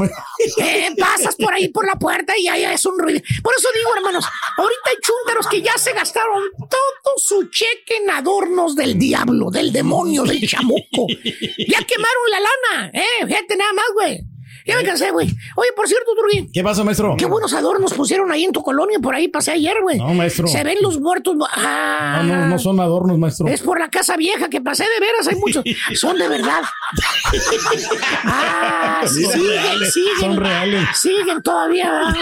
Eh, 0.58 0.90
pasas 1.00 1.36
por 1.36 1.54
ahí 1.54 1.70
por 1.70 1.86
la 1.86 1.96
puerta 1.96 2.34
y 2.38 2.46
ya 2.46 2.74
es 2.74 2.86
un 2.86 2.98
ruido. 2.98 3.22
Por 3.42 3.54
eso 3.58 3.68
digo, 3.76 3.90
hermanos, 3.96 4.26
ahorita 4.58 4.90
hay 4.90 4.96
chúntaros 5.02 5.48
que 5.48 5.62
ya 5.62 5.78
se 5.78 5.94
gastaron 5.94 6.44
todo 6.70 7.14
su 7.18 7.50
cheque 7.50 7.98
en 8.04 8.10
adornos 8.10 8.76
del 8.76 8.98
diablo, 8.98 9.50
del 9.52 9.72
demonio, 9.72 10.24
del 10.24 10.48
chamuco. 10.48 11.08
Ya 11.10 11.80
quemaron 11.86 12.30
la 12.32 12.40
lana, 12.40 12.92
eh, 12.94 13.26
fíjate 13.28 13.56
nada 13.58 13.74
más, 13.74 13.86
güey. 13.94 14.20
Ya 14.66 14.78
me 14.78 14.84
cansé, 14.84 15.12
güey. 15.12 15.28
Oye, 15.56 15.70
por 15.76 15.88
cierto, 15.88 16.12
Turguín. 16.16 16.50
¿Qué 16.54 16.64
pasa, 16.64 16.84
maestro? 16.84 17.16
Qué 17.18 17.26
buenos 17.26 17.54
adornos 17.54 17.94
pusieron 17.94 18.32
ahí 18.32 18.46
en 18.46 18.52
tu 18.52 18.62
colonia, 18.64 19.00
por 19.00 19.14
ahí 19.16 19.28
pasé 19.28 19.52
ayer, 19.52 19.76
güey. 19.82 19.98
No, 19.98 20.14
maestro. 20.14 20.48
Se 20.48 20.64
ven 20.64 20.78
los 20.82 21.00
muertos. 21.00 21.36
Ah, 21.52 22.22
No, 22.26 22.36
no, 22.38 22.46
no 22.48 22.60
son 22.60 22.80
adornos, 22.80 23.18
maestro. 23.18 23.48
es 23.48 23.62
por 23.62 23.80
la 23.80 23.90
casa 23.90 24.16
vieja 24.18 24.50
que 24.50 24.62
pasé 24.62 24.84
de 24.84 25.00
veras, 25.06 25.28
hay 25.28 25.36
muchos. 25.36 25.64
Son 25.96 26.18
de 26.18 26.28
verdad. 26.28 26.62
Ah, 28.26 29.02
Sí, 29.08 29.26
siguen, 29.26 29.92
siguen. 29.92 30.20
son 30.20 30.38
reales. 30.38 30.88
Siguen 30.96 31.42
todavía. 31.42 31.92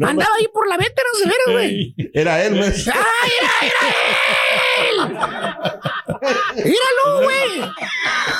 Andaba 0.00 0.30
ahí 0.38 0.48
por 0.52 0.66
la 0.68 0.76
veterans 0.76 1.18
de 1.22 1.24
veras, 1.24 1.52
güey. 1.52 1.94
Era 2.14 2.44
él, 2.44 2.54
maestro. 2.56 2.92
¡Ah, 2.96 3.04
era, 3.40 3.50
era! 3.68 3.96
Míralo, 6.56 7.22
güey. 7.22 7.60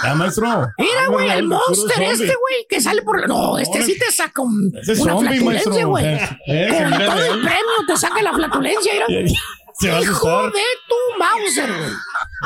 Ya, 0.03 0.15
maestro. 0.15 0.67
Mira, 0.79 1.07
güey, 1.09 1.29
el 1.31 1.45
monster 1.45 2.03
este, 2.03 2.27
güey, 2.27 2.67
que 2.69 2.81
sale 2.81 3.03
por... 3.03 3.29
No, 3.29 3.59
este 3.59 3.83
sí 3.83 3.99
te 3.99 4.11
saca 4.11 4.43
un, 4.43 4.73
una 4.75 4.95
zombie, 4.95 5.39
flatulencia, 5.39 5.85
güey. 5.85 6.05
Eh, 6.07 6.29
eh, 6.47 6.69
Con 6.91 6.91
todo 6.99 7.01
el 7.01 7.09
real. 7.09 7.41
premio 7.43 7.87
te 7.87 7.97
saca 7.97 8.23
la 8.23 8.33
flatulencia, 8.33 8.93
mira. 9.09 9.41
Se 9.79 9.91
va 9.91 9.99
a 9.99 10.03
Hijo 10.03 10.43
de 10.45 10.63
tu 10.89 11.19
Mauser, 11.19 11.69
güey. 11.71 11.91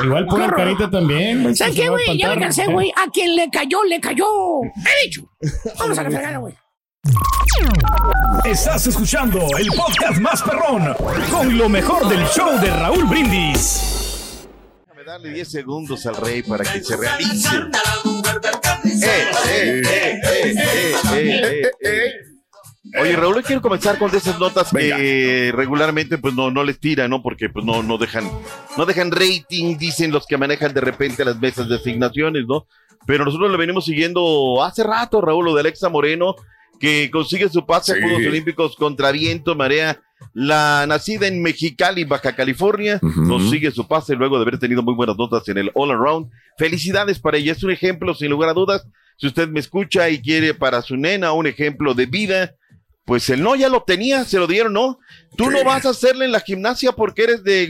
Igual 0.05 0.27
Qué 0.27 0.35
horror. 0.35 0.55
carita 0.55 0.89
también. 0.89 1.55
¿Sabes 1.55 1.75
qué, 1.75 1.87
güey? 1.89 2.17
Ya 2.17 2.35
me 2.35 2.41
cansé, 2.41 2.65
güey. 2.67 2.91
A 2.97 3.09
quien 3.09 3.35
le 3.35 3.49
cayó, 3.49 3.83
le 3.85 4.01
cayó. 4.01 4.25
He 4.63 5.05
dicho. 5.05 5.21
Vamos 5.79 5.97
a 5.97 6.03
la 6.03 6.09
fregada, 6.11 6.37
güey. 6.39 6.53
Estás 8.43 8.85
escuchando 8.87 9.39
el 9.57 9.67
podcast 9.69 10.19
más 10.19 10.41
perrón 10.43 10.93
con 11.31 11.57
lo 11.57 11.69
mejor 11.69 12.07
del 12.09 12.25
show 12.27 12.59
de 12.59 12.69
Raúl 12.69 13.05
Brindis. 13.05 14.00
Darle 15.11 15.31
10 15.31 15.51
segundos 15.51 16.05
al 16.05 16.15
rey 16.15 16.41
para 16.41 16.63
que 16.63 16.81
se 16.81 16.95
realice. 16.95 17.49
Eh, 18.85 19.31
eh, 19.49 19.81
eh, 19.83 20.21
eh, 20.23 20.95
eh, 21.13 21.61
eh, 21.61 21.71
eh. 21.81 22.13
Oye, 22.97 23.17
Raúl, 23.17 23.43
quiero 23.43 23.61
comenzar 23.61 23.97
con 23.97 24.15
esas 24.15 24.39
notas 24.39 24.71
que 24.71 25.51
regularmente 25.53 26.17
pues 26.17 26.33
no, 26.33 26.49
no 26.49 26.63
les 26.63 26.79
tiran, 26.79 27.09
¿no? 27.09 27.21
Porque 27.21 27.49
pues 27.49 27.65
no, 27.65 27.83
no 27.83 27.97
dejan, 27.97 28.23
no 28.77 28.85
dejan 28.85 29.11
rating, 29.11 29.77
dicen 29.77 30.13
los 30.13 30.25
que 30.25 30.37
manejan 30.37 30.73
de 30.73 30.79
repente 30.79 31.25
las 31.25 31.37
mesas 31.41 31.67
de 31.67 31.75
asignaciones, 31.75 32.45
¿no? 32.47 32.65
Pero 33.05 33.25
nosotros 33.25 33.51
lo 33.51 33.57
venimos 33.57 33.83
siguiendo 33.83 34.63
hace 34.63 34.81
rato, 34.81 35.19
Raúl, 35.19 35.43
lo 35.43 35.53
de 35.53 35.59
Alexa 35.59 35.89
Moreno, 35.89 36.35
que 36.79 37.11
consigue 37.11 37.49
su 37.49 37.65
pase 37.65 37.91
a 37.91 38.01
Juegos 38.01 38.25
Olímpicos 38.25 38.77
contra 38.77 39.11
viento, 39.11 39.55
marea. 39.55 40.01
La 40.33 40.85
nacida 40.87 41.27
en 41.27 41.41
Mexicali, 41.41 42.03
Baja 42.03 42.35
California, 42.35 42.99
consigue 43.27 43.71
su 43.71 43.87
pase 43.87 44.15
luego 44.15 44.37
de 44.37 44.43
haber 44.43 44.59
tenido 44.59 44.81
muy 44.81 44.93
buenas 44.93 45.17
notas 45.17 45.47
en 45.49 45.57
el 45.57 45.71
All 45.73 45.91
Around. 45.91 46.31
Felicidades 46.57 47.19
para 47.19 47.37
ella, 47.37 47.51
es 47.51 47.63
un 47.63 47.71
ejemplo, 47.71 48.13
sin 48.13 48.29
lugar 48.29 48.49
a 48.49 48.53
dudas. 48.53 48.85
Si 49.17 49.27
usted 49.27 49.49
me 49.49 49.59
escucha 49.59 50.09
y 50.09 50.21
quiere 50.21 50.53
para 50.53 50.81
su 50.81 50.95
nena 50.97 51.31
un 51.33 51.47
ejemplo 51.47 51.93
de 51.93 52.05
vida, 52.05 52.55
pues 53.05 53.29
el 53.29 53.43
no 53.43 53.55
ya 53.55 53.67
lo 53.69 53.83
tenía, 53.83 54.23
se 54.25 54.39
lo 54.39 54.47
dieron, 54.47 54.73
¿no? 54.73 54.99
Tú 55.35 55.51
no 55.51 55.63
vas 55.63 55.85
a 55.85 55.89
hacerle 55.89 56.25
en 56.25 56.31
la 56.31 56.39
gimnasia 56.39 56.91
porque 56.93 57.23
eres 57.23 57.43
de, 57.43 57.67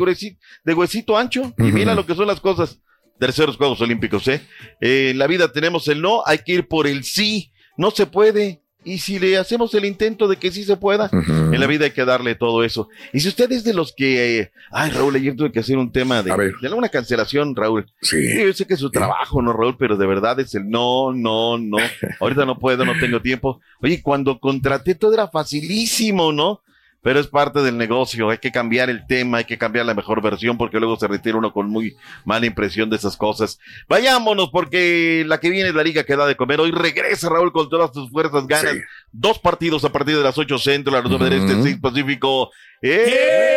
de 0.64 0.74
huesito 0.74 1.18
ancho. 1.18 1.54
Y 1.58 1.64
mira 1.64 1.95
lo 1.95 2.06
que 2.06 2.16
son 2.16 2.28
las 2.28 2.39
cosas. 2.39 2.80
Terceros 3.20 3.58
Juegos 3.58 3.82
Olímpicos, 3.82 4.28
¿eh? 4.28 4.41
Eh, 4.80 5.10
En 5.12 5.18
la 5.18 5.28
vida 5.28 5.52
tenemos 5.52 5.88
el 5.88 6.02
no, 6.02 6.24
hay 6.26 6.39
que 6.39 6.54
ir 6.54 6.68
por 6.68 6.88
el 6.88 7.04
sí. 7.04 7.52
No 7.78 7.91
se 7.91 8.06
puede. 8.06 8.62
Y 8.84 8.97
si 8.97 9.19
le 9.19 9.38
hacemos 9.38 9.73
el 9.75 9.86
intento 9.86 10.27
de 10.27 10.38
que 10.38 10.51
sí 10.51 10.63
se 10.63 10.75
pueda, 10.75 11.09
en 11.11 11.59
la 11.59 11.67
vida 11.67 11.86
hay 11.86 11.91
que 11.91 12.03
darle 12.03 12.34
todo 12.34 12.63
eso. 12.63 12.89
Y 13.13 13.19
si 13.19 13.27
usted 13.27 13.51
es 13.51 13.63
de 13.63 13.75
los 13.75 13.93
que, 13.93 14.39
eh, 14.39 14.51
ay 14.71 14.89
Raúl, 14.89 15.15
ayer 15.15 15.36
tuve 15.36 15.51
que 15.51 15.59
hacer 15.59 15.77
un 15.77 15.91
tema 15.91 16.23
de, 16.23 16.51
de 16.59 16.69
una 16.73 16.89
cancelación, 16.89 17.55
Raúl. 17.55 17.86
Sí. 18.01 18.17
Yo 18.43 18.51
sé 18.53 18.65
que 18.65 18.73
es 18.73 18.79
su 18.79 18.89
trabajo, 18.89 19.41
¿no, 19.41 19.53
Raúl? 19.53 19.77
Pero 19.77 19.97
de 19.97 20.07
verdad 20.07 20.39
es 20.39 20.55
el 20.55 20.67
no, 20.67 21.13
no, 21.13 21.59
no. 21.59 21.77
Ahorita 22.19 22.45
no 22.45 22.57
puedo, 22.57 22.84
no 22.84 22.93
tengo 22.99 23.21
tiempo. 23.21 23.61
Oye, 23.82 24.01
cuando 24.01 24.39
contraté 24.39 24.95
todo 24.95 25.13
era 25.13 25.27
facilísimo, 25.27 26.32
¿no? 26.32 26.61
Pero 27.04 27.20
es 27.20 27.28
parte 27.28 27.62
del 27.62 27.78
negocio, 27.78 28.30
hay 28.30 28.38
que 28.38 28.52
cambiar 28.52 28.89
el 28.89 29.08
tema, 29.08 29.39
hay 29.39 29.45
que 29.45 29.58
cambiar 29.58 29.86
la 29.86 29.95
mejor 29.95 30.22
versión 30.22 30.58
porque 30.58 30.80
luego 30.80 30.97
se 30.97 31.08
retira 31.08 31.38
uno 31.38 31.52
con 31.52 31.68
muy 31.68 31.95
mala 32.26 32.45
impresión 32.45 32.89
de 32.89 32.97
esas 32.97 33.18
cosas. 33.18 33.60
Vayámonos 33.88 34.49
porque 34.52 35.24
la 35.26 35.39
que 35.39 35.49
viene 35.49 35.70
es 35.70 35.76
la 35.76 35.84
liga 35.84 36.04
que 36.04 36.16
da 36.16 36.28
de 36.28 36.36
comer. 36.36 36.60
Hoy 36.60 36.72
regresa 36.72 37.30
Raúl 37.30 37.52
con 37.52 37.70
todas 37.70 37.91
sus 37.91 38.12
fuerzas, 38.12 38.45
ganas. 38.45 38.76
Dos 39.12 39.39
partidos 39.39 39.84
a 39.84 39.91
partir 39.91 40.16
de 40.16 40.24
las 40.24 40.38
8 40.38 40.58
centro, 40.60 40.93
las 40.93 41.04
9 41.04 41.30
del 41.30 41.39
este, 41.39 41.64
6 41.64 41.78
pacífico. 41.82 42.52
¡En 42.82 43.51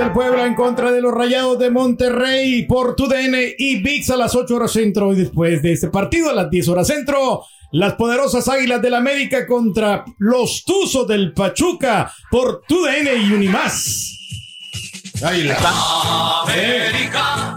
del 0.00 0.12
Puebla 0.12 0.46
en 0.46 0.54
contra 0.54 0.92
de 0.92 1.02
los 1.02 1.12
rayados 1.12 1.58
de 1.58 1.70
Monterrey 1.70 2.64
por 2.64 2.96
TUDN 2.96 3.34
y 3.58 3.82
VIX 3.82 4.10
a 4.10 4.16
las 4.16 4.34
8 4.34 4.56
horas 4.56 4.72
centro. 4.72 5.12
Y 5.12 5.16
después 5.16 5.60
de 5.62 5.72
este 5.72 5.88
partido 5.88 6.30
a 6.30 6.34
las 6.34 6.48
10 6.48 6.68
horas 6.68 6.86
centro, 6.86 7.42
las 7.72 7.94
poderosas 7.94 8.48
águilas 8.48 8.80
del 8.80 8.94
América 8.94 9.46
contra 9.46 10.06
los 10.16 10.64
Tuzos 10.64 11.06
del 11.06 11.34
Pachuca 11.34 12.10
por 12.30 12.62
TUDN 12.66 13.08
y 13.28 13.32
Unimás. 13.34 14.16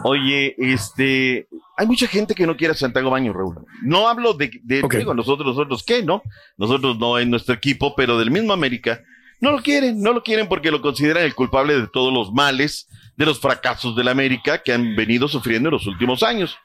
Oye, 0.03 0.53
este, 0.57 1.47
hay 1.77 1.87
mucha 1.87 2.07
gente 2.07 2.35
que 2.35 2.45
no 2.45 2.57
quiere 2.57 2.73
a 2.73 2.75
Santiago 2.75 3.09
Baños, 3.09 3.35
Raúl. 3.35 3.55
No 3.83 4.09
hablo 4.09 4.33
de, 4.33 4.51
de 4.63 4.81
digo, 4.97 5.13
nosotros, 5.13 5.47
nosotros, 5.47 5.81
¿qué? 5.83 6.03
¿No? 6.03 6.21
Nosotros 6.57 6.99
no 6.99 7.19
en 7.19 7.29
nuestro 7.29 7.55
equipo, 7.55 7.95
pero 7.95 8.19
del 8.19 8.31
mismo 8.31 8.51
América, 8.51 8.99
no 9.39 9.51
lo 9.51 9.61
quieren, 9.61 10.01
no 10.01 10.13
lo 10.13 10.23
quieren 10.23 10.47
porque 10.47 10.71
lo 10.71 10.81
consideran 10.81 11.23
el 11.23 11.35
culpable 11.35 11.79
de 11.79 11.87
todos 11.87 12.13
los 12.13 12.31
males, 12.31 12.87
de 13.17 13.25
los 13.25 13.39
fracasos 13.39 13.95
del 13.95 14.07
América 14.07 14.63
que 14.63 14.73
han 14.73 14.95
venido 14.95 15.27
sufriendo 15.27 15.69
en 15.69 15.73
los 15.73 15.87
últimos 15.87 16.23
años. 16.23 16.57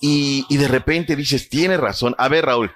Y, 0.00 0.44
y 0.48 0.56
de 0.56 0.68
repente 0.68 1.16
dices, 1.16 1.48
tiene 1.48 1.76
razón. 1.76 2.14
A 2.18 2.28
ver, 2.28 2.46
Raúl, 2.46 2.72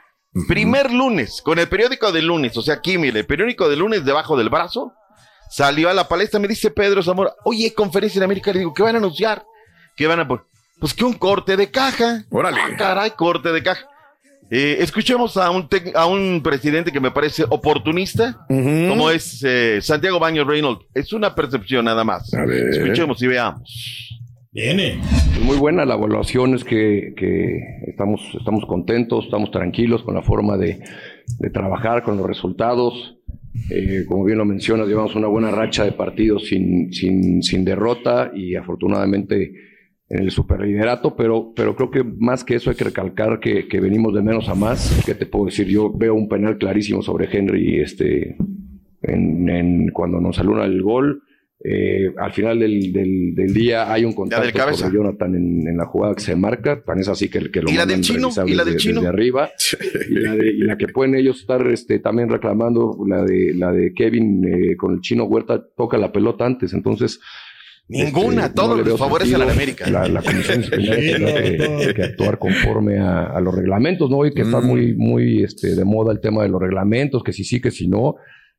primer 0.49 0.93
lunes, 0.93 1.43
con 1.43 1.59
el 1.59 1.69
periódico 1.69 2.13
del 2.13 2.27
lunes, 2.27 2.57
o 2.57 2.63
sea, 2.63 2.75
aquí, 2.75 2.99
mire, 2.99 3.21
el 3.21 3.27
periódico 3.27 3.69
del 3.69 3.81
lunes 3.81 4.05
debajo 4.05 4.37
del 4.37 4.49
brazo, 4.49 4.93
salió 5.51 5.91
a 5.91 5.95
la 5.95 6.09
palestra, 6.09 6.41
me 6.41 6.49
dice 6.49 6.71
Pedro 6.71 7.03
Zamora, 7.03 7.33
oye, 7.45 7.75
conferencia 7.75 8.19
en 8.19 8.25
América, 8.25 8.53
le 8.53 8.61
digo, 8.61 8.73
¿qué 8.73 8.83
van 8.83 8.95
a 8.95 8.99
anunciar? 8.99 9.45
¿Qué 9.97 10.07
van 10.07 10.21
a 10.21 10.29
poner? 10.29 10.45
Pues 10.79 10.95
que 10.95 11.05
un 11.05 11.15
corte 11.15 11.57
de 11.57 11.71
caja. 11.71 12.25
Órale. 12.31 12.59
Ah, 12.59 12.77
caray, 12.79 13.11
corte 13.11 13.53
de 13.53 13.63
caja. 13.63 13.87
Eh, 14.51 14.79
escuchemos 14.81 15.37
a 15.37 15.51
un, 15.51 15.69
a 15.95 16.07
un 16.07 16.43
presidente 16.43 16.91
que 16.91 16.99
me 16.99 17.13
parece 17.13 17.45
oportunista, 17.49 18.45
como 18.49 19.11
es 19.11 19.45
eh, 19.45 19.79
Santiago 19.81 20.19
Baños 20.19 20.47
Reynolds. 20.47 20.87
Es 20.93 21.13
una 21.13 21.35
percepción 21.35 21.85
nada 21.85 22.03
más. 22.03 22.33
Escuchemos 22.33 23.23
y 23.23 23.29
veamos. 23.29 24.19
Viene. 24.53 24.99
Muy 25.45 25.57
buena 25.57 25.85
la 25.85 25.95
evaluación 25.95 26.55
es 26.55 26.65
que, 26.65 27.15
que 27.17 27.61
estamos, 27.87 28.21
estamos 28.37 28.67
contentos, 28.67 29.27
estamos 29.27 29.53
tranquilos 29.53 30.03
con 30.03 30.17
la 30.17 30.23
forma 30.23 30.57
de, 30.57 30.81
de 31.39 31.51
trabajar, 31.51 32.03
con 32.03 32.17
los 32.17 32.27
resultados. 32.27 33.19
Eh, 33.71 34.05
como 34.09 34.25
bien 34.25 34.39
lo 34.39 34.45
mencionas, 34.45 34.89
llevamos 34.89 35.15
una 35.15 35.29
buena 35.29 35.53
racha 35.53 35.85
de 35.85 35.93
partidos 35.93 36.49
sin, 36.49 36.93
sin, 36.93 37.43
sin 37.45 37.65
derrota 37.65 38.33
y 38.35 38.57
afortunadamente 38.57 39.53
en 40.11 40.23
el 40.25 40.31
superliderato, 40.33 41.15
pero, 41.15 41.53
pero 41.55 41.77
creo 41.77 41.91
que 41.91 42.03
más 42.05 42.43
que 42.45 42.57
eso 42.57 42.69
hay 42.71 42.77
que 42.77 42.85
recalcar 42.85 43.39
que, 43.41 43.69
que 43.69 43.81
venimos 43.81 44.13
de 44.13 44.23
menos 44.23 44.49
a 44.49 44.55
más. 44.57 45.03
¿Qué 45.07 45.15
te 45.15 45.25
puedo 45.25 45.47
decir? 45.47 45.69
Yo 45.69 45.93
veo 45.93 46.15
un 46.15 46.29
penal 46.29 46.59
clarísimo 46.59 47.01
sobre 47.01 47.29
Henry 47.31 47.81
este, 47.81 48.37
en, 49.03 49.49
en- 49.49 49.89
cuando 49.93 50.21
nos 50.21 50.39
aluna 50.39 50.65
el 50.65 50.83
gol. 50.83 51.23
Eh, 51.63 52.07
al 52.17 52.33
final 52.33 52.59
del, 52.59 52.91
del- 52.91 53.35
del 53.35 53.53
día 53.53 53.93
hay 53.93 54.05
un 54.07 54.15
contacto 54.15 54.73
sobre 54.75 54.95
Jonathan 54.97 55.35
en, 55.35 55.69
en 55.69 55.77
la 55.77 55.85
jugada 55.85 56.15
que 56.15 56.23
se 56.23 56.35
marca, 56.35 56.83
tan 56.83 56.99
es 56.99 57.09
así 57.09 57.29
que, 57.29 57.51
que 57.51 57.61
lo 57.61 57.71
¿Y 57.71 57.75
la 57.75 57.85
del 57.85 58.01
chino? 58.01 58.31
¿Y 58.47 58.55
la 58.55 58.65
del 58.65 58.75
desde- 58.75 58.79
chino? 58.79 59.01
desde 59.03 59.09
arriba 59.09 59.51
y 60.11 60.15
la, 60.15 60.37
de- 60.37 60.51
y 60.53 60.59
la 60.63 60.79
que 60.79 60.89
pueden 60.89 61.15
ellos 61.17 61.39
estar 61.41 61.65
este, 61.69 61.99
también 61.99 62.31
reclamando 62.31 62.97
la 63.07 63.23
de 63.25 63.53
la 63.55 63.73
de 63.73 63.93
Kevin 63.93 64.43
eh, 64.45 64.77
con 64.77 64.95
el 64.95 65.01
chino 65.03 65.25
Huerta 65.25 65.63
toca 65.77 65.99
la 65.99 66.11
pelota 66.13 66.47
antes 66.47 66.73
entonces 66.73 67.21
Ninguna, 67.91 68.43
este, 68.45 68.55
todo 68.55 68.77
no 68.77 68.83
le 68.83 68.91
les 68.91 68.99
favorece 68.99 69.35
a 69.35 69.39
la. 69.39 69.53
América. 69.53 69.91
La, 69.91 70.09
la 70.09 70.23
comisión 70.23 70.63
tendrá 70.71 70.97
que, 70.97 71.93
que 71.95 72.03
actuar 72.03 72.39
conforme 72.39 72.99
a, 72.99 73.25
a 73.25 73.41
los 73.41 73.55
reglamentos, 73.55 74.09
¿no? 74.11 74.25
Y 74.25 74.33
que 74.33 74.43
está 74.43 74.61
muy, 74.61 74.95
muy 74.95 75.43
este, 75.43 75.75
de 75.75 75.85
moda 75.85 76.13
el 76.13 76.21
tema 76.21 76.43
de 76.45 76.49
los 76.49 76.61
reglamentos, 76.61 77.23
que 77.25 77.33
si 77.33 77.45
sí, 77.45 77.61
que 77.61 77.71
si 77.71 77.89
no. 77.89 78.17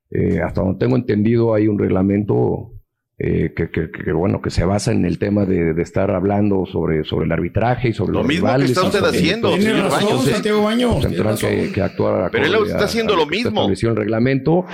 Eh, 0.10 0.42
hasta 0.42 0.62
donde 0.62 0.78
tengo 0.78 0.98
entendido 0.98 1.54
hay 1.54 1.68
un 1.70 1.80
reglamento 1.80 2.74
eh, 3.18 3.54
que, 3.56 3.70
que- 3.70 3.90
que, 3.92 4.12
bueno, 4.12 4.42
que 4.42 4.50
se 4.50 4.66
basa 4.66 4.92
en 4.92 5.06
el 5.06 5.20
tema 5.20 5.46
de, 5.46 5.74
de 5.76 5.82
estar 5.84 6.10
hablando 6.12 6.66
sobre, 6.66 7.04
sobre 7.06 7.28
el 7.28 7.32
arbitraje 7.32 7.90
y 7.90 7.94
sobre 7.94 8.14
Lo 8.14 8.20
los 8.20 8.28
mismo 8.28 8.48
que 8.48 8.52
rivales. 8.54 8.72
está 8.72 8.84
usted 8.88 9.04
haciendo, 9.06 9.52
señor 9.56 9.76
entonces, 9.76 10.04
Baños, 10.04 10.28
¿eh? 10.28 10.32
Santiago 10.32 10.64
Baños, 10.64 10.96
pues, 10.96 11.08
tendrán 11.08 11.36
tiene 11.38 11.54
que, 11.56 11.60
razón. 11.62 11.74
que 11.76 11.82
actuar 11.82 12.32
Pero 12.32 12.46
él 12.46 12.56
está 12.66 12.80
a- 12.80 12.84
haciendo 12.86 13.14
a 13.14 13.18
lo 13.18 13.28
que 13.28 13.38
está 13.38 13.50
mismo. 13.52 13.92
el 13.92 13.96
reglamento. 13.96 14.66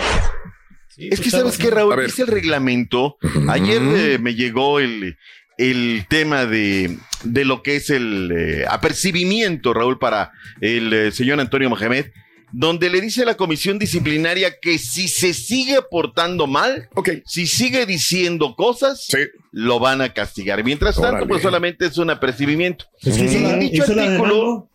Es 0.97 1.19
que 1.21 1.29
sabes 1.29 1.57
qué, 1.57 1.69
Raúl, 1.69 1.95
dice 2.05 2.23
el 2.23 2.27
reglamento. 2.27 3.17
Ayer 3.49 3.81
eh, 3.83 4.17
me 4.19 4.35
llegó 4.35 4.79
el, 4.79 5.15
el 5.57 6.05
tema 6.09 6.45
de, 6.45 6.97
de 7.23 7.45
lo 7.45 7.61
que 7.63 7.75
es 7.77 7.89
el 7.89 8.31
eh, 8.35 8.65
apercibimiento, 8.67 9.73
Raúl, 9.73 9.99
para 9.99 10.31
el 10.61 10.91
eh, 10.93 11.11
señor 11.11 11.39
Antonio 11.39 11.69
Mohamed, 11.69 12.07
donde 12.51 12.89
le 12.89 13.01
dice 13.01 13.23
a 13.23 13.25
la 13.25 13.35
comisión 13.37 13.77
disciplinaria 13.77 14.55
que 14.61 14.77
si 14.79 15.07
se 15.07 15.33
sigue 15.33 15.79
portando 15.91 16.47
mal, 16.47 16.87
si 17.25 17.45
sigue 17.45 17.85
diciendo 17.85 18.55
cosas, 18.55 19.05
lo 19.51 19.79
van 19.79 20.01
a 20.01 20.13
castigar. 20.13 20.63
Mientras 20.63 20.95
tanto, 20.95 21.09
Órale. 21.09 21.27
pues 21.27 21.41
solamente 21.41 21.85
es 21.87 21.97
un 21.97 22.09
apercibimiento. 22.09 22.85
Es 23.03 23.17
que 23.17 23.25
hizo 23.25 23.39
la- 23.39 23.57
dicho 23.57 23.83
hizo 23.83 23.99
artículo. 23.99 24.69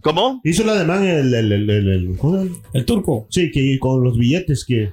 ¿Cómo? 0.00 0.40
Hizo 0.44 0.64
la 0.64 0.74
demanda 0.74 1.12
el, 1.18 1.34
el, 1.34 1.52
el. 1.70 2.16
El 2.72 2.84
turco. 2.84 3.26
Sí, 3.30 3.50
que 3.50 3.78
con 3.80 4.02
los 4.04 4.16
billetes 4.16 4.64
que. 4.64 4.92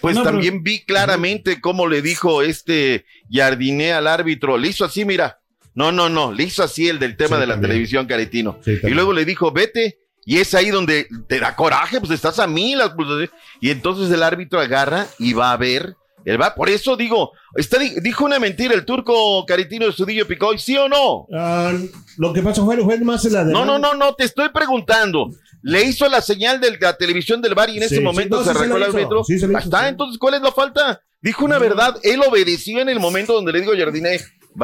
Pues 0.00 0.14
No, 0.16 0.22
pero- 0.22 0.32
también 0.34 0.62
vi 0.62 0.84
claramente 0.84 1.60
cómo 1.60 1.86
le 1.86 2.02
dijo 2.02 2.42
este 2.42 3.04
Jardiné 3.30 3.92
al 3.92 4.06
árbitro. 4.06 4.56
Le 4.58 4.68
hizo 4.68 4.84
así, 4.84 5.04
mira. 5.04 5.38
No, 5.74 5.90
no, 5.90 6.08
no. 6.08 6.32
Le 6.32 6.44
hizo 6.44 6.62
así 6.62 6.88
el 6.88 6.98
del 6.98 7.16
tema 7.16 7.36
Sí, 7.36 7.40
de 7.40 7.46
la 7.46 7.54
también. 7.54 7.70
televisión, 7.70 8.06
Caretino. 8.06 8.58
y 8.66 8.90
luego 8.90 9.12
le 9.12 9.24
dijo, 9.24 9.52
vete. 9.52 9.98
Y 10.24 10.38
es 10.38 10.54
ahí 10.54 10.70
donde 10.70 11.08
te 11.28 11.40
da 11.40 11.56
coraje, 11.56 11.98
pues 11.98 12.12
estás 12.12 12.38
a 12.38 12.46
mí. 12.46 12.76
Las, 12.76 12.90
pues, 12.90 13.08
y 13.60 13.70
entonces 13.70 14.10
el 14.12 14.22
árbitro 14.22 14.60
agarra 14.60 15.06
y 15.18 15.32
va 15.32 15.50
a 15.52 15.56
ver 15.56 15.96
El 16.24 16.40
va, 16.40 16.54
por 16.54 16.68
eso 16.68 16.96
digo, 16.96 17.32
está, 17.56 17.78
di- 17.80 17.98
dijo 18.00 18.24
una 18.24 18.38
mentira 18.38 18.74
el 18.74 18.84
turco 18.84 19.44
Caritino 19.44 19.86
de 19.86 19.92
Sudillo 19.92 20.24
Picoy, 20.28 20.56
¿sí 20.56 20.76
o 20.76 20.88
no? 20.88 21.26
Ah, 21.34 21.72
lo 22.18 22.32
que 22.32 22.40
pasa 22.42 22.62
fue, 22.64 22.76
fue 22.78 22.96
más 23.00 23.24
la 23.24 23.44
de 23.44 23.52
No, 23.52 23.64
no, 23.64 23.76
no, 23.80 23.94
no, 23.94 24.14
te 24.14 24.22
estoy 24.22 24.50
preguntando. 24.50 25.30
Le 25.62 25.84
hizo 25.84 26.08
la 26.08 26.20
señal 26.20 26.60
de 26.60 26.76
la 26.80 26.96
televisión 26.96 27.40
del 27.40 27.54
bar 27.54 27.70
y 27.70 27.74
en 27.74 27.80
Sí, 27.80 27.84
ese 27.86 27.96
sí, 27.96 28.00
momento 28.02 28.36
no, 28.38 28.44
se 28.44 28.50
arrancó 28.50 28.76
el 28.76 28.82
árbitro. 28.82 29.24
sí 29.24 29.38
se 29.38 29.46
la 29.46 29.58
hizo, 29.60 29.68
Está, 29.68 29.88
entonces, 29.88 30.18
¿cuál 30.18 30.34
es 30.34 30.42
la 30.42 30.52
falta? 30.52 31.02
Dijo 31.20 31.44
una 31.44 31.58
verdad, 31.58 31.96
él 32.02 32.20
obedeció 32.28 32.80
en 32.80 32.88
el 32.88 32.98
momento 32.98 33.32
donde 33.32 33.52
le 33.52 33.60
digo 33.60 33.72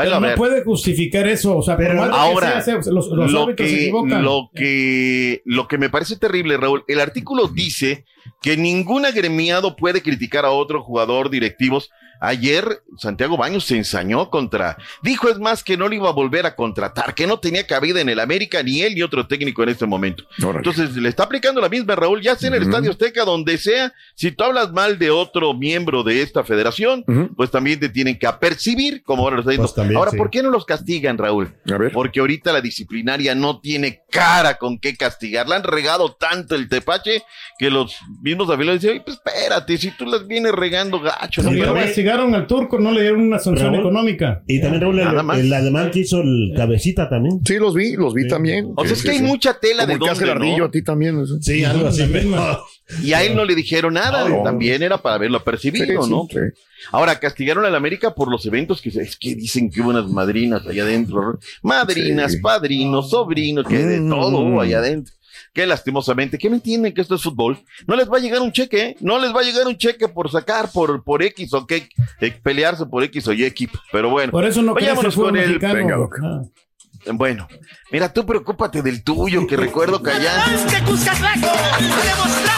Pero 0.04 0.16
a 0.16 0.20
no 0.20 0.26
ver. 0.26 0.36
puede 0.36 0.64
justificar 0.64 1.26
eso. 1.28 1.56
O 1.56 1.62
sea, 1.62 1.76
que 1.76 1.86
Ahora, 1.86 2.60
sea, 2.62 2.74
los, 2.90 3.06
los 3.08 3.30
lo, 3.32 3.42
árbitros 3.44 3.68
se 3.68 3.74
que, 3.76 3.82
equivocan. 3.84 4.22
lo, 4.24 4.50
que, 4.54 5.42
lo 5.44 5.68
que 5.68 5.78
me 5.78 5.88
parece 5.88 6.16
terrible, 6.16 6.56
Raúl, 6.56 6.84
el 6.88 7.00
artículo 7.00 7.46
dice 7.48 8.04
que 8.42 8.56
ningún 8.56 9.06
agremiado 9.06 9.76
puede 9.76 10.02
criticar 10.02 10.44
a 10.44 10.50
otro 10.50 10.82
jugador 10.82 11.30
directivos. 11.30 11.90
Ayer 12.20 12.82
Santiago 12.96 13.36
Baños 13.36 13.64
se 13.64 13.76
ensañó 13.76 14.30
contra, 14.30 14.76
dijo 15.02 15.28
es 15.28 15.38
más 15.38 15.62
que 15.62 15.76
no 15.76 15.88
le 15.88 15.96
iba 15.96 16.08
a 16.08 16.12
volver 16.12 16.46
a 16.46 16.56
contratar, 16.56 17.14
que 17.14 17.26
no 17.26 17.38
tenía 17.38 17.66
cabida 17.66 18.00
en 18.00 18.08
el 18.08 18.20
América 18.20 18.62
ni 18.62 18.82
él 18.82 18.94
ni 18.94 19.02
otro 19.02 19.26
técnico 19.26 19.62
en 19.62 19.68
este 19.68 19.86
momento. 19.86 20.24
Entonces 20.38 20.96
le 20.96 21.08
está 21.08 21.24
aplicando 21.24 21.60
la 21.60 21.68
misma 21.68 21.94
Raúl, 21.94 22.20
ya 22.20 22.36
sea 22.36 22.48
en 22.48 22.54
el 22.54 22.62
Estadio 22.62 22.90
Azteca, 22.90 23.24
donde 23.24 23.58
sea, 23.58 23.92
si 24.14 24.32
tú 24.32 24.44
hablas 24.44 24.72
mal 24.72 24.98
de 24.98 25.10
otro 25.10 25.54
miembro 25.54 26.02
de 26.02 26.22
esta 26.22 26.44
federación, 26.44 27.04
pues 27.36 27.50
también 27.50 27.78
te 27.78 27.88
tienen 27.88 28.18
que 28.18 28.26
apercibir, 28.26 29.02
como 29.02 29.22
ahora 29.22 29.36
lo 29.36 29.40
está 29.40 29.52
diciendo. 29.52 29.72
también, 29.74 29.98
ahora, 29.98 30.10
sí. 30.10 30.16
¿por 30.16 30.30
qué 30.30 30.42
no 30.42 30.50
los 30.50 30.64
castigan, 30.64 31.18
Raúl? 31.18 31.54
Porque 31.92 32.20
ahorita 32.20 32.52
la 32.52 32.60
disciplinaria 32.60 33.34
no 33.34 33.60
tiene 33.60 34.02
cara 34.10 34.56
con 34.56 34.78
qué 34.78 34.96
castigar. 34.96 35.48
Le 35.48 35.54
han 35.56 35.62
regado 35.64 36.14
tanto 36.14 36.54
el 36.54 36.68
tepache 36.68 37.22
que 37.58 37.70
los 37.70 37.94
mismos 38.22 38.48
aficionados 38.48 38.80
dicen, 38.80 38.96
"Oye, 38.96 39.02
pues 39.04 39.16
espérate, 39.24 39.76
si 39.78 39.90
tú 39.92 40.06
las 40.06 40.26
vienes 40.26 40.52
regando 40.52 41.00
gacho. 41.00 41.42
No 41.42 41.74
castigaron 41.74 42.34
al 42.34 42.46
turco, 42.46 42.78
no 42.78 42.92
le 42.92 43.02
dieron 43.02 43.20
una 43.20 43.38
sanción 43.38 43.72
Raúl. 43.72 43.80
económica. 43.80 44.42
Y 44.46 44.60
también 44.60 44.80
Raúl, 44.82 44.98
el, 45.00 45.40
el 45.40 45.52
ademán 45.52 45.90
que 45.90 46.00
hizo 46.00 46.20
el 46.20 46.52
cabecita 46.56 47.08
también. 47.08 47.40
Sí, 47.44 47.56
los 47.58 47.74
vi, 47.74 47.96
los 47.96 48.14
vi 48.14 48.26
también. 48.28 48.72
O 48.76 48.84
sea, 48.84 48.92
es 48.94 49.02
que 49.02 49.10
hay 49.10 49.22
mucha 49.22 49.58
tela 49.58 49.86
Como 49.86 50.06
de 50.14 50.24
el 50.24 50.30
ardillo 50.30 50.58
¿no? 50.58 50.64
a 50.64 50.70
ti 50.70 50.82
también. 50.82 51.20
eso. 51.22 51.38
Sí, 51.40 51.64
algo 51.64 51.88
así. 51.88 52.02
Y 53.02 53.12
a 53.12 53.22
él 53.22 53.36
no 53.36 53.44
le 53.44 53.54
dijeron 53.54 53.94
nada, 53.94 54.28
No. 54.28 54.42
también 54.42 54.82
era 54.82 54.98
para 54.98 55.16
haberlo 55.16 55.42
percibido, 55.44 56.02
Sí, 56.04 56.10
¿no? 56.10 56.26
sí, 56.30 56.36
sí. 56.36 56.60
Ahora, 56.92 57.18
castigaron 57.20 57.64
al 57.64 57.74
América 57.74 58.14
por 58.14 58.30
los 58.30 58.46
eventos 58.46 58.80
que 58.80 58.88
es 58.88 59.16
que 59.16 59.34
dicen 59.34 59.70
que 59.70 59.80
hubo 59.80 59.90
unas 59.90 60.06
madrinas 60.08 60.66
allá 60.66 60.84
adentro. 60.84 61.38
Madrinas, 61.62 62.32
Sí. 62.32 62.38
padrinos, 62.40 63.10
sobrinos, 63.10 63.66
que 63.66 63.78
de 63.78 64.00
Mm. 64.00 64.08
todo 64.10 64.38
hubo 64.38 64.60
allá 64.60 64.78
adentro. 64.78 65.12
Que 65.54 65.66
lastimosamente, 65.66 66.38
que 66.38 66.48
no 66.48 66.56
entienden 66.56 66.92
que 66.94 67.00
esto 67.00 67.14
es 67.16 67.22
fútbol. 67.22 67.58
No 67.86 67.96
les 67.96 68.08
va 68.10 68.16
a 68.18 68.20
llegar 68.20 68.40
un 68.42 68.52
cheque, 68.52 68.80
¿eh? 68.80 68.96
No 69.00 69.18
les 69.18 69.34
va 69.34 69.40
a 69.40 69.44
llegar 69.44 69.66
un 69.66 69.76
cheque 69.76 70.08
por 70.08 70.30
sacar 70.30 70.70
por, 70.72 71.02
por 71.04 71.22
X 71.22 71.52
o 71.54 71.66
qué, 71.66 71.88
eh, 72.20 72.34
pelearse 72.42 72.86
por 72.86 73.02
X 73.04 73.26
o 73.28 73.32
Y 73.32 73.44
equipo. 73.44 73.78
Pero 73.92 74.10
bueno. 74.10 74.30
Por 74.32 74.44
eso 74.44 74.62
no 74.62 74.74
vayámonos 74.74 75.14
con 75.14 75.36
el. 75.36 75.46
mexicano. 75.48 75.74
Venga, 75.74 75.96
Doc. 75.96 76.16
Bueno, 77.12 77.48
mira, 77.90 78.12
tú 78.12 78.26
preocúpate 78.26 78.82
del 78.82 79.02
tuyo, 79.02 79.46
que 79.46 79.56
recuerdo 79.56 80.02
que 80.02 80.10
allá 80.10 80.44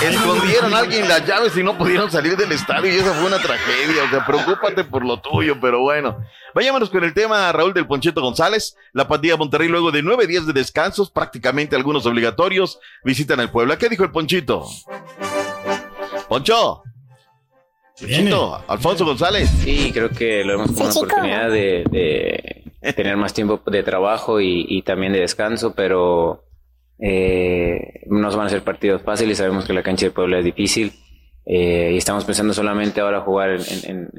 escondieron 0.03 0.75
a 0.75 0.79
alguien 0.79 1.09
las 1.09 1.27
llaves 1.27 1.57
y 1.57 1.63
no 1.63 1.79
pudieron 1.79 2.11
salir 2.11 2.37
del 2.37 2.51
estadio 2.53 2.93
y 2.93 2.99
eso 2.99 3.13
fue 3.15 3.27
una 3.27 3.39
tragedia. 3.39 4.05
O 4.05 4.11
sea, 4.11 4.27
preocúpate 4.27 4.85
por 4.85 5.05
lo 5.05 5.21
tuyo, 5.21 5.59
pero 5.61 5.81
bueno. 5.81 6.19
Vayámonos 6.55 6.91
con 6.91 7.05
el 7.05 7.15
tema, 7.15 7.53
Raúl 7.53 7.73
del 7.75 7.87
Poncheto 7.87 8.21
González. 8.21 8.77
La 8.93 9.07
pandilla 9.07 9.37
Monterrey, 9.37 9.69
luego 9.69 9.93
de 9.93 10.03
nueve 10.03 10.27
días 10.27 10.47
de 10.47 10.53
descansos, 10.53 11.11
prácticamente 11.11 11.77
algunos 11.77 12.07
obligatorios, 12.07 12.81
visitan 13.05 13.41
el 13.41 13.51
Puebla. 13.51 13.79
¿Qué 13.79 13.89
dijo 13.89 14.05
el 14.05 14.11
Ponchito? 14.11 14.67
Poncho. 16.29 16.83
Ponchito, 18.01 18.65
Alfonso 18.67 19.05
González. 19.05 19.51
Sí, 19.63 19.91
creo 19.93 20.11
que 20.11 20.43
lo 20.43 20.59
vemos 20.59 20.73
como 20.73 20.85
una 20.87 20.95
oportunidad 20.95 21.51
de, 21.51 21.85
de 21.91 22.50
tener 22.97 23.16
más 23.16 23.35
tiempo 23.35 23.61
de 23.70 23.83
trabajo 23.83 24.41
y, 24.41 24.83
también 24.83 25.12
de 25.12 25.20
descanso, 25.20 25.74
pero 25.74 26.45
eh, 26.99 28.03
no 28.07 28.31
van 28.37 28.47
a 28.47 28.51
ser 28.51 28.62
partidos 28.62 29.03
fáciles. 29.03 29.39
Sabemos 29.39 29.64
que 29.66 29.72
la 29.72 29.83
cancha 29.83 30.07
de 30.07 30.12
Puebla 30.12 30.39
es 30.39 30.45
difícil 30.45 30.93
eh, 31.47 31.91
y 31.95 31.97
estamos 31.97 32.24
pensando 32.24 32.53
solamente 32.55 33.01
ahora 33.01 33.20
jugar 33.22 33.51
en, 33.51 33.61
en- 33.85 34.11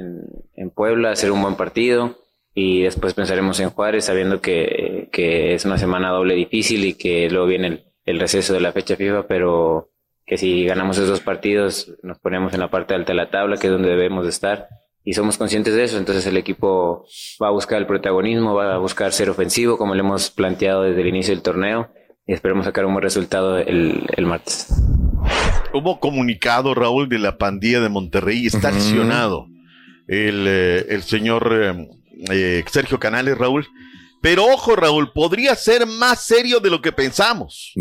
en- 0.56 0.70
Puebla, 0.72 1.12
hacer 1.12 1.32
un 1.32 1.42
buen 1.42 1.56
partido 1.56 2.18
y 2.56 2.84
después 2.84 3.14
pensaremos 3.14 3.60
en 3.60 3.70
Juárez, 3.70 4.06
sabiendo 4.06 4.42
que, 4.42 5.10
que 5.12 5.54
es 5.54 5.66
una 5.66 5.78
semana 5.78 6.10
doble 6.10 6.34
difícil 6.36 6.86
y 6.86 6.94
que 6.96 7.30
luego 7.30 7.46
viene 7.48 7.68
el, 7.68 7.84
el 8.06 8.20
receso 8.20 8.54
de 8.54 8.62
la 8.62 8.72
fecha 8.72 8.96
FIFA, 8.96 9.28
pero 9.28 9.90
que 10.26 10.38
si 10.38 10.66
ganamos 10.66 10.98
esos 10.98 11.10
dos 11.10 11.20
partidos 11.22 11.94
nos 12.04 12.20
ponemos 12.20 12.54
en 12.54 12.62
la 12.62 12.70
parte 12.72 12.94
alta 12.96 13.12
de 13.14 13.18
la 13.18 13.30
tabla, 13.30 13.58
que 13.58 13.68
es 13.68 13.74
donde 13.74 13.90
debemos 13.90 14.24
de 14.24 14.30
estar, 14.30 14.68
y 15.04 15.14
somos 15.14 15.38
conscientes 15.38 15.74
de 15.74 15.84
eso, 15.84 15.98
entonces 15.98 16.26
el 16.28 16.38
equipo 16.38 17.06
va 17.42 17.48
a 17.48 17.52
buscar 17.52 17.80
el 17.80 17.88
protagonismo, 17.88 18.54
va 18.54 18.76
a 18.76 18.78
buscar 18.78 19.12
ser 19.14 19.30
ofensivo, 19.30 19.78
como 19.78 19.96
lo 19.96 20.02
hemos 20.02 20.30
planteado 20.30 20.84
desde 20.84 21.02
el 21.02 21.08
inicio 21.08 21.34
del 21.34 21.42
torneo, 21.44 21.90
y 22.28 22.34
esperemos 22.34 22.66
sacar 22.66 22.86
un 22.86 22.94
buen 22.94 23.04
resultado 23.04 23.58
el, 23.58 24.06
el 24.16 24.26
martes. 24.26 24.68
Hubo 25.74 26.00
comunicado, 26.00 26.74
Raúl, 26.76 27.10
de 27.10 27.18
la 27.20 27.38
pandilla 27.38 27.80
de 27.80 27.90
Monterrey. 27.90 28.46
Está 28.46 28.70
Ujú. 28.70 28.78
lesionado 28.78 29.48
el, 30.08 30.46
eh, 30.48 30.86
el 30.90 31.02
señor 31.04 31.50
eh, 31.52 31.88
eh, 32.30 32.64
Sergio 32.70 33.00
Canales, 33.00 33.38
Raúl. 33.38 33.66
Pero 34.22 34.46
ojo, 34.46 34.76
Raúl, 34.76 35.12
podría 35.14 35.56
ser 35.56 35.88
más 35.88 36.24
serio 36.26 36.60
de 36.60 36.70
lo 36.70 36.80
que 36.82 36.92
pensamos. 36.92 37.74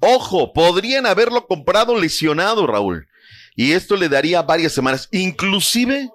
Ojo, 0.00 0.52
podrían 0.52 1.06
haberlo 1.06 1.46
comprado 1.46 1.98
lesionado, 1.98 2.66
Raúl. 2.66 3.06
Y 3.54 3.72
esto 3.72 3.96
le 3.96 4.10
daría 4.10 4.42
varias 4.42 4.72
semanas. 4.72 5.08
Inclusive 5.10 6.10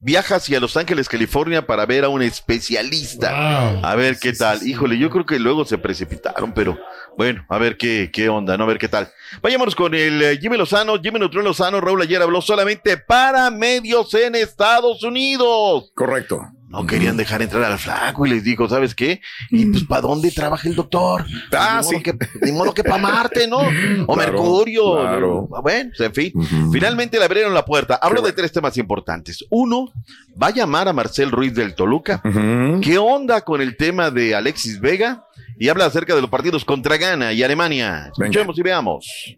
viaja 0.00 0.36
hacia 0.36 0.60
Los 0.60 0.76
Ángeles, 0.76 1.08
California 1.08 1.66
para 1.66 1.86
ver 1.86 2.04
a 2.04 2.08
un 2.08 2.22
especialista. 2.22 3.80
A 3.82 3.94
ver 3.94 4.18
qué 4.18 4.32
tal. 4.32 4.66
Híjole, 4.66 4.98
yo 4.98 5.10
creo 5.10 5.26
que 5.26 5.38
luego 5.38 5.64
se 5.64 5.78
precipitaron, 5.78 6.52
pero 6.52 6.78
bueno, 7.16 7.44
a 7.48 7.58
ver 7.58 7.76
qué, 7.76 8.10
qué 8.12 8.28
onda, 8.28 8.56
¿no? 8.56 8.64
A 8.64 8.66
ver 8.66 8.78
qué 8.78 8.88
tal. 8.88 9.10
Vayámonos 9.42 9.74
con 9.74 9.94
el 9.94 10.22
eh, 10.22 10.38
Jimmy 10.40 10.56
Lozano, 10.56 11.00
Jimmy 11.00 11.20
Neutrón 11.20 11.44
Lozano. 11.44 11.80
Raúl 11.80 12.02
ayer 12.02 12.20
habló 12.20 12.40
solamente 12.40 12.96
para 12.96 13.50
medios 13.50 14.12
en 14.14 14.34
Estados 14.34 15.02
Unidos. 15.02 15.92
Correcto. 15.94 16.40
No 16.70 16.86
querían 16.86 17.16
dejar 17.16 17.42
entrar 17.42 17.64
al 17.64 17.80
flaco 17.80 18.26
y 18.26 18.30
les 18.30 18.44
dijo, 18.44 18.68
¿sabes 18.68 18.94
qué? 18.94 19.20
Y 19.50 19.66
pues, 19.66 19.82
¿para 19.82 20.02
dónde 20.02 20.30
trabaja 20.30 20.68
el 20.68 20.76
doctor? 20.76 21.26
Ah, 21.52 21.82
sí. 21.82 22.00
Que, 22.00 22.12
de 22.40 22.52
modo 22.52 22.72
que 22.72 22.84
para 22.84 23.02
Marte, 23.02 23.48
¿no? 23.48 23.58
O 23.58 24.14
Claro, 24.14 24.16
Mercurio. 24.16 24.92
claro. 25.00 25.48
Bueno, 25.62 25.90
pues, 25.96 26.06
en 26.06 26.14
fin. 26.14 26.32
Finalmente 26.72 27.18
le 27.18 27.24
abrieron 27.24 27.52
la 27.54 27.64
puerta. 27.64 27.98
Hablo 28.00 28.22
de 28.22 28.32
tres 28.32 28.52
temas 28.52 28.76
importantes. 28.78 29.44
Uno, 29.50 29.86
va 30.40 30.46
a 30.46 30.54
llamar 30.54 30.86
a 30.86 30.92
Marcel 30.92 31.32
Ruiz 31.32 31.52
del 31.54 31.74
Toluca. 31.74 32.22
¿Qué 32.80 32.98
onda 32.98 33.40
con 33.40 33.60
el 33.60 33.76
tema 33.76 34.12
de 34.12 34.36
Alexis 34.36 34.80
Vega? 34.80 35.24
Y 35.58 35.68
habla 35.70 35.86
acerca 35.86 36.14
de 36.14 36.20
los 36.20 36.30
partidos 36.30 36.64
contra 36.64 36.96
Ghana 36.98 37.32
y 37.32 37.42
Alemania. 37.42 38.12
Escuchemos 38.16 38.56
y 38.56 38.62
veamos. 38.62 39.36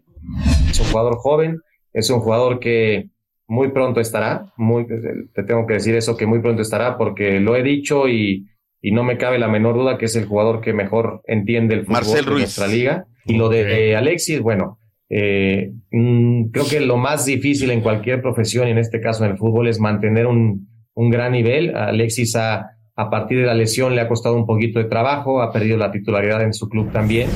Es 0.69 0.79
un 0.79 0.85
jugador 0.85 1.17
joven, 1.17 1.59
es 1.93 2.09
un 2.11 2.19
jugador 2.19 2.59
que 2.59 3.09
muy 3.47 3.71
pronto 3.71 3.99
estará, 3.99 4.51
muy, 4.57 4.85
te 4.87 5.43
tengo 5.43 5.67
que 5.67 5.75
decir 5.75 5.95
eso, 5.95 6.17
que 6.17 6.25
muy 6.25 6.39
pronto 6.39 6.61
estará, 6.61 6.97
porque 6.97 7.39
lo 7.39 7.55
he 7.55 7.63
dicho 7.63 8.07
y, 8.07 8.47
y 8.81 8.91
no 8.91 9.03
me 9.03 9.17
cabe 9.17 9.39
la 9.39 9.47
menor 9.47 9.75
duda 9.75 9.97
que 9.97 10.05
es 10.05 10.15
el 10.15 10.25
jugador 10.25 10.61
que 10.61 10.73
mejor 10.73 11.21
entiende 11.25 11.75
el 11.75 11.81
fútbol 11.81 11.93
Marcel 11.93 12.25
de 12.25 12.31
Ruiz. 12.31 12.41
nuestra 12.41 12.67
liga. 12.67 13.05
Y 13.25 13.35
lo 13.35 13.49
de 13.49 13.91
eh, 13.91 13.95
Alexis, 13.95 14.41
bueno, 14.41 14.79
eh, 15.09 15.71
mm, 15.91 16.49
creo 16.51 16.65
que 16.69 16.79
lo 16.79 16.97
más 16.97 17.25
difícil 17.25 17.71
en 17.71 17.81
cualquier 17.81 18.21
profesión, 18.21 18.67
y 18.67 18.71
en 18.71 18.77
este 18.77 18.99
caso 18.99 19.23
en 19.23 19.31
el 19.31 19.37
fútbol, 19.37 19.67
es 19.67 19.79
mantener 19.79 20.27
un, 20.27 20.67
un 20.93 21.09
gran 21.09 21.31
nivel. 21.31 21.75
Alexis 21.75 22.35
a, 22.35 22.71
a 22.95 23.09
partir 23.09 23.39
de 23.39 23.45
la 23.45 23.53
lesión 23.53 23.95
le 23.95 24.01
ha 24.01 24.07
costado 24.07 24.35
un 24.35 24.45
poquito 24.45 24.79
de 24.79 24.85
trabajo, 24.85 25.41
ha 25.41 25.51
perdido 25.51 25.77
la 25.77 25.91
titularidad 25.91 26.41
en 26.43 26.53
su 26.53 26.69
club 26.69 26.91
también 26.91 27.29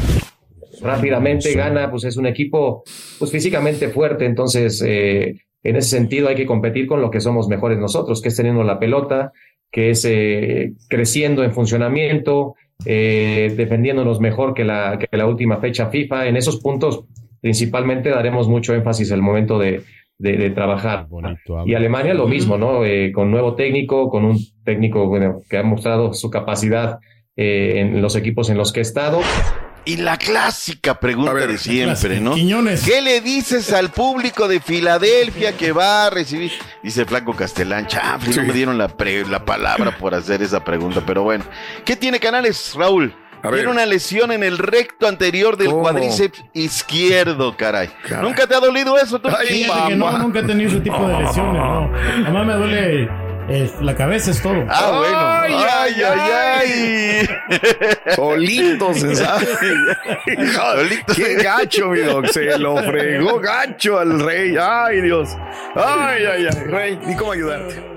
rápidamente 0.81 1.53
gana, 1.53 1.89
pues 1.89 2.03
es 2.03 2.17
un 2.17 2.25
equipo 2.25 2.83
pues 3.19 3.31
físicamente 3.31 3.89
fuerte, 3.89 4.25
entonces 4.25 4.83
eh, 4.85 5.35
en 5.63 5.75
ese 5.75 5.89
sentido 5.89 6.27
hay 6.29 6.35
que 6.35 6.45
competir 6.45 6.87
con 6.87 7.01
lo 7.01 7.09
que 7.11 7.19
somos 7.19 7.47
mejores 7.47 7.77
nosotros, 7.77 8.21
que 8.21 8.29
es 8.29 8.35
teniendo 8.35 8.63
la 8.63 8.79
pelota, 8.79 9.31
que 9.71 9.89
es 9.89 10.05
eh, 10.05 10.73
creciendo 10.89 11.43
en 11.43 11.51
funcionamiento, 11.51 12.55
eh, 12.85 13.53
defendiéndonos 13.57 14.19
mejor 14.21 14.53
que 14.53 14.63
la, 14.63 14.97
que 14.99 15.17
la 15.17 15.25
última 15.25 15.57
fecha 15.57 15.87
FIFA. 15.89 16.27
En 16.27 16.37
esos 16.37 16.59
puntos 16.61 17.03
principalmente 17.41 18.09
daremos 18.09 18.47
mucho 18.47 18.73
énfasis 18.73 19.11
al 19.11 19.21
momento 19.21 19.59
de, 19.59 19.81
de- 20.17 20.37
de 20.37 20.49
trabajar. 20.51 21.07
Y 21.67 21.73
Alemania 21.75 22.13
lo 22.13 22.27
mismo, 22.27 22.57
¿no? 22.57 22.85
Eh, 22.85 23.11
con 23.11 23.29
nuevo 23.31 23.55
técnico, 23.55 24.09
con 24.09 24.25
un 24.25 24.37
técnico 24.63 25.07
bueno, 25.07 25.41
que 25.49 25.57
ha 25.57 25.63
mostrado 25.63 26.13
su 26.13 26.29
capacidad 26.29 26.99
eh, 27.35 27.73
en 27.81 28.01
los 28.01 28.15
equipos 28.15 28.49
en 28.49 28.57
los 28.57 28.71
que 28.71 28.79
ha 28.79 28.83
estado. 28.83 29.19
Y 29.87 29.95
la 29.97 30.17
clásica 30.17 30.99
pregunta 30.99 31.33
de 31.33 31.57
siempre, 31.57 32.19
¿no? 32.19 32.33
Quiñones. 32.33 32.83
¿Qué 32.83 33.01
le 33.01 33.21
dices 33.21 33.71
al 33.71 33.89
público 33.89 34.47
de 34.49 34.59
Filadelfia 34.59 35.55
que 35.55 35.71
va 35.71 36.07
a 36.07 36.09
recibir? 36.09 36.51
Dice 36.83 37.05
Flaco 37.05 37.33
Castellán, 37.33 37.87
chafle, 37.87 38.35
no 38.35 38.43
me 38.43 38.51
dieron 38.53 38.77
la, 38.77 38.89
pre- 38.89 39.25
la 39.25 39.45
palabra 39.45 39.97
por 39.97 40.13
hacer 40.13 40.41
esa 40.41 40.63
pregunta, 40.63 41.01
pero 41.05 41.23
bueno. 41.23 41.45
¿Qué 41.85 41.95
tiene 41.95 42.19
Canales, 42.19 42.73
Raúl? 42.75 43.15
Tiene 43.41 43.67
una 43.69 43.85
lesión 43.85 44.33
en 44.33 44.43
el 44.43 44.57
recto 44.57 45.07
anterior 45.07 45.55
del 45.55 45.69
cuádriceps 45.69 46.43
izquierdo, 46.53 47.55
caray. 47.55 47.89
¿Nunca 48.21 48.45
te 48.45 48.55
ha 48.55 48.59
dolido 48.59 48.97
eso? 48.97 49.21
Tú? 49.21 49.29
Ay, 49.29 49.65
que 49.87 49.95
no, 49.95 50.17
nunca 50.17 50.39
he 50.39 50.43
tenido 50.43 50.69
ese 50.69 50.81
tipo 50.81 51.07
de 51.07 51.23
lesiones, 51.23 51.53
no. 51.53 51.91
Además 52.25 52.45
me 52.45 52.53
duele 52.55 53.09
eh, 53.49 53.71
la 53.81 53.95
cabeza 53.95 54.31
es 54.31 54.41
todo. 54.41 54.65
Ah, 54.69 54.97
bueno. 54.97 55.17
Ay, 55.17 55.53
ay, 55.53 56.03
ay, 56.03 57.27
ay. 58.05 58.13
Solitos, 58.15 58.99
¿sabes? 58.99 59.57
Qué 61.15 61.35
gacho, 61.35 61.89
mi 61.89 61.99
doc. 61.99 62.27
Se 62.27 62.57
lo 62.57 62.77
fregó 62.77 63.39
gacho 63.39 63.99
al 63.99 64.19
rey. 64.19 64.55
Ay, 64.59 65.01
Dios. 65.01 65.29
Ay, 65.75 66.25
ay, 66.25 66.47
ay. 66.51 66.63
Rey, 66.65 66.99
¿y 67.07 67.15
cómo 67.15 67.31
ayudarte? 67.31 67.96